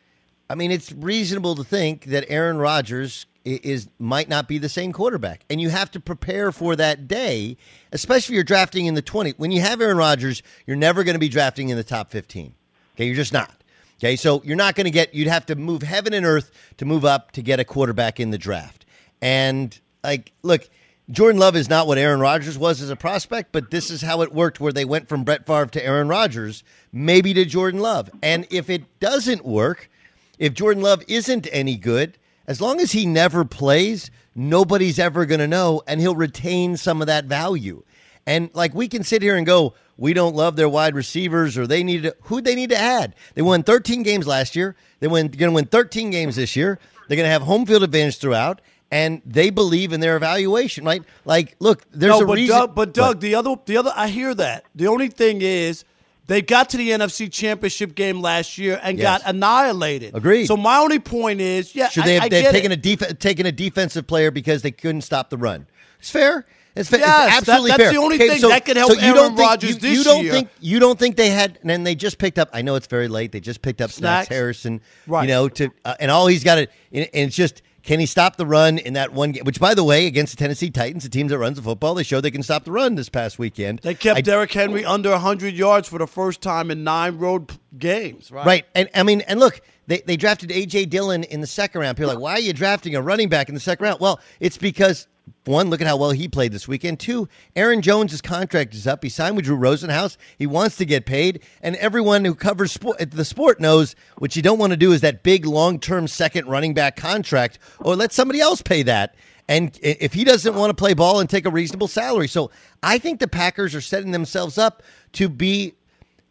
I 0.49 0.55
mean, 0.55 0.71
it's 0.71 0.91
reasonable 0.93 1.55
to 1.55 1.63
think 1.63 2.05
that 2.05 2.23
Aaron 2.29 2.57
Rodgers 2.57 3.25
i- 3.45 3.59
is 3.63 3.89
might 3.99 4.29
not 4.29 4.47
be 4.47 4.57
the 4.59 4.69
same 4.69 4.93
quarterback, 4.93 5.43
and 5.49 5.59
you 5.59 5.69
have 5.69 5.91
to 5.91 5.99
prepare 5.99 6.51
for 6.53 6.75
that 6.77 7.07
day, 7.07 7.57
especially 7.91 8.33
if 8.33 8.35
you're 8.35 8.43
drafting 8.45 8.85
in 8.85 8.93
the 8.93 9.01
20. 9.01 9.31
When 9.37 9.51
you 9.51 9.61
have 9.61 9.81
Aaron 9.81 9.97
Rodgers, 9.97 10.41
you're 10.65 10.77
never 10.77 11.03
going 11.03 11.15
to 11.15 11.19
be 11.19 11.27
drafting 11.29 11.67
in 11.69 11.75
the 11.75 11.83
top 11.83 12.11
15. 12.11 12.53
Okay, 12.95 13.05
you're 13.05 13.15
just 13.15 13.33
not. 13.33 13.61
Okay, 13.99 14.15
so 14.15 14.41
you're 14.43 14.55
not 14.55 14.75
going 14.75 14.85
to 14.85 14.91
get. 14.91 15.13
You'd 15.13 15.27
have 15.27 15.45
to 15.47 15.55
move 15.55 15.81
heaven 15.81 16.13
and 16.13 16.25
earth 16.25 16.51
to 16.77 16.85
move 16.85 17.03
up 17.03 17.31
to 17.31 17.41
get 17.41 17.59
a 17.59 17.65
quarterback 17.65 18.19
in 18.19 18.29
the 18.29 18.37
draft. 18.37 18.85
And 19.21 19.79
like, 20.03 20.33
look, 20.43 20.69
Jordan 21.09 21.39
Love 21.39 21.55
is 21.55 21.69
not 21.69 21.87
what 21.87 21.97
Aaron 21.97 22.19
Rodgers 22.19 22.57
was 22.57 22.81
as 22.81 22.89
a 22.89 22.95
prospect, 22.95 23.51
but 23.51 23.71
this 23.71 23.89
is 23.89 24.01
how 24.01 24.21
it 24.21 24.33
worked 24.33 24.59
where 24.59 24.73
they 24.73 24.85
went 24.85 25.07
from 25.07 25.23
Brett 25.23 25.47
Favre 25.47 25.67
to 25.67 25.83
Aaron 25.83 26.09
Rodgers, 26.09 26.63
maybe 26.91 27.33
to 27.33 27.45
Jordan 27.45 27.79
Love. 27.79 28.09
And 28.21 28.45
if 28.51 28.69
it 28.69 28.99
doesn't 28.99 29.45
work, 29.45 29.89
if 30.37 30.53
Jordan 30.53 30.83
Love 30.83 31.03
isn't 31.07 31.47
any 31.51 31.75
good, 31.75 32.17
as 32.45 32.61
long 32.61 32.79
as 32.79 32.91
he 32.91 33.05
never 33.05 33.45
plays, 33.45 34.11
nobody's 34.35 34.99
ever 34.99 35.25
going 35.25 35.39
to 35.39 35.47
know, 35.47 35.81
and 35.87 35.99
he'll 35.99 36.15
retain 36.15 36.77
some 36.77 37.01
of 37.01 37.07
that 37.07 37.25
value. 37.25 37.83
And 38.27 38.51
like 38.53 38.75
we 38.75 38.87
can 38.87 39.03
sit 39.03 39.21
here 39.23 39.35
and 39.37 39.45
go, 39.45 39.73
we 39.97 40.13
don't 40.13 40.35
love 40.35 40.55
their 40.57 40.69
wide 40.69 40.93
receivers, 40.93 41.57
or 41.57 41.65
they 41.65 41.81
need 41.83 42.03
to, 42.03 42.15
who 42.23 42.41
they 42.41 42.53
need 42.53 42.69
to 42.69 42.77
add. 42.77 43.15
They 43.33 43.41
won 43.41 43.63
13 43.63 44.03
games 44.03 44.27
last 44.27 44.55
year. 44.55 44.75
They 44.99 45.07
win, 45.07 45.27
going 45.29 45.49
to 45.49 45.55
win 45.55 45.65
13 45.65 46.11
games 46.11 46.35
this 46.35 46.55
year. 46.55 46.77
They're 47.07 47.15
going 47.15 47.25
to 47.25 47.31
have 47.31 47.41
home 47.41 47.65
field 47.65 47.81
advantage 47.83 48.17
throughout, 48.19 48.61
and 48.91 49.21
they 49.25 49.49
believe 49.49 49.93
in 49.93 50.01
their 50.01 50.15
evaluation, 50.17 50.83
right? 50.85 51.01
Like, 51.25 51.55
look, 51.59 51.83
there's 51.91 52.11
no, 52.19 52.25
a 52.25 52.27
but 52.27 52.35
reason. 52.35 52.55
Doug, 52.55 52.75
but 52.75 52.93
Doug, 52.93 53.21
the 53.21 53.33
other, 53.35 53.55
the 53.65 53.77
other, 53.77 53.91
I 53.95 54.09
hear 54.09 54.35
that. 54.35 54.65
The 54.75 54.87
only 54.87 55.07
thing 55.07 55.41
is, 55.41 55.83
they 56.27 56.41
got 56.41 56.69
to 56.71 56.77
the 56.77 56.89
NFC 56.89 57.31
Championship 57.31 57.95
game 57.95 58.21
last 58.21 58.57
year 58.57 58.79
and 58.83 58.99
Yes. 58.99 59.21
got 59.23 59.29
annihilated. 59.33 60.13
Agreed. 60.13 60.45
So 60.47 60.57
my 60.57 60.77
only 60.79 60.99
point 60.99 61.39
is, 61.39 61.73
yeah, 61.73 61.87
Should 61.87 62.03
they 62.03 62.15
have 62.15 62.23
I 62.23 62.29
they've 62.29 62.43
get 62.43 62.51
taken 62.51 62.71
it. 62.73 62.85
a 62.85 62.95
def- 62.95 63.19
taken 63.19 63.45
a 63.45 63.51
defensive 63.53 64.05
player 64.05 64.29
because 64.29 64.61
they 64.61 64.71
couldn't 64.71 65.01
stop 65.03 65.29
the 65.29 65.37
run? 65.37 65.65
It's 65.99 66.11
fair. 66.11 66.45
It's 66.79 66.89
fair. 66.89 66.99
Yes, 66.99 66.99
it's 66.99 67.01
that- 67.01 67.37
absolutely 67.37 67.69
that's 67.71 67.83
fair. 67.83 67.91
the 67.91 67.97
only 67.99 68.15
Okay, 68.15 68.27
thing 68.29 68.39
so- 68.39 68.49
that 68.49 68.65
could 68.65 68.77
help 68.77 68.91
so 68.93 68.97
you 68.99 69.15
Aaron 69.17 69.35
Rodgers 69.35 69.69
you, 69.71 69.75
this 69.79 69.97
you 69.97 70.03
don't 70.03 70.23
year. 70.23 70.31
think 70.33 70.49
you 70.59 70.79
don't 70.79 70.97
think 70.99 71.15
they 71.15 71.29
had 71.29 71.57
and 71.61 71.69
then 71.69 71.83
they 71.83 71.95
just 71.95 72.17
picked 72.17 72.37
up. 72.39 72.49
I 72.53 72.61
know 72.61 72.75
it's 72.75 72.87
very 72.87 73.07
late. 73.07 73.31
They 73.31 73.39
just 73.39 73.61
picked 73.61 73.81
up 73.81 73.89
Snacks, 73.91 74.27
Snacks. 74.27 74.29
Harrison. 74.29 74.81
Right. 75.07 75.23
You 75.23 75.27
know 75.29 75.49
to 75.49 75.69
uh, 75.85 75.95
and 75.99 76.09
all 76.11 76.27
he's 76.27 76.43
got 76.43 76.55
to 76.55 76.67
and 76.91 77.09
it's 77.13 77.35
just. 77.35 77.61
Can 77.83 78.01
he 78.01 78.05
stop 78.05 78.35
the 78.35 78.45
run 78.45 78.79
in 78.79 78.95
that 78.95 79.13
one 79.13 79.31
game? 79.31 79.45
Which, 79.45 79.61
by 79.61 79.73
the 79.73 79.83
way, 79.83 80.07
against 80.07 80.33
the 80.35 80.37
Tennessee 80.37 80.69
Titans, 80.69 81.03
the 81.03 81.09
teams 81.09 81.31
that 81.31 81.37
runs 81.37 81.55
the 81.55 81.61
football, 81.63 81.93
they 81.95 82.03
showed 82.03 82.19
they 82.19 82.31
can 82.31 82.43
stop 82.43 82.65
the 82.65 82.71
run 82.73 82.95
this 82.95 83.07
past 83.07 83.39
weekend. 83.39 83.79
They 83.79 83.93
kept 83.93 84.17
I- 84.17 84.21
Derrick 84.21 84.51
Henry 84.51 84.83
under 84.83 85.11
100 85.11 85.53
yards 85.53 85.87
for 85.87 85.97
the 85.97 86.05
first 86.07 86.41
time 86.41 86.69
in 86.69 86.83
nine 86.83 87.17
road 87.17 87.49
games. 87.77 88.29
Right. 88.29 88.45
Right. 88.45 88.65
And 88.75 88.89
I 88.93 89.03
mean, 89.03 89.21
and 89.21 89.39
look, 89.39 89.61
they, 89.85 89.99
they 89.99 90.17
drafted 90.17 90.51
A.J. 90.51 90.87
Dillon 90.87 91.23
in 91.23 91.39
the 91.39 91.47
second 91.47 91.79
round. 91.79 91.95
People 91.95 92.11
are 92.11 92.15
like, 92.15 92.21
why 92.21 92.33
are 92.33 92.39
you 92.41 92.51
drafting 92.51 92.93
a 92.93 93.01
running 93.01 93.29
back 93.29 93.47
in 93.47 93.55
the 93.55 93.61
second 93.61 93.85
round? 93.85 94.01
Well, 94.01 94.19
it's 94.41 94.57
because, 94.57 95.07
one, 95.47 95.69
look 95.69 95.81
at 95.81 95.87
how 95.87 95.97
well 95.97 96.11
he 96.11 96.27
played 96.27 96.51
this 96.51 96.67
weekend. 96.67 96.99
Two, 96.99 97.27
Aaron 97.55 97.81
Jones' 97.81 98.21
contract 98.21 98.73
is 98.73 98.87
up. 98.87 99.03
He 99.03 99.09
signed 99.09 99.35
with 99.35 99.45
Drew 99.45 99.57
Rosenhaus. 99.57 100.17
He 100.37 100.45
wants 100.45 100.77
to 100.77 100.85
get 100.85 101.05
paid. 101.05 101.41
And 101.61 101.75
everyone 101.77 102.25
who 102.25 102.35
covers 102.35 102.71
sport, 102.71 103.11
the 103.11 103.25
sport 103.25 103.59
knows 103.59 103.95
what 104.17 104.35
you 104.35 104.41
don't 104.41 104.59
want 104.59 104.71
to 104.71 104.77
do 104.77 104.91
is 104.91 105.01
that 105.01 105.23
big 105.23 105.45
long 105.45 105.79
term 105.79 106.07
second 106.07 106.47
running 106.47 106.73
back 106.73 106.95
contract 106.95 107.59
or 107.79 107.95
let 107.95 108.13
somebody 108.13 108.39
else 108.39 108.61
pay 108.61 108.83
that. 108.83 109.15
And 109.49 109.77
if 109.81 110.13
he 110.13 110.23
doesn't 110.23 110.55
want 110.55 110.71
to 110.71 110.75
play 110.75 110.93
ball 110.93 111.19
and 111.19 111.29
take 111.29 111.45
a 111.45 111.49
reasonable 111.49 111.87
salary. 111.87 112.27
So 112.27 112.51
I 112.83 112.97
think 112.97 113.19
the 113.19 113.29
Packers 113.29 113.73
are 113.73 113.81
setting 113.81 114.11
themselves 114.11 114.57
up 114.57 114.83
to 115.13 115.29
be 115.29 115.73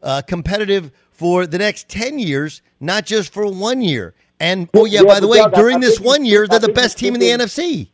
uh, 0.02 0.22
competitive 0.26 0.92
for 1.10 1.46
the 1.46 1.56
next 1.56 1.88
10 1.88 2.18
years, 2.18 2.60
not 2.78 3.06
just 3.06 3.32
for 3.32 3.50
one 3.50 3.80
year. 3.80 4.14
And 4.38 4.68
oh, 4.74 4.84
yeah, 4.84 5.02
by 5.02 5.18
the 5.18 5.28
way, 5.28 5.42
during 5.54 5.80
this 5.80 5.98
one 5.98 6.26
year, 6.26 6.46
they're 6.46 6.58
the 6.58 6.72
best 6.72 6.98
team 6.98 7.14
in 7.14 7.20
the 7.20 7.28
NFC. 7.30 7.88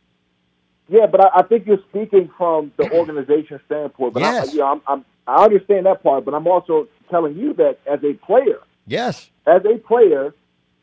Yeah, 0.89 1.05
but 1.07 1.21
I, 1.21 1.39
I 1.39 1.43
think 1.43 1.65
you're 1.65 1.79
speaking 1.89 2.29
from 2.37 2.71
the 2.77 2.89
organization 2.99 3.59
standpoint. 3.65 4.13
But 4.13 4.21
Yes. 4.21 4.49
I, 4.49 4.51
you 4.51 4.59
know, 4.59 4.67
I'm, 4.67 4.81
I'm, 4.87 5.05
I 5.27 5.43
understand 5.45 5.85
that 5.85 6.03
part, 6.03 6.25
but 6.25 6.33
I'm 6.33 6.47
also 6.47 6.87
telling 7.09 7.35
you 7.35 7.53
that 7.55 7.79
as 7.85 7.99
a 8.03 8.13
player, 8.13 8.59
Yes. 8.85 9.29
as 9.47 9.61
a 9.65 9.77
player, 9.77 10.33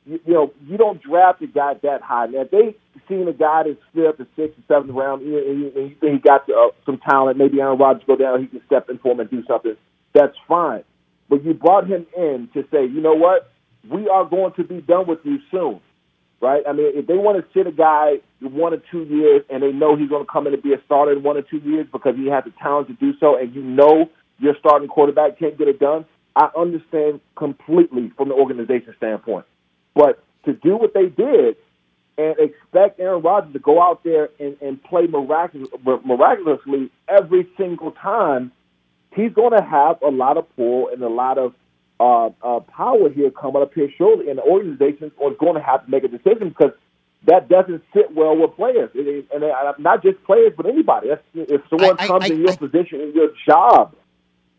you, 0.06 0.18
you 0.24 0.32
know, 0.32 0.52
you 0.66 0.78
don't 0.78 1.00
draft 1.02 1.42
a 1.42 1.46
guy 1.46 1.74
that 1.82 2.00
high. 2.00 2.26
Now, 2.26 2.40
if 2.42 2.50
they 2.50 2.74
seen 3.08 3.28
a 3.28 3.32
guy 3.32 3.64
that's 3.64 3.78
fifth 3.94 4.16
the 4.18 4.26
sixth 4.36 4.58
or 4.58 4.62
seventh 4.74 4.92
round, 4.96 5.22
and 5.22 5.30
you, 5.30 5.38
and 5.38 5.60
you, 5.60 5.72
and 5.76 5.90
you 5.90 5.96
think 6.00 6.12
he 6.14 6.18
got 6.18 6.48
uh, 6.48 6.70
some 6.86 6.98
talent, 6.98 7.36
maybe 7.36 7.60
Aaron 7.60 7.78
Rodgers 7.78 8.02
go 8.06 8.16
down, 8.16 8.40
he 8.40 8.46
can 8.46 8.62
step 8.66 8.88
in 8.88 8.98
for 8.98 9.12
him 9.12 9.20
and 9.20 9.30
do 9.30 9.44
something. 9.46 9.76
That's 10.14 10.36
fine. 10.48 10.84
But 11.28 11.44
you 11.44 11.52
brought 11.54 11.86
him 11.86 12.06
in 12.16 12.48
to 12.54 12.62
say, 12.72 12.86
you 12.86 13.00
know 13.02 13.14
what, 13.14 13.50
we 13.88 14.08
are 14.08 14.24
going 14.24 14.52
to 14.54 14.64
be 14.64 14.80
done 14.80 15.06
with 15.06 15.20
you 15.24 15.38
soon, 15.50 15.80
right? 16.40 16.62
I 16.68 16.72
mean, 16.72 16.92
if 16.94 17.06
they 17.06 17.16
want 17.16 17.38
to 17.38 17.52
sit 17.52 17.66
a 17.66 17.72
guy 17.72 18.20
one 18.40 18.72
or 18.72 18.82
two 18.90 19.04
years, 19.04 19.42
and 19.50 19.62
they 19.62 19.72
know 19.72 19.96
he's 19.96 20.08
going 20.08 20.24
to 20.24 20.30
come 20.30 20.46
in 20.46 20.54
and 20.54 20.62
be 20.62 20.72
a 20.72 20.80
starter 20.86 21.12
in 21.12 21.22
one 21.22 21.36
or 21.36 21.42
two 21.42 21.58
years 21.58 21.86
because 21.92 22.16
he 22.16 22.26
has 22.26 22.44
the 22.44 22.52
talent 22.62 22.88
to 22.88 22.94
do 22.94 23.12
so, 23.18 23.36
and 23.36 23.54
you 23.54 23.62
know 23.62 24.10
your 24.38 24.54
starting 24.58 24.88
quarterback 24.88 25.38
can't 25.38 25.58
get 25.58 25.68
it 25.68 25.78
done, 25.78 26.04
I 26.34 26.48
understand 26.56 27.20
completely 27.36 28.10
from 28.16 28.28
the 28.28 28.34
organization 28.34 28.94
standpoint. 28.96 29.44
But 29.94 30.22
to 30.44 30.54
do 30.54 30.76
what 30.76 30.94
they 30.94 31.06
did 31.06 31.56
and 32.16 32.36
expect 32.38 33.00
Aaron 33.00 33.22
Rodgers 33.22 33.52
to 33.52 33.58
go 33.58 33.82
out 33.82 34.02
there 34.04 34.30
and, 34.38 34.56
and 34.62 34.82
play 34.82 35.06
miraculous, 35.06 35.68
miraculously 36.04 36.90
every 37.08 37.48
single 37.56 37.92
time, 37.92 38.52
he's 39.14 39.32
going 39.32 39.52
to 39.52 39.62
have 39.62 40.00
a 40.02 40.10
lot 40.10 40.36
of 40.36 40.46
pull 40.56 40.88
and 40.88 41.02
a 41.02 41.08
lot 41.08 41.38
of 41.38 41.54
uh, 42.00 42.30
uh, 42.42 42.60
power 42.60 43.10
here 43.10 43.30
coming 43.30 43.60
up 43.62 43.74
here 43.74 43.90
shortly, 43.98 44.30
and 44.30 44.38
the 44.38 44.42
organization 44.42 45.04
is 45.08 45.36
going 45.38 45.54
to 45.54 45.60
have 45.60 45.84
to 45.84 45.90
make 45.90 46.02
a 46.02 46.08
decision 46.08 46.48
because 46.48 46.72
that 47.26 47.48
doesn't 47.50 47.82
sit 47.92 48.14
well 48.14 48.34
with 48.36 48.56
players, 48.56 48.90
It 48.94 49.06
is- 49.06 49.24
and 49.34 49.44
uh, 49.44 49.74
not 49.78 50.02
just 50.02 50.22
players, 50.24 50.54
but 50.56 50.64
anybody. 50.64 51.08
That's, 51.10 51.22
if 51.34 51.60
someone 51.68 51.96
I- 51.98 52.04
I- 52.04 52.06
comes 52.06 52.24
I- 52.24 52.28
in 52.34 52.40
your 52.40 52.56
position, 52.56 53.00
in 53.02 53.12
your 53.12 53.28
job, 53.46 53.94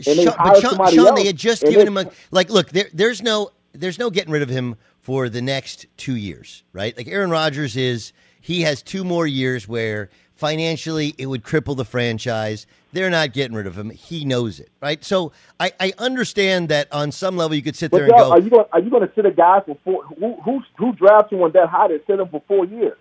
and 0.05 0.19
they 0.19 0.25
hire 0.25 0.35
but 0.53 0.55
Shawne, 0.63 0.69
somebody 0.69 0.97
Shawne, 0.97 1.07
else, 1.07 1.19
they 1.19 1.25
had 1.27 1.35
just 1.35 1.63
given 1.63 1.87
him 1.87 1.97
a 1.97 2.11
like. 2.29 2.49
Look, 2.51 2.69
there, 2.69 2.87
there's 2.93 3.21
no, 3.23 3.51
there's 3.73 3.97
no 3.99 4.09
getting 4.11 4.31
rid 4.31 4.41
of 4.43 4.49
him 4.49 4.75
for 4.99 5.27
the 5.29 5.41
next 5.41 5.87
two 5.97 6.15
years, 6.15 6.63
right? 6.73 6.95
Like 6.95 7.07
Aaron 7.07 7.29
Rodgers 7.31 7.75
is, 7.75 8.13
he 8.39 8.61
has 8.61 8.81
two 8.83 9.03
more 9.03 9.25
years 9.27 9.67
where 9.67 10.09
financially 10.41 11.13
it 11.19 11.27
would 11.27 11.43
cripple 11.43 11.77
the 11.77 11.85
franchise. 11.85 12.65
They're 12.93 13.11
not 13.11 13.31
getting 13.31 13.55
rid 13.55 13.67
of 13.67 13.77
him. 13.77 13.91
He 13.91 14.25
knows 14.25 14.59
it, 14.59 14.69
right? 14.81 15.01
So 15.05 15.31
I, 15.59 15.71
I 15.79 15.93
understand 15.99 16.69
that 16.69 16.91
on 16.91 17.11
some 17.11 17.37
level 17.37 17.55
you 17.55 17.61
could 17.61 17.75
sit 17.75 17.91
there 17.91 18.05
and 18.05 18.11
go, 18.11 18.31
are 18.31 18.39
you 18.39 18.49
going? 18.49 18.65
Are 18.73 18.79
you 18.79 18.89
going 18.89 19.07
to 19.07 19.13
sit 19.13 19.27
a 19.27 19.31
guy 19.31 19.61
for 19.63 19.77
four? 19.85 20.03
Who 20.03 20.35
who 20.41 20.61
who 20.77 20.93
drafts 20.93 21.29
someone 21.29 21.51
that 21.53 21.69
high 21.69 21.89
to 21.89 22.01
sit 22.07 22.19
him 22.19 22.27
for 22.29 22.41
four 22.47 22.65
years? 22.65 22.97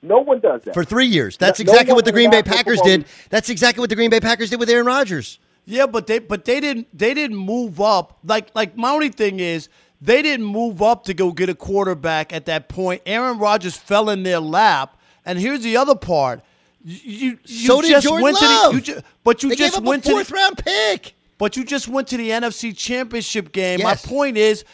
No 0.00 0.20
one 0.20 0.40
does 0.40 0.62
that 0.64 0.72
for 0.72 0.82
three 0.82 1.06
years. 1.06 1.36
That's 1.36 1.60
No- 1.60 1.64
no 1.64 1.72
exactly 1.72 1.92
one 1.92 1.96
what 1.96 2.04
the 2.06 2.12
Green 2.12 2.30
Bay 2.30 2.42
Packers 2.42 2.80
did. 2.80 3.04
That's 3.28 3.50
exactly 3.50 3.82
what 3.82 3.90
the 3.90 3.96
Green 3.96 4.10
Bay 4.10 4.20
Packers 4.20 4.48
did 4.48 4.58
with 4.58 4.70
Aaron 4.70 4.86
Rodgers. 4.86 5.38
Yeah, 5.66 5.86
but 5.86 6.06
they 6.06 6.20
but 6.20 6.46
they 6.46 6.58
didn't 6.58 6.86
they 6.96 7.12
didn't 7.12 7.36
move 7.36 7.82
up. 7.82 8.18
Like 8.24 8.48
like 8.54 8.78
my 8.78 8.90
only 8.90 9.10
thing 9.10 9.40
is 9.40 9.68
they 10.00 10.22
didn't 10.22 10.46
move 10.46 10.80
up 10.80 11.04
to 11.04 11.12
go 11.12 11.32
get 11.32 11.50
a 11.50 11.54
quarterback 11.54 12.32
at 12.32 12.46
that 12.46 12.70
point. 12.70 13.02
Aaron 13.04 13.38
Rodgers 13.38 13.76
fell 13.76 14.08
in 14.08 14.22
their 14.22 14.40
lap. 14.40 14.94
And 15.26 15.38
here's 15.38 15.60
the 15.60 15.76
other 15.76 15.94
part. 15.94 16.40
You, 16.84 17.38
you, 17.44 17.64
So 17.66 17.80
did 17.80 17.90
just 17.90 18.06
Jordan 18.06 18.22
went 18.22 18.40
Love. 18.40 18.72
to 18.72 18.80
the 18.80 18.92
you 18.92 19.00
ju- 19.00 19.06
but 19.24 19.42
you 19.42 19.48
They 19.50 19.56
just 19.56 19.74
gave 19.74 19.78
up 19.78 19.86
a 19.86 19.88
went 19.88 20.04
to 20.04 20.10
fourth 20.10 20.28
the, 20.28 20.34
round 20.34 20.58
pick. 20.58 21.14
But 21.38 21.56
you 21.56 21.64
just 21.64 21.88
went 21.88 22.08
to 22.08 22.16
the 22.16 22.30
NFC 22.30 22.76
Championship 22.76 23.52
game. 23.52 23.80
Yes. 23.80 24.04
My 24.04 24.10
point 24.10 24.36
is, 24.36 24.64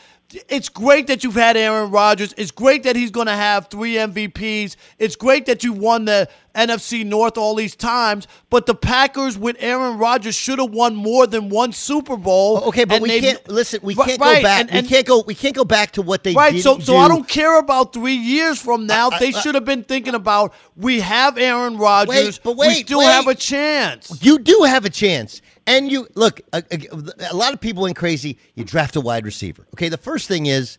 it's 0.48 0.68
great 0.68 1.07
that 1.09 1.22
you've 1.22 1.34
had 1.34 1.57
Aaron 1.57 1.90
Rodgers. 1.90 2.34
It's 2.36 2.50
great 2.50 2.82
that 2.84 2.96
he's 2.96 3.11
going 3.11 3.26
to 3.26 3.34
have 3.34 3.68
three 3.68 3.94
MVPs. 3.94 4.76
It's 4.98 5.16
great 5.16 5.46
that 5.46 5.62
you 5.62 5.72
won 5.72 6.07
the 6.07 6.28
NFC 6.55 7.05
North 7.05 7.36
all 7.36 7.55
these 7.55 7.74
times. 7.76 8.26
But 8.50 8.66
the 8.66 8.74
Packers 8.74 9.36
with 9.36 9.57
Aaron 9.59 9.98
Rodgers 9.98 10.34
should 10.34 10.59
have 10.59 10.70
won 10.70 10.94
more 10.94 11.26
than 11.26 11.48
one 11.48 11.72
Super 11.72 12.16
Bowl. 12.16 12.59
Okay, 12.68 12.84
but 12.84 13.02
we 13.02 13.09
they- 13.09 13.20
can't 13.20 13.48
listen. 13.48 13.80
We 13.82 13.94
can't 13.94 14.20
right, 14.20 14.36
go 14.36 14.42
back. 14.42 14.61
and- 14.61 14.70
and- 14.70 14.86
we 14.86 14.88
can't 14.90 15.07
go. 15.07 15.24
We 15.26 15.34
can't 15.34 15.55
go 15.55 15.64
back 15.64 15.92
to 15.92 16.02
what 16.02 16.22
they 16.22 16.34
Right, 16.34 16.61
so 16.62 16.78
so 16.78 16.94
do. 16.94 16.96
I 16.96 17.09
don't 17.09 17.28
care 17.28 17.59
about 17.59 17.92
three 17.92 18.14
years 18.14 18.59
from 18.59 18.86
now. 18.86 19.11
I- 19.11 19.18
they 19.18 19.32
should 19.32 19.55
have 19.55 19.64
been 19.64 19.84
thinking 19.84 20.14
about 20.14 20.52
we 20.76 21.00
have 21.00 21.38
Aaron 21.38 21.76
Rodgers. 21.76 22.09
Wait, 22.09 22.40
but 22.42 22.57
we 22.57 22.74
still 22.74 22.98
wait. 23.00 23.07
have 23.07 23.26
a 23.26 23.34
chance. 23.34 24.16
You 24.22 24.38
do 24.38 24.62
have 24.62 24.84
a 24.84 24.90
chance. 24.90 25.40
And 25.66 25.90
you 25.90 26.07
look, 26.14 26.40
a, 26.52 26.62
a, 26.70 27.30
a 27.30 27.34
lot 27.34 27.55
of 27.55 27.61
people 27.61 27.84
went 27.84 27.96
crazy. 27.96 28.38
You 28.55 28.64
draft 28.64 28.96
a 28.96 29.00
wide 29.00 29.24
receiver. 29.24 29.66
Okay, 29.74 29.88
the 29.88 29.96
first 29.96 30.28
thing 30.28 30.46
is 30.46 30.78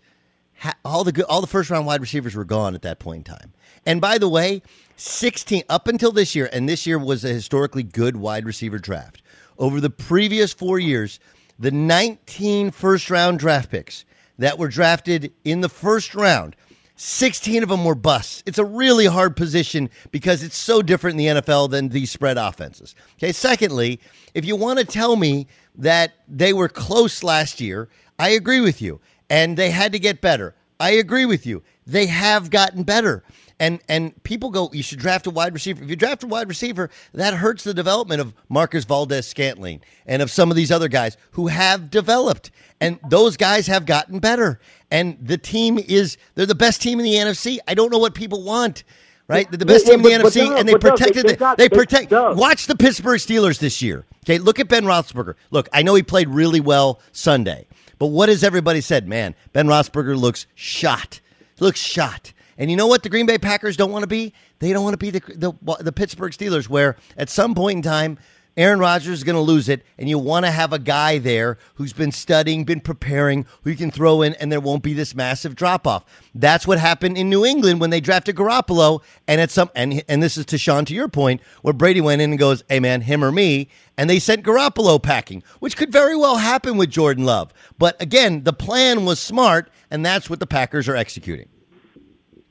ha, 0.59 0.73
all 0.85 1.03
the 1.03 1.11
good, 1.11 1.25
all 1.25 1.41
the 1.41 1.47
first 1.47 1.69
round 1.69 1.85
wide 1.87 2.01
receivers 2.01 2.35
were 2.35 2.45
gone 2.45 2.75
at 2.75 2.83
that 2.83 2.99
point 2.99 3.27
in 3.27 3.33
time. 3.35 3.53
And 3.85 4.01
by 4.01 4.17
the 4.17 4.29
way, 4.29 4.61
16 4.97 5.63
up 5.69 5.87
until 5.87 6.11
this 6.11 6.35
year, 6.35 6.49
and 6.51 6.67
this 6.67 6.85
year 6.87 6.97
was 6.97 7.23
a 7.23 7.29
historically 7.29 7.83
good 7.83 8.17
wide 8.17 8.45
receiver 8.45 8.79
draft. 8.79 9.21
Over 9.57 9.79
the 9.79 9.89
previous 9.89 10.53
four 10.53 10.79
years, 10.79 11.19
the 11.59 11.71
19 11.71 12.71
first 12.71 13.09
round 13.09 13.39
draft 13.39 13.71
picks 13.71 14.05
that 14.37 14.57
were 14.57 14.67
drafted 14.67 15.33
in 15.43 15.61
the 15.61 15.69
first 15.69 16.15
round 16.15 16.55
16 16.97 17.63
of 17.63 17.69
them 17.69 17.83
were 17.83 17.95
busts. 17.95 18.41
It's 18.45 18.57
a 18.57 18.65
really 18.65 19.05
hard 19.05 19.35
position 19.35 19.89
because 20.11 20.43
it's 20.43 20.57
so 20.57 20.81
different 20.81 21.19
in 21.19 21.35
the 21.35 21.41
NFL 21.41 21.69
than 21.69 21.89
these 21.89 22.09
spread 22.09 22.37
offenses. 22.37 22.95
Okay, 23.17 23.33
secondly, 23.33 23.99
if 24.33 24.45
you 24.45 24.55
want 24.55 24.79
to 24.79 24.85
tell 24.85 25.15
me 25.15 25.47
that 25.75 26.13
they 26.27 26.53
were 26.53 26.69
close 26.69 27.21
last 27.21 27.59
year, 27.59 27.89
I 28.17 28.29
agree 28.29 28.61
with 28.61 28.81
you. 28.81 29.01
And 29.29 29.57
they 29.57 29.71
had 29.71 29.91
to 29.91 29.99
get 29.99 30.21
better. 30.21 30.55
I 30.79 30.91
agree 30.91 31.25
with 31.25 31.45
you. 31.45 31.63
They 31.85 32.05
have 32.05 32.49
gotten 32.49 32.83
better. 32.83 33.23
And 33.59 33.79
and 33.87 34.21
people 34.23 34.49
go, 34.49 34.69
you 34.73 34.83
should 34.83 34.99
draft 34.99 35.27
a 35.27 35.29
wide 35.29 35.53
receiver. 35.53 35.81
If 35.81 35.89
you 35.89 35.95
draft 35.95 36.23
a 36.23 36.27
wide 36.27 36.49
receiver, 36.49 36.89
that 37.13 37.35
hurts 37.35 37.63
the 37.63 37.73
development 37.73 38.19
of 38.19 38.33
Marquez 38.49 38.83
Valdes-Scantling 38.83 39.79
and 40.05 40.21
of 40.21 40.29
some 40.29 40.51
of 40.51 40.57
these 40.57 40.71
other 40.71 40.89
guys 40.89 41.15
who 41.31 41.47
have 41.47 41.89
developed. 41.89 42.51
And 42.81 42.99
those 43.07 43.37
guys 43.37 43.67
have 43.67 43.85
gotten 43.85 44.19
better. 44.19 44.59
And 44.91 45.17
the 45.21 45.37
team 45.37 45.79
is 45.79 46.17
they're 46.35 46.45
the 46.45 46.53
best 46.53 46.81
team 46.81 46.99
in 46.99 47.05
the 47.05 47.13
NFC. 47.13 47.59
I 47.65 47.75
don't 47.75 47.91
know 47.91 47.97
what 47.97 48.13
people 48.13 48.43
want. 48.43 48.83
right? 49.27 49.49
They're 49.49 49.57
the 49.57 49.65
best 49.65 49.85
team 49.87 49.95
in 49.95 50.01
the 50.03 50.09
but- 50.09 50.21
but 50.23 50.33
NFC, 50.33 50.45
Doug, 50.49 50.59
and 50.59 50.67
they 50.69 50.73
but 50.73 50.81
protected. 50.81 51.15
they- 51.15 51.21
the, 51.21 51.27
they 51.29 51.35
got- 51.35 51.57
they 51.57 51.69
protect. 51.69 52.11
Watch 52.11 52.67
the 52.67 52.75
Pittsburgh 52.75 53.19
Steelers 53.19 53.57
this 53.59 53.81
year. 53.81 54.05
Okay, 54.25 54.37
look 54.37 54.59
at 54.59 54.67
Ben 54.67 54.83
Roethlisberger. 54.83 55.33
Look, 55.49 55.67
I 55.73 55.81
know 55.81 55.95
he 55.95 56.03
played 56.03 56.27
really 56.29 56.59
well 56.59 56.99
Sunday, 57.13 57.67
but 57.99 58.07
what 58.07 58.27
has 58.29 58.43
everybody 58.43 58.81
said? 58.81 59.07
Man, 59.07 59.33
Ben 59.53 59.65
Roethlisberger 59.67 60.15
looks 60.17 60.45
shot. 60.55 61.21
Looks 61.59 61.79
shot. 61.79 62.33
And 62.57 62.71
you 62.71 62.77
know 62.77 62.87
what 62.87 63.03
the 63.03 63.09
Green 63.09 63.25
Bay 63.25 63.37
Packers 63.37 63.75
don't 63.75 63.91
want 63.91 64.03
to 64.03 64.07
be? 64.07 64.33
They 64.59 64.71
don't 64.71 64.83
want 64.83 64.93
to 64.93 64.97
be 64.97 65.11
the, 65.11 65.19
the 65.35 65.83
the 65.83 65.91
Pittsburgh 65.91 66.31
Steelers, 66.31 66.69
where 66.69 66.95
at 67.17 67.29
some 67.29 67.55
point 67.55 67.77
in 67.77 67.81
time. 67.81 68.17
Aaron 68.57 68.79
Rodgers 68.79 69.17
is 69.17 69.23
going 69.25 69.35
to 69.35 69.41
lose 69.41 69.67
it, 69.67 69.83
and 69.97 70.07
you 70.07 70.17
want 70.17 70.45
to 70.45 70.51
have 70.51 70.71
a 70.71 70.79
guy 70.79 71.17
there 71.17 71.57
who's 71.73 71.91
been 71.91 72.13
studying, 72.13 72.63
been 72.63 72.79
preparing, 72.79 73.45
who 73.63 73.69
you 73.69 73.75
can 73.75 73.91
throw 73.91 74.21
in, 74.21 74.33
and 74.35 74.49
there 74.49 74.61
won't 74.61 74.81
be 74.81 74.93
this 74.93 75.13
massive 75.13 75.57
drop 75.57 75.85
off. 75.85 76.05
That's 76.33 76.65
what 76.65 76.79
happened 76.79 77.17
in 77.17 77.29
New 77.29 77.43
England 77.43 77.81
when 77.81 77.89
they 77.89 77.99
drafted 77.99 78.37
Garoppolo, 78.37 79.01
and 79.27 79.41
at 79.41 79.51
some 79.51 79.69
and 79.75 80.01
and 80.07 80.23
this 80.23 80.37
is 80.37 80.45
to 80.45 80.55
Shawne 80.55 80.85
to 80.85 80.93
your 80.93 81.09
point, 81.09 81.41
where 81.63 81.73
Brady 81.73 81.99
went 81.99 82.21
in 82.21 82.29
and 82.29 82.39
goes, 82.39 82.63
"Hey 82.69 82.79
man, 82.79 83.01
him 83.01 83.25
or 83.25 83.31
me," 83.31 83.67
and 83.97 84.09
they 84.09 84.19
sent 84.19 84.45
Garoppolo 84.45 85.03
packing, 85.03 85.43
which 85.59 85.75
could 85.75 85.91
very 85.91 86.15
well 86.15 86.37
happen 86.37 86.77
with 86.77 86.89
Jordan 86.89 87.25
Love. 87.25 87.51
But 87.77 88.01
again, 88.01 88.45
the 88.45 88.53
plan 88.53 89.03
was 89.03 89.19
smart, 89.19 89.69
and 89.91 90.05
that's 90.05 90.29
what 90.29 90.39
the 90.39 90.47
Packers 90.47 90.87
are 90.87 90.95
executing. 90.95 91.49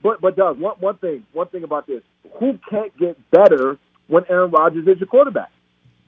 But 0.04 0.20
but 0.20 0.36
Doug, 0.36 0.60
one 0.60 0.76
one 0.80 0.98
thing 0.98 1.24
one 1.32 1.48
thing 1.48 1.64
about 1.64 1.86
this: 1.86 2.02
who 2.38 2.58
can't 2.70 2.96
get 2.98 3.16
better 3.30 3.78
when 4.06 4.24
Aaron 4.28 4.50
Rodgers 4.50 4.86
is 4.86 5.00
your 5.00 5.08
quarterback? 5.08 5.50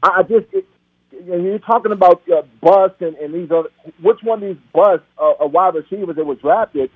I, 0.02 0.18
I 0.18 0.22
just 0.22 0.46
it, 0.52 0.66
and 1.12 1.42
you're 1.44 1.58
talking 1.58 1.92
about 1.92 2.22
uh, 2.28 2.42
bust 2.60 3.00
and, 3.00 3.16
and 3.16 3.34
these 3.34 3.50
other. 3.50 3.70
Which 4.02 4.18
one 4.22 4.42
of 4.42 4.48
these 4.48 4.62
bust 4.74 5.02
uh, 5.18 5.42
uh, 5.42 5.46
wide 5.46 5.74
receivers 5.74 6.16
that 6.16 6.26
was 6.26 6.38
drafted 6.38 6.90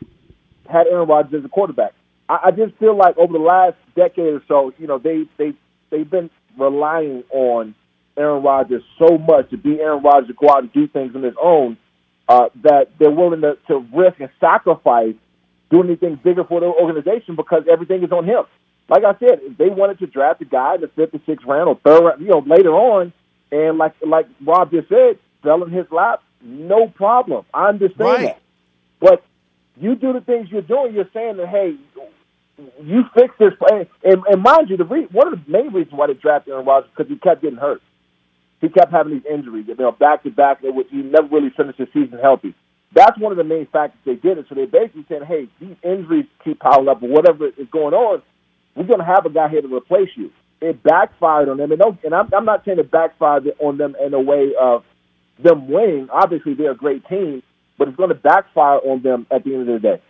had 0.71 0.87
Aaron 0.89 1.09
Rodgers 1.09 1.39
as 1.39 1.45
a 1.47 1.49
quarterback? 1.49 1.95
I, 2.29 2.39
I 2.45 2.51
just 2.51 2.77
feel 2.77 2.95
like 2.95 3.17
over 3.17 3.33
the 3.33 3.39
last 3.39 3.77
decade 3.97 4.35
or 4.35 4.43
so, 4.47 4.75
you 4.79 4.87
know, 4.87 4.99
they 4.99 5.25
they 5.39 5.55
they've 5.89 6.09
been 6.09 6.29
relying 6.59 7.25
on 7.33 7.75
Aaron 8.19 8.43
Rodgers 8.43 8.83
so 8.99 9.17
much 9.17 9.49
to 9.51 9.57
be 9.57 9.81
Aaron 9.81 10.03
Rodgers 10.03 10.29
to 10.29 10.35
go 10.35 10.53
out 10.53 10.65
and 10.65 10.73
do 10.75 10.87
things 10.87 11.17
on 11.17 11.23
his 11.23 11.35
own 11.43 11.79
uh, 12.29 12.51
that 12.63 12.91
they're 12.99 13.11
willing 13.11 13.41
to, 13.41 13.57
to 13.69 13.79
risk 13.95 14.21
and 14.21 14.29
sacrifice 14.39 15.15
doing 15.71 15.87
anything 15.89 16.19
bigger 16.23 16.45
for 16.45 16.61
their 16.61 16.71
organization 16.73 17.37
because 17.37 17.65
everything 17.71 18.03
is 18.03 18.13
on 18.13 18.25
him. 18.25 18.45
Like 18.89 19.05
I 19.05 19.13
said, 19.21 19.41
if 19.43 19.57
they 19.57 19.69
wanted 19.69 19.99
to 20.01 20.07
draft 20.07 20.43
a 20.43 20.45
guy 20.45 20.75
in 20.77 20.81
the 20.81 20.89
fifth 20.89 21.15
or 21.15 21.21
sixth 21.27 21.47
round 21.47 21.69
or 21.69 21.77
third 21.85 22.05
round, 22.05 22.21
you 22.21 22.29
know, 22.29 22.41
later 22.47 22.71
on, 22.75 23.13
and 23.53 23.79
like 23.79 23.95
like 24.07 24.27
Rob 24.45 24.71
just 24.73 24.89
said, 24.89 25.19
fell 25.43 25.63
in 25.63 25.71
his 25.71 25.87
lap, 25.93 26.23
no 26.43 26.89
problem. 26.89 27.45
I 27.55 27.69
understand 27.69 28.01
Right. 28.01 28.23
that. 28.27 28.41
But 29.01 29.25
you 29.77 29.95
do 29.95 30.13
the 30.13 30.21
things 30.21 30.49
you're 30.51 30.63
doing, 30.63 30.95
you're 30.95 31.09
saying 31.15 31.37
that, 31.39 31.49
hey, 31.49 31.77
you 32.83 33.05
fix 33.15 33.35
this 33.39 33.53
play. 33.59 33.89
And, 34.05 34.23
and 34.29 34.43
mind 34.43 34.69
you, 34.69 34.77
the 34.77 34.85
re- 34.85 35.07
one 35.11 35.33
of 35.33 35.45
the 35.45 35.51
main 35.51 35.73
reasons 35.73 35.93
why 35.93 36.09
they 36.09 36.15
drafted 36.15 36.53
Aaron 36.53 36.67
Rodgers 36.67 36.91
because 36.97 37.11
he 37.11 37.17
kept 37.19 37.43
getting 37.43 37.59
hurt. 37.59 37.81
He 38.61 38.69
kept 38.69 38.93
having 38.93 39.15
these 39.15 39.25
injuries, 39.31 39.67
you 39.69 39.75
know, 39.77 39.93
back 39.93 40.23
to 40.25 40.31
back, 40.31 40.59
which 40.63 40.89
he 40.91 40.99
never 40.99 41.29
really 41.29 41.51
finished 41.57 41.79
the 41.79 41.89
season 41.95 42.19
healthy. 42.21 42.55
That's 42.93 43.19
one 43.19 43.31
of 43.31 43.39
the 43.39 43.45
main 43.45 43.67
factors 43.67 44.01
they 44.05 44.17
did 44.17 44.39
it. 44.39 44.47
So 44.49 44.55
they 44.55 44.67
basically 44.67 45.05
said, 45.09 45.23
hey, 45.25 45.49
these 45.61 45.77
injuries 45.83 46.27
keep 46.43 46.59
piling 46.59 46.89
up, 46.89 47.03
or 47.03 47.09
whatever 47.09 47.47
is 47.47 47.69
going 47.71 47.95
on, 47.95 48.23
we're 48.75 48.85
going 48.85 48.99
to 48.99 49.05
have 49.05 49.27
a 49.27 49.31
guy 49.31 49.49
here 49.49 49.63
to 49.63 49.75
replace 49.75 50.11
you. 50.17 50.31
It 50.61 50.83
backfired 50.83 51.49
on 51.49 51.57
them, 51.57 51.71
and, 51.73 51.79
no, 51.81 51.97
and 52.05 52.15
I'm, 52.15 52.29
I'm 52.35 52.45
not 52.45 52.65
saying 52.65 52.79
it 52.79 52.91
backfired 52.91 53.51
on 53.61 53.79
them 53.79 53.97
in 54.05 54.13
a 54.13 54.21
way 54.21 54.53
of 54.61 54.85
them 55.43 55.69
winning. 55.69 56.09
Obviously, 56.11 56.55
they're 56.55 56.73
a 56.73 56.77
great 56.77 57.07
team, 57.09 57.43
but 57.79 57.89
it's 57.89 57.97
going 57.97 58.11
to 58.11 58.15
backfire 58.15 58.79
on 58.79 59.03
them 59.03 59.27
at 59.31 59.45
the 59.45 59.55
end 59.55 59.69
of 59.69 59.81
the 59.81 59.89
day. 59.89 60.03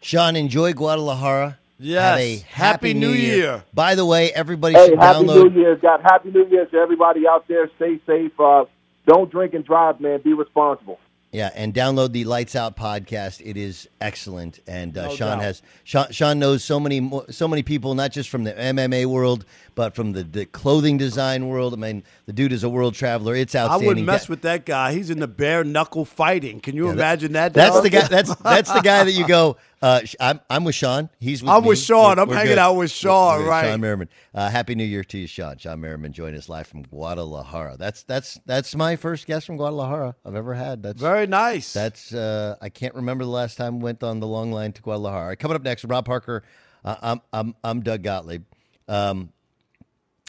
Shawne, 0.00 0.36
enjoy 0.36 0.72
Guadalajara. 0.72 1.58
Yes. 1.78 2.02
Have 2.02 2.18
a 2.18 2.36
happy, 2.38 2.44
Happy 2.48 2.94
New 2.94 3.10
Year. 3.10 3.62
By 3.74 3.94
the 3.94 4.06
way, 4.06 4.32
everybody 4.32 4.74
Hey, 4.74 4.86
should 4.86 4.98
happy 4.98 5.26
download. 5.26 5.52
New 5.52 5.60
Year's, 5.60 5.80
God. 5.82 6.00
Happy 6.02 6.30
New 6.30 6.46
Year's 6.46 6.70
to 6.70 6.78
everybody 6.78 7.28
out 7.28 7.46
there. 7.48 7.68
Stay 7.76 8.00
safe. 8.06 8.38
Uh, 8.40 8.64
don't 9.06 9.30
drink 9.30 9.52
and 9.52 9.64
drive, 9.64 10.00
man. 10.00 10.20
Be 10.22 10.32
responsible. 10.32 10.98
Yeah, 11.36 11.50
and 11.54 11.74
download 11.74 12.12
the 12.12 12.24
Lights 12.24 12.56
Out 12.56 12.78
podcast. 12.78 13.42
It 13.44 13.58
is 13.58 13.90
excellent, 14.00 14.60
and 14.66 14.96
uh, 14.96 15.08
No 15.08 15.10
Shawne 15.10 15.18
doubt. 15.18 15.42
has 15.42 15.62
Shawne, 15.84 16.08
Shawne 16.08 16.38
knows 16.38 16.64
so 16.64 16.80
many 16.80 17.10
so 17.28 17.46
many 17.46 17.62
people, 17.62 17.94
not 17.94 18.10
just 18.10 18.30
from 18.30 18.44
the 18.44 18.54
MMA 18.54 19.04
world, 19.04 19.44
but 19.74 19.94
from 19.94 20.12
the, 20.12 20.22
the 20.24 20.46
clothing 20.46 20.96
design 20.96 21.48
world. 21.48 21.74
I 21.74 21.76
mean, 21.76 22.04
the 22.24 22.32
dude 22.32 22.52
is 22.52 22.64
a 22.64 22.70
world 22.70 22.94
traveler. 22.94 23.34
It's 23.34 23.54
outstanding. 23.54 23.84
I 23.84 23.86
wouldn't 23.86 24.06
mess 24.06 24.22
That- 24.22 24.30
with 24.30 24.42
that 24.42 24.64
guy. 24.64 24.94
He's 24.94 25.10
in 25.10 25.20
the 25.20 25.28
bare 25.28 25.62
knuckle 25.62 26.06
fighting. 26.06 26.58
Can 26.58 26.74
you 26.74 26.86
Yeah, 26.86 26.92
that- 26.92 26.98
imagine 27.00 27.32
that? 27.32 27.52
That's 27.52 27.74
dog? 27.74 27.82
the 27.84 27.90
guy. 27.90 28.08
That's 28.08 28.34
that's 28.36 28.72
the 28.72 28.80
guy 28.80 29.04
that 29.04 29.12
you 29.12 29.28
go. 29.28 29.58
Uh, 29.82 30.00
I'm 30.18 30.40
I'm 30.48 30.64
with 30.64 30.74
Shawne. 30.74 31.10
He's 31.20 31.42
with 31.42 31.50
I'm 31.50 31.62
me. 31.62 31.68
with 31.68 31.78
Shawne. 31.78 32.16
We're- 32.16 32.22
I'm 32.22 32.28
we're 32.28 32.34
hanging 32.34 32.52
good. 32.52 32.58
out 32.58 32.74
with 32.76 32.90
Shawne, 32.90 33.38
We're- 33.40 33.48
right. 33.50 33.64
Shawne 33.66 33.80
Merriman. 33.80 34.08
Uh, 34.34 34.48
Happy 34.48 34.74
New 34.74 34.84
Year 34.84 35.04
to 35.04 35.18
you, 35.18 35.28
Shawne. 35.28 35.58
Shawne 35.58 35.80
Merriman 35.80 36.12
joining 36.14 36.38
us 36.38 36.48
live 36.48 36.66
from 36.66 36.82
Guadalajara. 36.84 37.76
That's 37.78 38.02
that's 38.04 38.38
that's 38.46 38.74
my 38.74 38.96
first 38.96 39.26
guest 39.26 39.46
from 39.46 39.58
Guadalajara 39.58 40.14
I've 40.24 40.34
ever 40.34 40.54
had. 40.54 40.82
That's 40.82 41.00
Very 41.00 41.26
nice. 41.26 41.72
That's 41.74 42.14
uh, 42.14 42.56
I 42.62 42.70
can't 42.70 42.94
remember 42.94 43.24
the 43.24 43.30
last 43.30 43.56
time 43.56 43.78
we 43.80 43.84
went 43.84 44.02
on 44.02 44.20
the 44.20 44.26
long 44.26 44.50
line 44.50 44.72
to 44.72 44.82
Guadalajara. 44.82 45.36
Coming 45.36 45.56
up 45.56 45.62
next, 45.62 45.84
Rob 45.84 46.06
Parker. 46.06 46.42
Uh, 46.82 46.96
I'm 47.02 47.20
I'm 47.32 47.54
I'm 47.62 47.82
Doug 47.82 48.02
Gottlieb. 48.02 48.44
Um, 48.88 49.30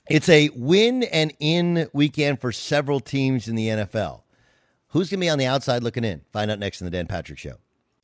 it's 0.10 0.28
a 0.30 0.50
win 0.56 1.04
and 1.04 1.34
in 1.40 1.88
weekend 1.94 2.42
for 2.42 2.52
several 2.52 3.00
teams 3.00 3.48
in 3.48 3.56
the 3.56 3.68
NFL. 3.70 4.22
Who's 4.90 5.10
going 5.10 5.20
to 5.20 5.26
be 5.26 5.30
on 5.30 5.38
the 5.38 5.46
outside 5.46 5.84
looking 5.84 6.04
in? 6.06 6.22
Find 6.32 6.50
out 6.50 6.60
next 6.60 6.82
in 6.82 6.86
the 6.86 6.92
Dan 6.92 7.08
Patrick 7.08 7.38
Show. 7.38 7.56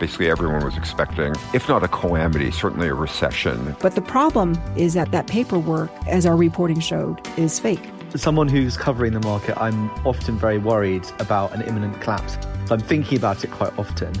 Basically, 0.00 0.30
everyone 0.30 0.64
was 0.64 0.78
expecting, 0.78 1.34
if 1.52 1.68
not 1.68 1.84
a 1.84 1.88
calamity, 1.88 2.50
certainly 2.50 2.88
a 2.88 2.94
recession. 2.94 3.76
But 3.80 3.96
the 3.96 4.00
problem 4.00 4.58
is 4.74 4.94
that 4.94 5.12
that 5.12 5.26
paperwork, 5.26 5.90
as 6.08 6.24
our 6.24 6.36
reporting 6.36 6.80
showed, 6.80 7.20
is 7.36 7.60
fake. 7.60 7.86
As 8.14 8.22
someone 8.22 8.48
who's 8.48 8.78
covering 8.78 9.12
the 9.12 9.20
market, 9.20 9.60
I'm 9.60 9.90
often 10.06 10.38
very 10.38 10.56
worried 10.56 11.06
about 11.18 11.52
an 11.52 11.60
imminent 11.60 12.00
collapse. 12.00 12.38
So 12.66 12.76
I'm 12.76 12.80
thinking 12.80 13.18
about 13.18 13.44
it 13.44 13.50
quite 13.50 13.78
often. 13.78 14.14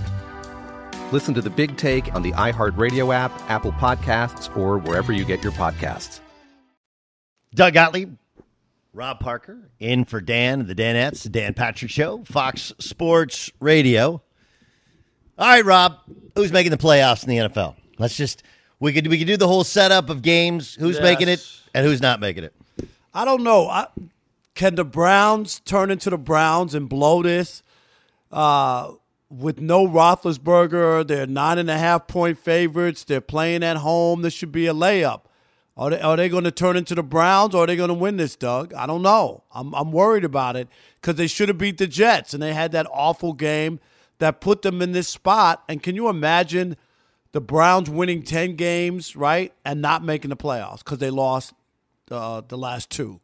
Listen 1.12 1.32
to 1.32 1.40
the 1.40 1.48
big 1.48 1.78
take 1.78 2.14
on 2.14 2.20
the 2.22 2.32
iHeartRadio 2.32 3.14
app, 3.14 3.32
Apple 3.48 3.72
Podcasts, 3.72 4.54
or 4.54 4.76
wherever 4.76 5.14
you 5.14 5.24
get 5.24 5.42
your 5.42 5.52
podcasts. 5.52 6.20
Doug 7.54 7.72
Gottlieb, 7.72 8.16
Rob 8.92 9.18
Parker, 9.18 9.70
in 9.80 10.04
for 10.04 10.20
Dan, 10.20 10.66
the 10.66 10.74
Danettes, 10.74 11.22
the 11.22 11.30
Dan 11.30 11.54
Patrick 11.54 11.90
Show, 11.90 12.22
Fox 12.26 12.74
Sports 12.78 13.50
Radio. 13.60 14.22
All 15.40 15.46
right, 15.46 15.64
Rob, 15.64 15.96
who's 16.36 16.52
making 16.52 16.70
the 16.70 16.76
playoffs 16.76 17.22
in 17.22 17.30
the 17.30 17.48
NFL? 17.48 17.74
Let's 17.98 18.14
just 18.14 18.42
we 18.78 18.92
could 18.92 19.06
we 19.06 19.16
could 19.16 19.26
do 19.26 19.38
the 19.38 19.48
whole 19.48 19.64
setup 19.64 20.10
of 20.10 20.20
games. 20.20 20.74
Who's 20.74 20.96
Yes. 20.96 21.02
making 21.02 21.28
it 21.28 21.46
and 21.72 21.86
who's 21.86 22.02
not 22.02 22.20
making 22.20 22.44
it? 22.44 22.54
I 23.14 23.24
don't 23.24 23.42
know. 23.42 23.66
I, 23.66 23.86
can 24.54 24.74
the 24.74 24.84
Browns 24.84 25.60
turn 25.60 25.90
into 25.90 26.10
the 26.10 26.18
Browns 26.18 26.74
and 26.74 26.90
blow 26.90 27.22
this? 27.22 27.62
Uh, 28.30 28.92
with 29.30 29.62
no 29.62 29.86
Roethlisberger, 29.88 31.06
they're 31.06 31.26
nine 31.26 31.56
and 31.56 31.70
a 31.70 31.78
half 31.78 32.06
point 32.06 32.38
favorites. 32.38 33.02
They're 33.04 33.22
playing 33.22 33.62
at 33.62 33.78
home. 33.78 34.20
This 34.20 34.34
should 34.34 34.52
be 34.52 34.66
a 34.66 34.74
layup. 34.74 35.22
Are 35.74 35.88
they, 35.88 36.00
are 36.02 36.16
they 36.18 36.28
going 36.28 36.44
to 36.44 36.50
turn 36.50 36.76
into 36.76 36.94
the 36.94 37.02
Browns 37.02 37.54
or 37.54 37.64
are 37.64 37.66
they 37.66 37.76
going 37.76 37.88
to 37.88 37.94
win 37.94 38.18
this, 38.18 38.36
Doug? 38.36 38.74
I 38.74 38.86
don't 38.86 39.00
know. 39.00 39.44
I'm, 39.54 39.74
I'm 39.74 39.90
worried 39.90 40.24
about 40.24 40.56
it 40.56 40.68
because 41.00 41.14
they 41.14 41.28
should 41.28 41.48
have 41.48 41.56
beat 41.56 41.78
the 41.78 41.86
Jets 41.86 42.34
and 42.34 42.42
they 42.42 42.52
had 42.52 42.72
that 42.72 42.86
awful 42.92 43.32
game 43.32 43.80
that 44.20 44.40
put 44.40 44.62
them 44.62 44.80
in 44.80 44.92
this 44.92 45.08
spot. 45.08 45.64
And 45.68 45.82
can 45.82 45.96
you 45.96 46.08
imagine 46.08 46.76
the 47.32 47.40
Browns 47.40 47.90
winning 47.90 48.22
10 48.22 48.56
games, 48.56 49.16
right, 49.16 49.52
and 49.64 49.82
not 49.82 50.04
making 50.04 50.30
the 50.30 50.36
playoffs 50.36 50.78
because 50.78 50.98
they 50.98 51.10
lost 51.10 51.52
uh, 52.10 52.42
the 52.46 52.56
last 52.56 52.90
two? 52.90 53.20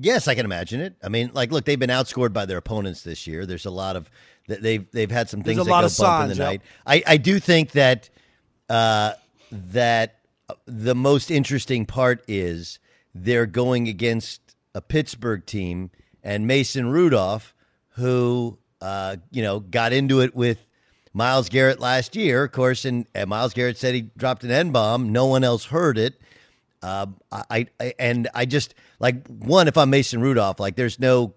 Yes, 0.00 0.28
I 0.28 0.34
can 0.34 0.44
imagine 0.44 0.80
it. 0.80 0.94
I 1.02 1.08
mean, 1.08 1.30
like, 1.34 1.50
look, 1.50 1.64
they've 1.64 1.78
been 1.78 1.90
outscored 1.90 2.32
by 2.32 2.46
their 2.46 2.58
opponents 2.58 3.02
this 3.02 3.26
year. 3.26 3.46
There's 3.46 3.66
a 3.66 3.70
lot 3.70 3.96
of 3.96 4.10
th- 4.46 4.60
they've 4.60 4.88
they've 4.92 5.10
had 5.10 5.28
some 5.28 5.40
There's 5.40 5.56
things 5.56 5.66
a 5.66 5.68
that 5.68 5.70
lot 5.70 5.80
go 5.80 5.86
of 5.86 5.96
bump 5.96 6.22
in 6.24 6.28
the 6.28 6.36
yep. 6.36 6.46
night. 6.46 6.62
I 6.86 7.02
I 7.06 7.16
do 7.16 7.40
think 7.40 7.72
that 7.72 8.08
uh, 8.68 9.14
that 9.50 10.20
the 10.66 10.94
most 10.94 11.30
interesting 11.30 11.86
part 11.86 12.22
is 12.28 12.78
they're 13.14 13.46
going 13.46 13.88
against 13.88 14.40
a 14.74 14.80
Pittsburgh 14.80 15.44
team 15.46 15.90
and 16.22 16.46
Mason 16.46 16.90
Rudolph, 16.90 17.54
who 17.90 18.58
uh, 18.80 19.16
you 19.30 19.42
know 19.42 19.60
got 19.60 19.92
into 19.92 20.20
it 20.20 20.34
with 20.34 20.64
Myles 21.12 21.48
Garrett 21.48 21.80
last 21.80 22.14
year, 22.14 22.44
of 22.44 22.52
course, 22.52 22.84
and, 22.84 23.06
and 23.14 23.28
Myles 23.28 23.52
Garrett 23.52 23.76
said 23.76 23.94
he 23.94 24.02
dropped 24.16 24.44
an 24.44 24.50
N 24.50 24.70
bomb. 24.70 25.10
No 25.10 25.26
one 25.26 25.44
else 25.44 25.64
heard 25.66 25.98
it. 25.98 26.20
Uh, 26.82 27.06
I, 27.32 27.66
I 27.80 27.94
and 27.98 28.28
I 28.34 28.44
just 28.44 28.74
like 29.00 29.26
one. 29.26 29.66
If 29.66 29.76
I'm 29.76 29.90
Mason 29.90 30.20
Rudolph, 30.20 30.60
like 30.60 30.76
there's 30.76 31.00
no, 31.00 31.34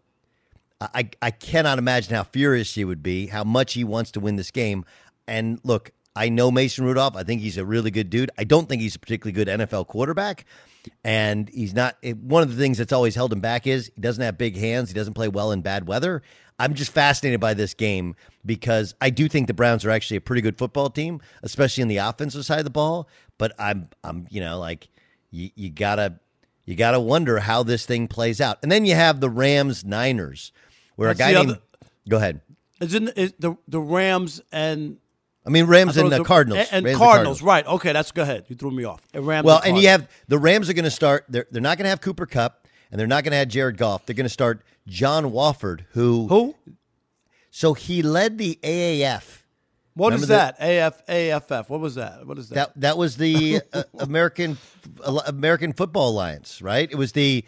I 0.79 1.09
I 1.21 1.31
cannot 1.31 1.79
imagine 1.79 2.13
how 2.13 2.23
furious 2.23 2.75
he 2.75 2.85
would 2.85 3.01
be, 3.01 3.27
how 3.27 3.43
much 3.43 3.73
he 3.73 3.83
wants 3.83 4.11
to 4.11 4.19
win 4.19 4.35
this 4.35 4.51
game. 4.51 4.85
And 5.27 5.59
look, 5.63 5.91
I 6.15 6.29
know 6.29 6.51
Mason 6.51 6.85
Rudolph. 6.85 7.15
I 7.15 7.23
think 7.23 7.41
he's 7.41 7.57
a 7.57 7.65
really 7.65 7.89
good 7.89 8.09
dude. 8.11 8.29
I 8.37 8.43
don't 8.43 8.69
think 8.69 8.83
he's 8.83 8.95
a 8.95 8.99
particularly 8.99 9.33
good 9.33 9.47
NFL 9.47 9.87
quarterback, 9.87 10.45
and 11.03 11.49
he's 11.49 11.73
not. 11.73 11.97
It, 12.03 12.17
one 12.17 12.43
of 12.43 12.55
the 12.55 12.61
things 12.61 12.77
that's 12.77 12.93
always 12.93 13.15
held 13.15 13.33
him 13.33 13.39
back 13.39 13.65
is 13.65 13.91
he 13.95 14.01
doesn't 14.01 14.23
have 14.23 14.37
big 14.37 14.55
hands. 14.57 14.89
He 14.89 14.93
doesn't 14.93 15.15
play 15.15 15.27
well 15.27 15.51
in 15.51 15.61
bad 15.61 15.87
weather. 15.87 16.21
I'm 16.62 16.74
just 16.76 16.91
fascinated 16.91 17.39
by 17.39 17.53
this 17.53 17.74
game 17.74 18.16
because 18.45 18.93
I 19.01 19.09
do 19.09 19.28
think 19.28 19.47
the 19.47 19.53
Browns 19.53 19.84
are 19.86 19.89
actually 19.89 20.18
a 20.18 20.22
pretty 20.22 20.41
good 20.41 20.57
football 20.57 20.89
team, 20.89 21.20
especially 21.43 21.82
on 21.82 21.88
the 21.88 21.97
offensive 21.97 22.45
side 22.45 22.59
of 22.59 22.66
the 22.66 22.70
ball. 22.72 23.09
But 23.38 23.53
I'm, 23.59 23.89
I'm, 24.03 24.28
you 24.30 24.41
know, 24.41 24.59
like 24.59 24.88
you, 25.32 25.49
you 25.55 25.70
gotta, 25.70 26.20
you 26.66 26.76
gotta 26.76 26.99
wonder 26.99 27.39
how 27.39 27.64
this 27.64 27.86
thing 27.86 28.07
plays 28.07 28.39
out. 28.39 28.59
And 28.64 28.72
then 28.72 28.86
you 28.86 28.93
have 28.95 29.20
the 29.20 29.30
Rams 29.30 29.84
Niners, 29.84 30.51
where 30.95 31.14
That's 31.14 31.20
a 31.20 31.24
guy 31.24 31.34
the 31.34 31.39
named. 31.39 31.49
other- 31.51 31.62
Go 32.09 32.18
ahead. 32.18 32.41
Isn't 32.80 33.09
is 33.09 33.34
the 33.38 33.55
the 33.68 33.80
Rams 33.80 34.41
and 34.51 34.97
I 35.45 35.49
mean 35.49 35.66
Rams 35.66 35.97
I 35.97 36.01
and 36.01 36.12
it 36.14 36.18
the 36.18 36.24
Cardinals. 36.24 36.68
and, 36.72 36.86
and 36.88 36.97
Cardinals, 36.97 37.39
Cardinals. 37.39 37.41
right? 37.43 37.66
Okay, 37.68 37.93
that's 37.93 38.12
go 38.12 38.24
ahead. 38.24 38.45
You 38.47 38.55
threw 38.55 38.72
me 38.72 38.86
off. 38.86 39.05
And 39.14 39.26
Rams 39.28 39.45
Well, 39.45 39.59
and 39.59 39.70
and 39.76 39.78
you 39.82 39.88
have 39.89 40.09
the 40.28 40.39
Rams 40.39 40.68
are 40.70 40.74
going 40.74 40.86
to 40.86 40.91
start. 40.91 41.26
They're 41.30 41.45
they're 41.51 41.62
not 41.62 41.78
going 41.78 41.86
to 41.86 41.89
have 41.89 42.01
Cooper 42.01 42.26
Kupp, 42.26 42.61
and 42.91 42.99
they're 42.99 43.07
not 43.07 43.23
going 43.23 43.31
to 43.31 43.37
have 43.37 43.47
Jared 43.47 43.77
Goff. 43.77 44.05
They're 44.05 44.15
going 44.15 44.25
to 44.25 44.29
start 44.29 44.61
John 44.87 45.31
Wolford, 45.31 45.85
who 45.91 46.27
who. 46.27 46.55
So 47.49 47.73
he 47.73 48.01
led 48.01 48.37
the 48.37 48.59
AAF. 48.63 49.39
What 49.93 50.07
Remember 50.13 50.23
is 50.23 50.27
the- 50.29 50.35
that? 50.35 50.55
AF 50.59 51.01
AFF. 51.09 51.69
What 51.69 51.79
was 51.81 51.95
that? 51.95 52.25
What 52.25 52.37
is 52.37 52.49
that? 52.49 52.55
That 52.55 52.81
that 52.81 52.97
was 52.97 53.17
the 53.17 53.61
uh, 53.73 53.83
American 53.99 54.57
American 55.27 55.73
Football 55.73 56.09
Alliance, 56.11 56.61
right? 56.61 56.89
It 56.89 56.95
was 56.95 57.11
the 57.11 57.43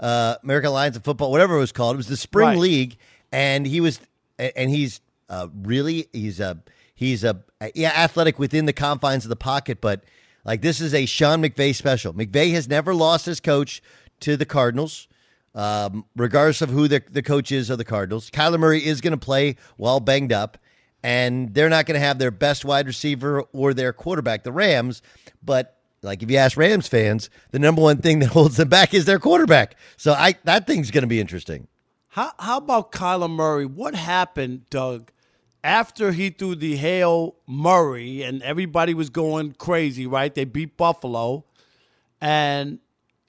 uh, 0.00 0.36
American 0.42 0.70
Alliance 0.70 0.96
of 0.96 1.04
Football, 1.04 1.30
whatever 1.30 1.56
it 1.56 1.60
was 1.60 1.72
called. 1.72 1.94
It 1.94 1.98
was 1.98 2.08
the 2.08 2.16
spring 2.16 2.48
Right. 2.48 2.58
league, 2.58 2.96
and 3.30 3.64
he 3.66 3.80
was, 3.80 4.00
and 4.38 4.70
he's 4.70 5.00
uh, 5.28 5.46
really 5.62 6.08
he's 6.12 6.40
a 6.40 6.58
he's 6.96 7.22
a 7.22 7.42
yeah 7.76 7.92
athletic 7.96 8.38
within 8.40 8.66
the 8.66 8.72
confines 8.72 9.24
of 9.24 9.28
the 9.28 9.36
pocket, 9.36 9.80
but 9.80 10.02
like 10.44 10.62
this 10.62 10.80
is 10.80 10.94
a 10.94 11.06
Sean 11.06 11.42
McVay 11.42 11.74
special. 11.76 12.12
McVay 12.12 12.50
has 12.52 12.66
never 12.68 12.92
lost 12.92 13.24
his 13.24 13.38
coach 13.38 13.80
to 14.24 14.36
the 14.36 14.46
Cardinals. 14.46 15.08
Um, 15.54 16.04
regardless 16.16 16.62
of 16.62 16.70
who 16.70 16.88
the, 16.88 17.00
the 17.08 17.22
coach 17.22 17.52
is 17.52 17.70
of 17.70 17.78
the 17.78 17.84
Cardinals, 17.84 18.28
Kyler 18.28 18.58
Murray 18.58 18.84
is 18.84 19.00
going 19.00 19.12
to 19.12 19.16
play 19.16 19.54
while 19.76 20.00
banged 20.00 20.32
up 20.32 20.58
and 21.04 21.52
they're 21.54 21.68
not 21.68 21.86
going 21.86 22.00
to 22.00 22.04
have 22.04 22.18
their 22.18 22.32
best 22.32 22.64
wide 22.64 22.86
receiver 22.86 23.42
or 23.52 23.72
their 23.72 23.92
quarterback, 23.92 24.42
the 24.42 24.50
Rams. 24.50 25.00
But 25.44 25.76
like 26.02 26.22
if 26.22 26.30
you 26.30 26.38
ask 26.38 26.56
Rams 26.56 26.88
fans, 26.88 27.30
the 27.52 27.58
number 27.58 27.82
one 27.82 27.98
thing 27.98 28.18
that 28.20 28.28
holds 28.32 28.56
them 28.56 28.68
back 28.68 28.94
is 28.94 29.04
their 29.04 29.18
quarterback. 29.20 29.76
So 29.96 30.12
I 30.14 30.34
that 30.44 30.66
thing's 30.66 30.90
going 30.90 31.02
to 31.02 31.08
be 31.08 31.20
interesting. 31.20 31.68
How 32.08 32.32
how 32.38 32.56
about 32.56 32.90
Kyler 32.90 33.30
Murray? 33.30 33.66
What 33.66 33.94
happened, 33.94 34.68
Doug, 34.70 35.12
after 35.62 36.12
he 36.12 36.30
threw 36.30 36.54
the 36.54 36.76
Hail 36.76 37.36
Murray 37.46 38.22
and 38.22 38.42
everybody 38.42 38.94
was 38.94 39.10
going 39.10 39.52
crazy, 39.52 40.06
right? 40.06 40.34
They 40.34 40.44
beat 40.44 40.76
Buffalo. 40.76 41.44
And 42.20 42.78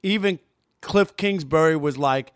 even 0.01 0.39
Cliff 0.85 1.17
Kingsbury 1.17 1.75
was 1.75 1.97
like, 1.97 2.31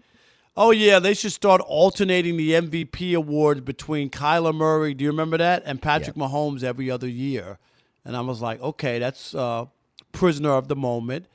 oh, 0.58 0.72
yeah, 0.72 1.00
they 1.00 1.14
should 1.14 1.32
start 1.32 1.62
alternating 1.62 2.36
the 2.36 2.52
MVP 2.52 3.16
awards 3.16 3.62
between 3.62 4.10
Kyler 4.10 4.54
Murray, 4.54 4.93
do 4.93 5.06
you 5.06 5.10
remember 5.10 5.38
that? 5.38 5.64
And 5.66 5.82
Patrick 5.82 6.18
yeah. 6.18 6.24
Mahomes 6.24 6.64
every 6.64 6.91
other 6.91 7.08
year. 7.08 7.60
And 8.04 8.18
I 8.18 8.22
was 8.22 8.41
like, 8.41 8.62
okay, 8.62 9.00
that's 9.00 9.34
uh, 9.34 9.66
prisoner 10.12 10.52
of 10.52 10.68
the 10.68 10.76
moment. 10.76 11.28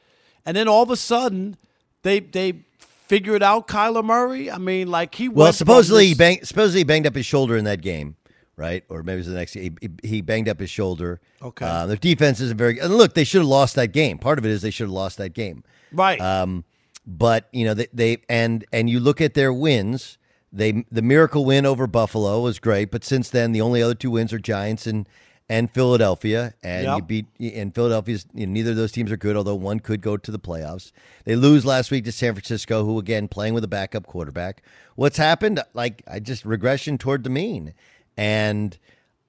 And 0.44 0.56
then 0.56 0.68
all 0.68 0.82
of 0.82 0.90
a 0.90 0.96
sudden, 0.96 1.56
they 2.02 2.20
they 2.20 2.64
figured 3.06 3.42
out 3.42 3.68
Kyler 3.68 4.04
Murray. 4.04 4.50
I 4.50 4.58
mean, 4.58 4.88
like 4.90 5.14
he 5.14 5.28
well, 5.28 5.52
supposedly 5.52 6.06
he 6.08 6.14
banged, 6.14 6.46
supposedly 6.46 6.80
he 6.80 6.84
banged 6.84 7.06
up 7.06 7.14
his 7.14 7.24
shoulder 7.24 7.56
in 7.56 7.64
that 7.64 7.80
game, 7.80 8.16
right? 8.56 8.84
Or 8.88 9.02
maybe 9.02 9.14
it 9.14 9.18
was 9.18 9.26
the 9.28 9.34
next. 9.34 9.54
He, 9.54 9.72
he 10.02 10.20
banged 10.20 10.48
up 10.48 10.60
his 10.60 10.70
shoulder. 10.70 11.20
Okay. 11.40 11.64
Uh, 11.64 11.86
their 11.86 11.96
defense 11.96 12.40
isn't 12.40 12.58
very. 12.58 12.78
And 12.78 12.94
look, 12.94 13.14
they 13.14 13.24
should 13.24 13.40
have 13.40 13.48
lost 13.48 13.74
that 13.76 13.92
game. 13.92 14.18
Part 14.18 14.38
of 14.38 14.44
it 14.44 14.50
is 14.50 14.60
they 14.60 14.70
should 14.70 14.84
have 14.84 14.92
lost 14.92 15.16
that 15.18 15.30
game. 15.30 15.64
Right. 15.92 16.20
Um, 16.20 16.64
but 17.06 17.48
you 17.52 17.64
know 17.64 17.74
they, 17.74 17.88
they 17.92 18.18
and 18.28 18.64
and 18.72 18.88
you 18.88 19.00
look 19.00 19.20
at 19.20 19.34
their 19.34 19.52
wins. 19.52 20.18
They 20.52 20.84
the 20.90 21.02
miracle 21.02 21.44
win 21.44 21.66
over 21.66 21.86
Buffalo 21.86 22.40
was 22.40 22.58
great, 22.60 22.90
but 22.90 23.04
since 23.04 23.28
then 23.28 23.52
the 23.52 23.60
only 23.60 23.82
other 23.82 23.94
two 23.94 24.10
wins 24.10 24.32
are 24.32 24.38
Giants 24.38 24.86
and 24.86 25.08
and 25.48 25.70
Philadelphia, 25.70 26.54
and 26.62 26.84
yep. 26.84 26.96
you 26.96 27.02
beat 27.02 27.54
and 27.54 27.74
Philadelphia's. 27.74 28.26
You 28.32 28.46
know, 28.46 28.52
neither 28.52 28.70
of 28.70 28.76
those 28.76 28.92
teams 28.92 29.12
are 29.12 29.16
good, 29.16 29.36
although 29.36 29.54
one 29.54 29.80
could 29.80 30.00
go 30.00 30.16
to 30.16 30.30
the 30.30 30.38
playoffs. 30.38 30.92
They 31.24 31.36
lose 31.36 31.66
last 31.66 31.90
week 31.90 32.04
to 32.04 32.12
San 32.12 32.34
Francisco, 32.34 32.84
who 32.84 32.98
again 32.98 33.28
playing 33.28 33.54
with 33.54 33.64
a 33.64 33.68
backup 33.68 34.06
quarterback. 34.06 34.62
What's 34.94 35.16
happened? 35.16 35.62
Like 35.74 36.02
I 36.06 36.20
just 36.20 36.44
regression 36.44 36.98
toward 36.98 37.24
the 37.24 37.30
mean, 37.30 37.74
and 38.16 38.78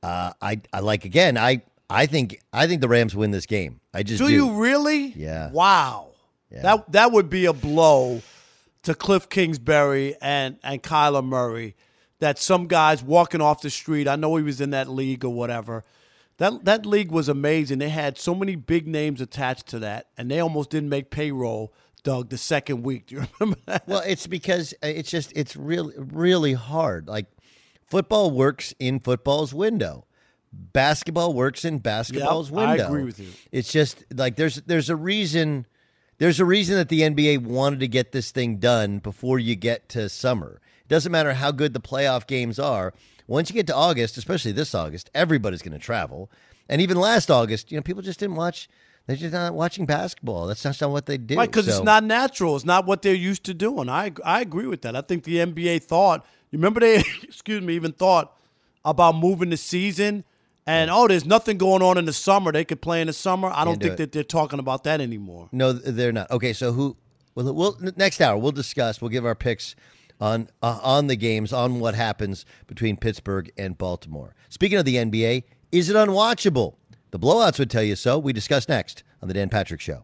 uh, 0.03 0.33
I 0.41 0.61
I 0.71 0.79
like 0.79 1.05
again. 1.05 1.37
I 1.37 1.63
I 1.89 2.05
think 2.05 2.39
I 2.53 2.67
think 2.67 2.81
the 2.81 2.89
Rams 2.89 3.15
win 3.15 3.31
this 3.31 3.45
game. 3.45 3.81
I 3.93 4.03
just 4.03 4.21
do, 4.21 4.27
do. 4.27 4.33
you 4.33 4.51
really? 4.53 5.07
Yeah. 5.07 5.51
Wow. 5.51 6.14
Yeah. 6.55 6.61
That 6.61 6.91
that 6.93 7.11
would 7.11 7.29
be 7.29 7.45
a 7.45 7.53
blow 7.53 8.21
to 8.83 8.95
Cliff 8.95 9.29
Kingsbury 9.29 10.15
and 10.21 10.57
and 10.63 10.81
Kyler 10.81 11.23
Murray. 11.23 11.75
That 12.19 12.39
some 12.39 12.67
guys 12.67 13.03
walking 13.03 13.41
off 13.41 13.61
the 13.61 13.69
street. 13.69 14.07
I 14.07 14.15
know 14.15 14.35
he 14.37 14.43
was 14.43 14.61
in 14.61 14.69
that 14.69 14.89
league 14.89 15.25
or 15.25 15.33
whatever 15.33 15.83
that 16.37 16.65
that 16.65 16.85
league 16.85 17.11
was 17.11 17.29
amazing. 17.29 17.79
They 17.79 17.89
had 17.89 18.17
so 18.17 18.35
many 18.35 18.55
big 18.55 18.87
names 18.87 19.21
attached 19.21 19.67
to 19.67 19.79
that, 19.79 20.07
and 20.17 20.29
they 20.29 20.39
almost 20.39 20.69
didn't 20.69 20.89
make 20.89 21.09
payroll. 21.09 21.73
Doug, 22.03 22.29
the 22.29 22.37
second 22.37 22.83
week. 22.83 23.07
Do 23.07 23.15
you 23.15 23.25
remember 23.39 23.59
that? 23.65 23.87
Well, 23.87 24.03
it's 24.05 24.27
because 24.27 24.73
uh, 24.83 24.87
it's 24.87 25.09
just 25.09 25.31
it's 25.35 25.55
really 25.55 25.95
really 25.97 26.53
hard. 26.53 27.07
Like 27.07 27.27
football 27.87 28.31
works 28.31 28.73
in 28.79 28.99
football's 28.99 29.53
window. 29.53 30.05
Basketball 30.51 31.33
works 31.33 31.65
in 31.65 31.79
basketball's 31.79 32.49
yep, 32.49 32.57
window. 32.57 32.83
I 32.83 32.87
agree 32.87 33.03
with 33.03 33.19
you. 33.19 33.29
It's 33.51 33.71
just 33.71 34.05
like 34.13 34.35
there's 34.35 34.57
there's 34.57 34.89
a 34.89 34.95
reason 34.95 35.65
there's 36.17 36.39
a 36.39 36.45
reason 36.45 36.75
that 36.75 36.89
the 36.89 37.01
NBA 37.01 37.43
wanted 37.43 37.79
to 37.81 37.87
get 37.87 38.11
this 38.11 38.31
thing 38.31 38.57
done 38.57 38.99
before 38.99 39.39
you 39.39 39.55
get 39.55 39.89
to 39.89 40.09
summer. 40.09 40.61
It 40.81 40.87
doesn't 40.87 41.11
matter 41.11 41.33
how 41.33 41.51
good 41.51 41.73
the 41.73 41.79
playoff 41.79 42.27
games 42.27 42.59
are 42.59 42.93
once 43.27 43.49
you 43.49 43.53
get 43.53 43.67
to 43.67 43.75
August, 43.75 44.17
especially 44.17 44.51
this 44.51 44.75
August, 44.75 45.09
everybody's 45.13 45.61
going 45.61 45.77
to 45.77 45.83
travel. 45.83 46.29
And 46.69 46.81
even 46.81 46.97
last 46.97 47.31
August, 47.31 47.71
you 47.71 47.77
know, 47.77 47.81
people 47.81 48.01
just 48.01 48.19
didn't 48.19 48.35
watch. 48.35 48.69
They're 49.07 49.15
just 49.15 49.33
not 49.33 49.53
watching 49.53 49.85
basketball. 49.85 50.47
That's 50.47 50.63
not 50.63 50.89
what 50.89 51.05
they 51.05 51.17
do. 51.17 51.35
Right, 51.35 51.49
because 51.49 51.65
so. 51.65 51.71
it's 51.71 51.83
not 51.83 52.03
natural. 52.03 52.55
It's 52.55 52.65
not 52.65 52.85
what 52.85 53.01
they're 53.01 53.13
used 53.13 53.43
to 53.45 53.53
doing. 53.53 53.87
I 53.87 54.11
I 54.23 54.41
agree 54.41 54.65
with 54.65 54.81
that. 54.81 54.95
I 54.95 55.01
think 55.01 55.23
the 55.23 55.37
NBA 55.37 55.83
thought. 55.83 56.25
You 56.51 56.57
remember 56.57 56.79
they, 56.79 56.97
excuse 57.23 57.61
me, 57.61 57.75
even 57.75 57.91
thought 57.91 58.35
about 58.83 59.15
moving 59.15 59.49
the 59.49 59.57
season. 59.57 60.23
And 60.67 60.89
oh, 60.89 61.07
there's 61.07 61.25
nothing 61.25 61.57
going 61.57 61.81
on 61.81 61.97
in 61.97 62.05
the 62.05 62.13
summer. 62.13 62.51
They 62.51 62.65
could 62.65 62.81
play 62.81 63.01
in 63.01 63.07
the 63.07 63.13
summer. 63.13 63.51
I 63.53 63.65
don't 63.65 63.79
think 63.79 63.93
it. 63.93 63.97
that 63.97 64.11
they're 64.11 64.23
talking 64.23 64.59
about 64.59 64.83
that 64.85 64.99
anymore. 64.99 65.47
No, 65.51 65.73
they're 65.73 66.11
not. 66.11 66.31
Okay, 66.31 66.53
so 66.53 66.71
who? 66.71 66.97
Well, 67.35 67.53
we'll 67.53 67.77
next 67.97 68.21
hour 68.21 68.37
we'll 68.37 68.51
discuss. 68.51 69.01
We'll 69.01 69.09
give 69.09 69.25
our 69.25 69.35
picks 69.35 69.75
on 70.19 70.49
uh, 70.63 70.79
on 70.81 71.07
the 71.07 71.15
games, 71.15 71.53
on 71.53 71.79
what 71.79 71.93
happens 71.93 72.45
between 72.67 72.97
Pittsburgh 72.97 73.51
and 73.57 73.77
Baltimore. 73.77 74.35
Speaking 74.49 74.77
of 74.77 74.85
the 74.85 74.95
NBA, 74.95 75.43
is 75.71 75.89
it 75.89 75.95
unwatchable? 75.95 76.75
The 77.11 77.19
blowouts 77.19 77.59
would 77.59 77.69
tell 77.69 77.83
you 77.83 77.95
so. 77.95 78.17
We 78.17 78.33
discuss 78.33 78.67
next 78.67 79.03
on 79.21 79.27
the 79.27 79.33
Dan 79.33 79.49
Patrick 79.49 79.81
Show. 79.81 80.03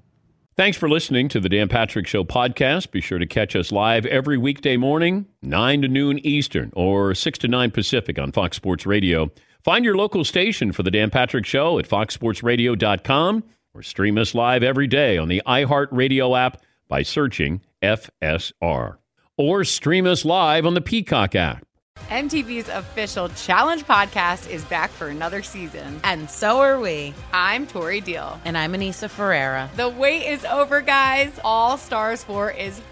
Thanks 0.57 0.77
for 0.77 0.89
listening 0.89 1.27
to 1.29 1.39
the 1.39 1.49
Dan 1.49 1.69
Patrick 1.69 2.05
Show 2.05 2.23
podcast. 2.23 2.91
Be 2.91 3.01
sure 3.01 3.17
to 3.17 3.25
catch 3.25 3.55
us 3.55 3.71
live 3.71 4.05
every 4.05 4.37
weekday 4.37 4.77
morning, 4.77 5.25
9 5.41 5.81
to 5.81 5.87
noon 5.87 6.19
Eastern 6.19 6.71
or 6.75 7.15
6 7.15 7.39
to 7.39 7.47
9 7.47 7.71
Pacific 7.71 8.19
on 8.19 8.31
Fox 8.31 8.57
Sports 8.57 8.85
Radio. 8.85 9.31
Find 9.63 9.85
your 9.85 9.95
local 9.95 10.25
station 10.25 10.71
for 10.71 10.81
the 10.81 10.89
Dan 10.89 11.11
Patrick 11.11 11.45
Show 11.45 11.77
at 11.77 11.87
foxsportsradio.com 11.87 13.43
or 13.75 13.83
stream 13.83 14.17
us 14.17 14.33
live 14.33 14.63
every 14.63 14.87
day 14.87 15.19
on 15.19 15.27
the 15.27 15.43
iHeartRadio 15.45 16.37
app 16.37 16.61
by 16.87 17.03
searching 17.03 17.61
FSR 17.83 18.97
or 19.37 19.63
stream 19.63 20.07
us 20.07 20.25
live 20.25 20.65
on 20.65 20.73
the 20.73 20.81
Peacock 20.81 21.35
app. 21.35 21.63
MTV's 22.09 22.69
official 22.69 23.29
Challenge 23.29 23.83
podcast 23.85 24.49
is 24.49 24.65
back 24.65 24.89
for 24.89 25.09
another 25.09 25.43
season. 25.43 26.01
And 26.03 26.29
so 26.29 26.59
are 26.59 26.79
we. 26.79 27.13
I'm 27.31 27.67
Tori 27.67 28.01
Deal. 28.01 28.41
And 28.43 28.57
I'm 28.57 28.73
Aneesa 28.73 29.09
Ferreira. 29.09 29.69
The 29.75 29.89
wait 29.89 30.27
is 30.27 30.43
over, 30.45 30.81
guys. 30.81 31.31
All 31.43 31.77
Stars 31.77 32.23
4 32.23 32.51
is 32.51 32.81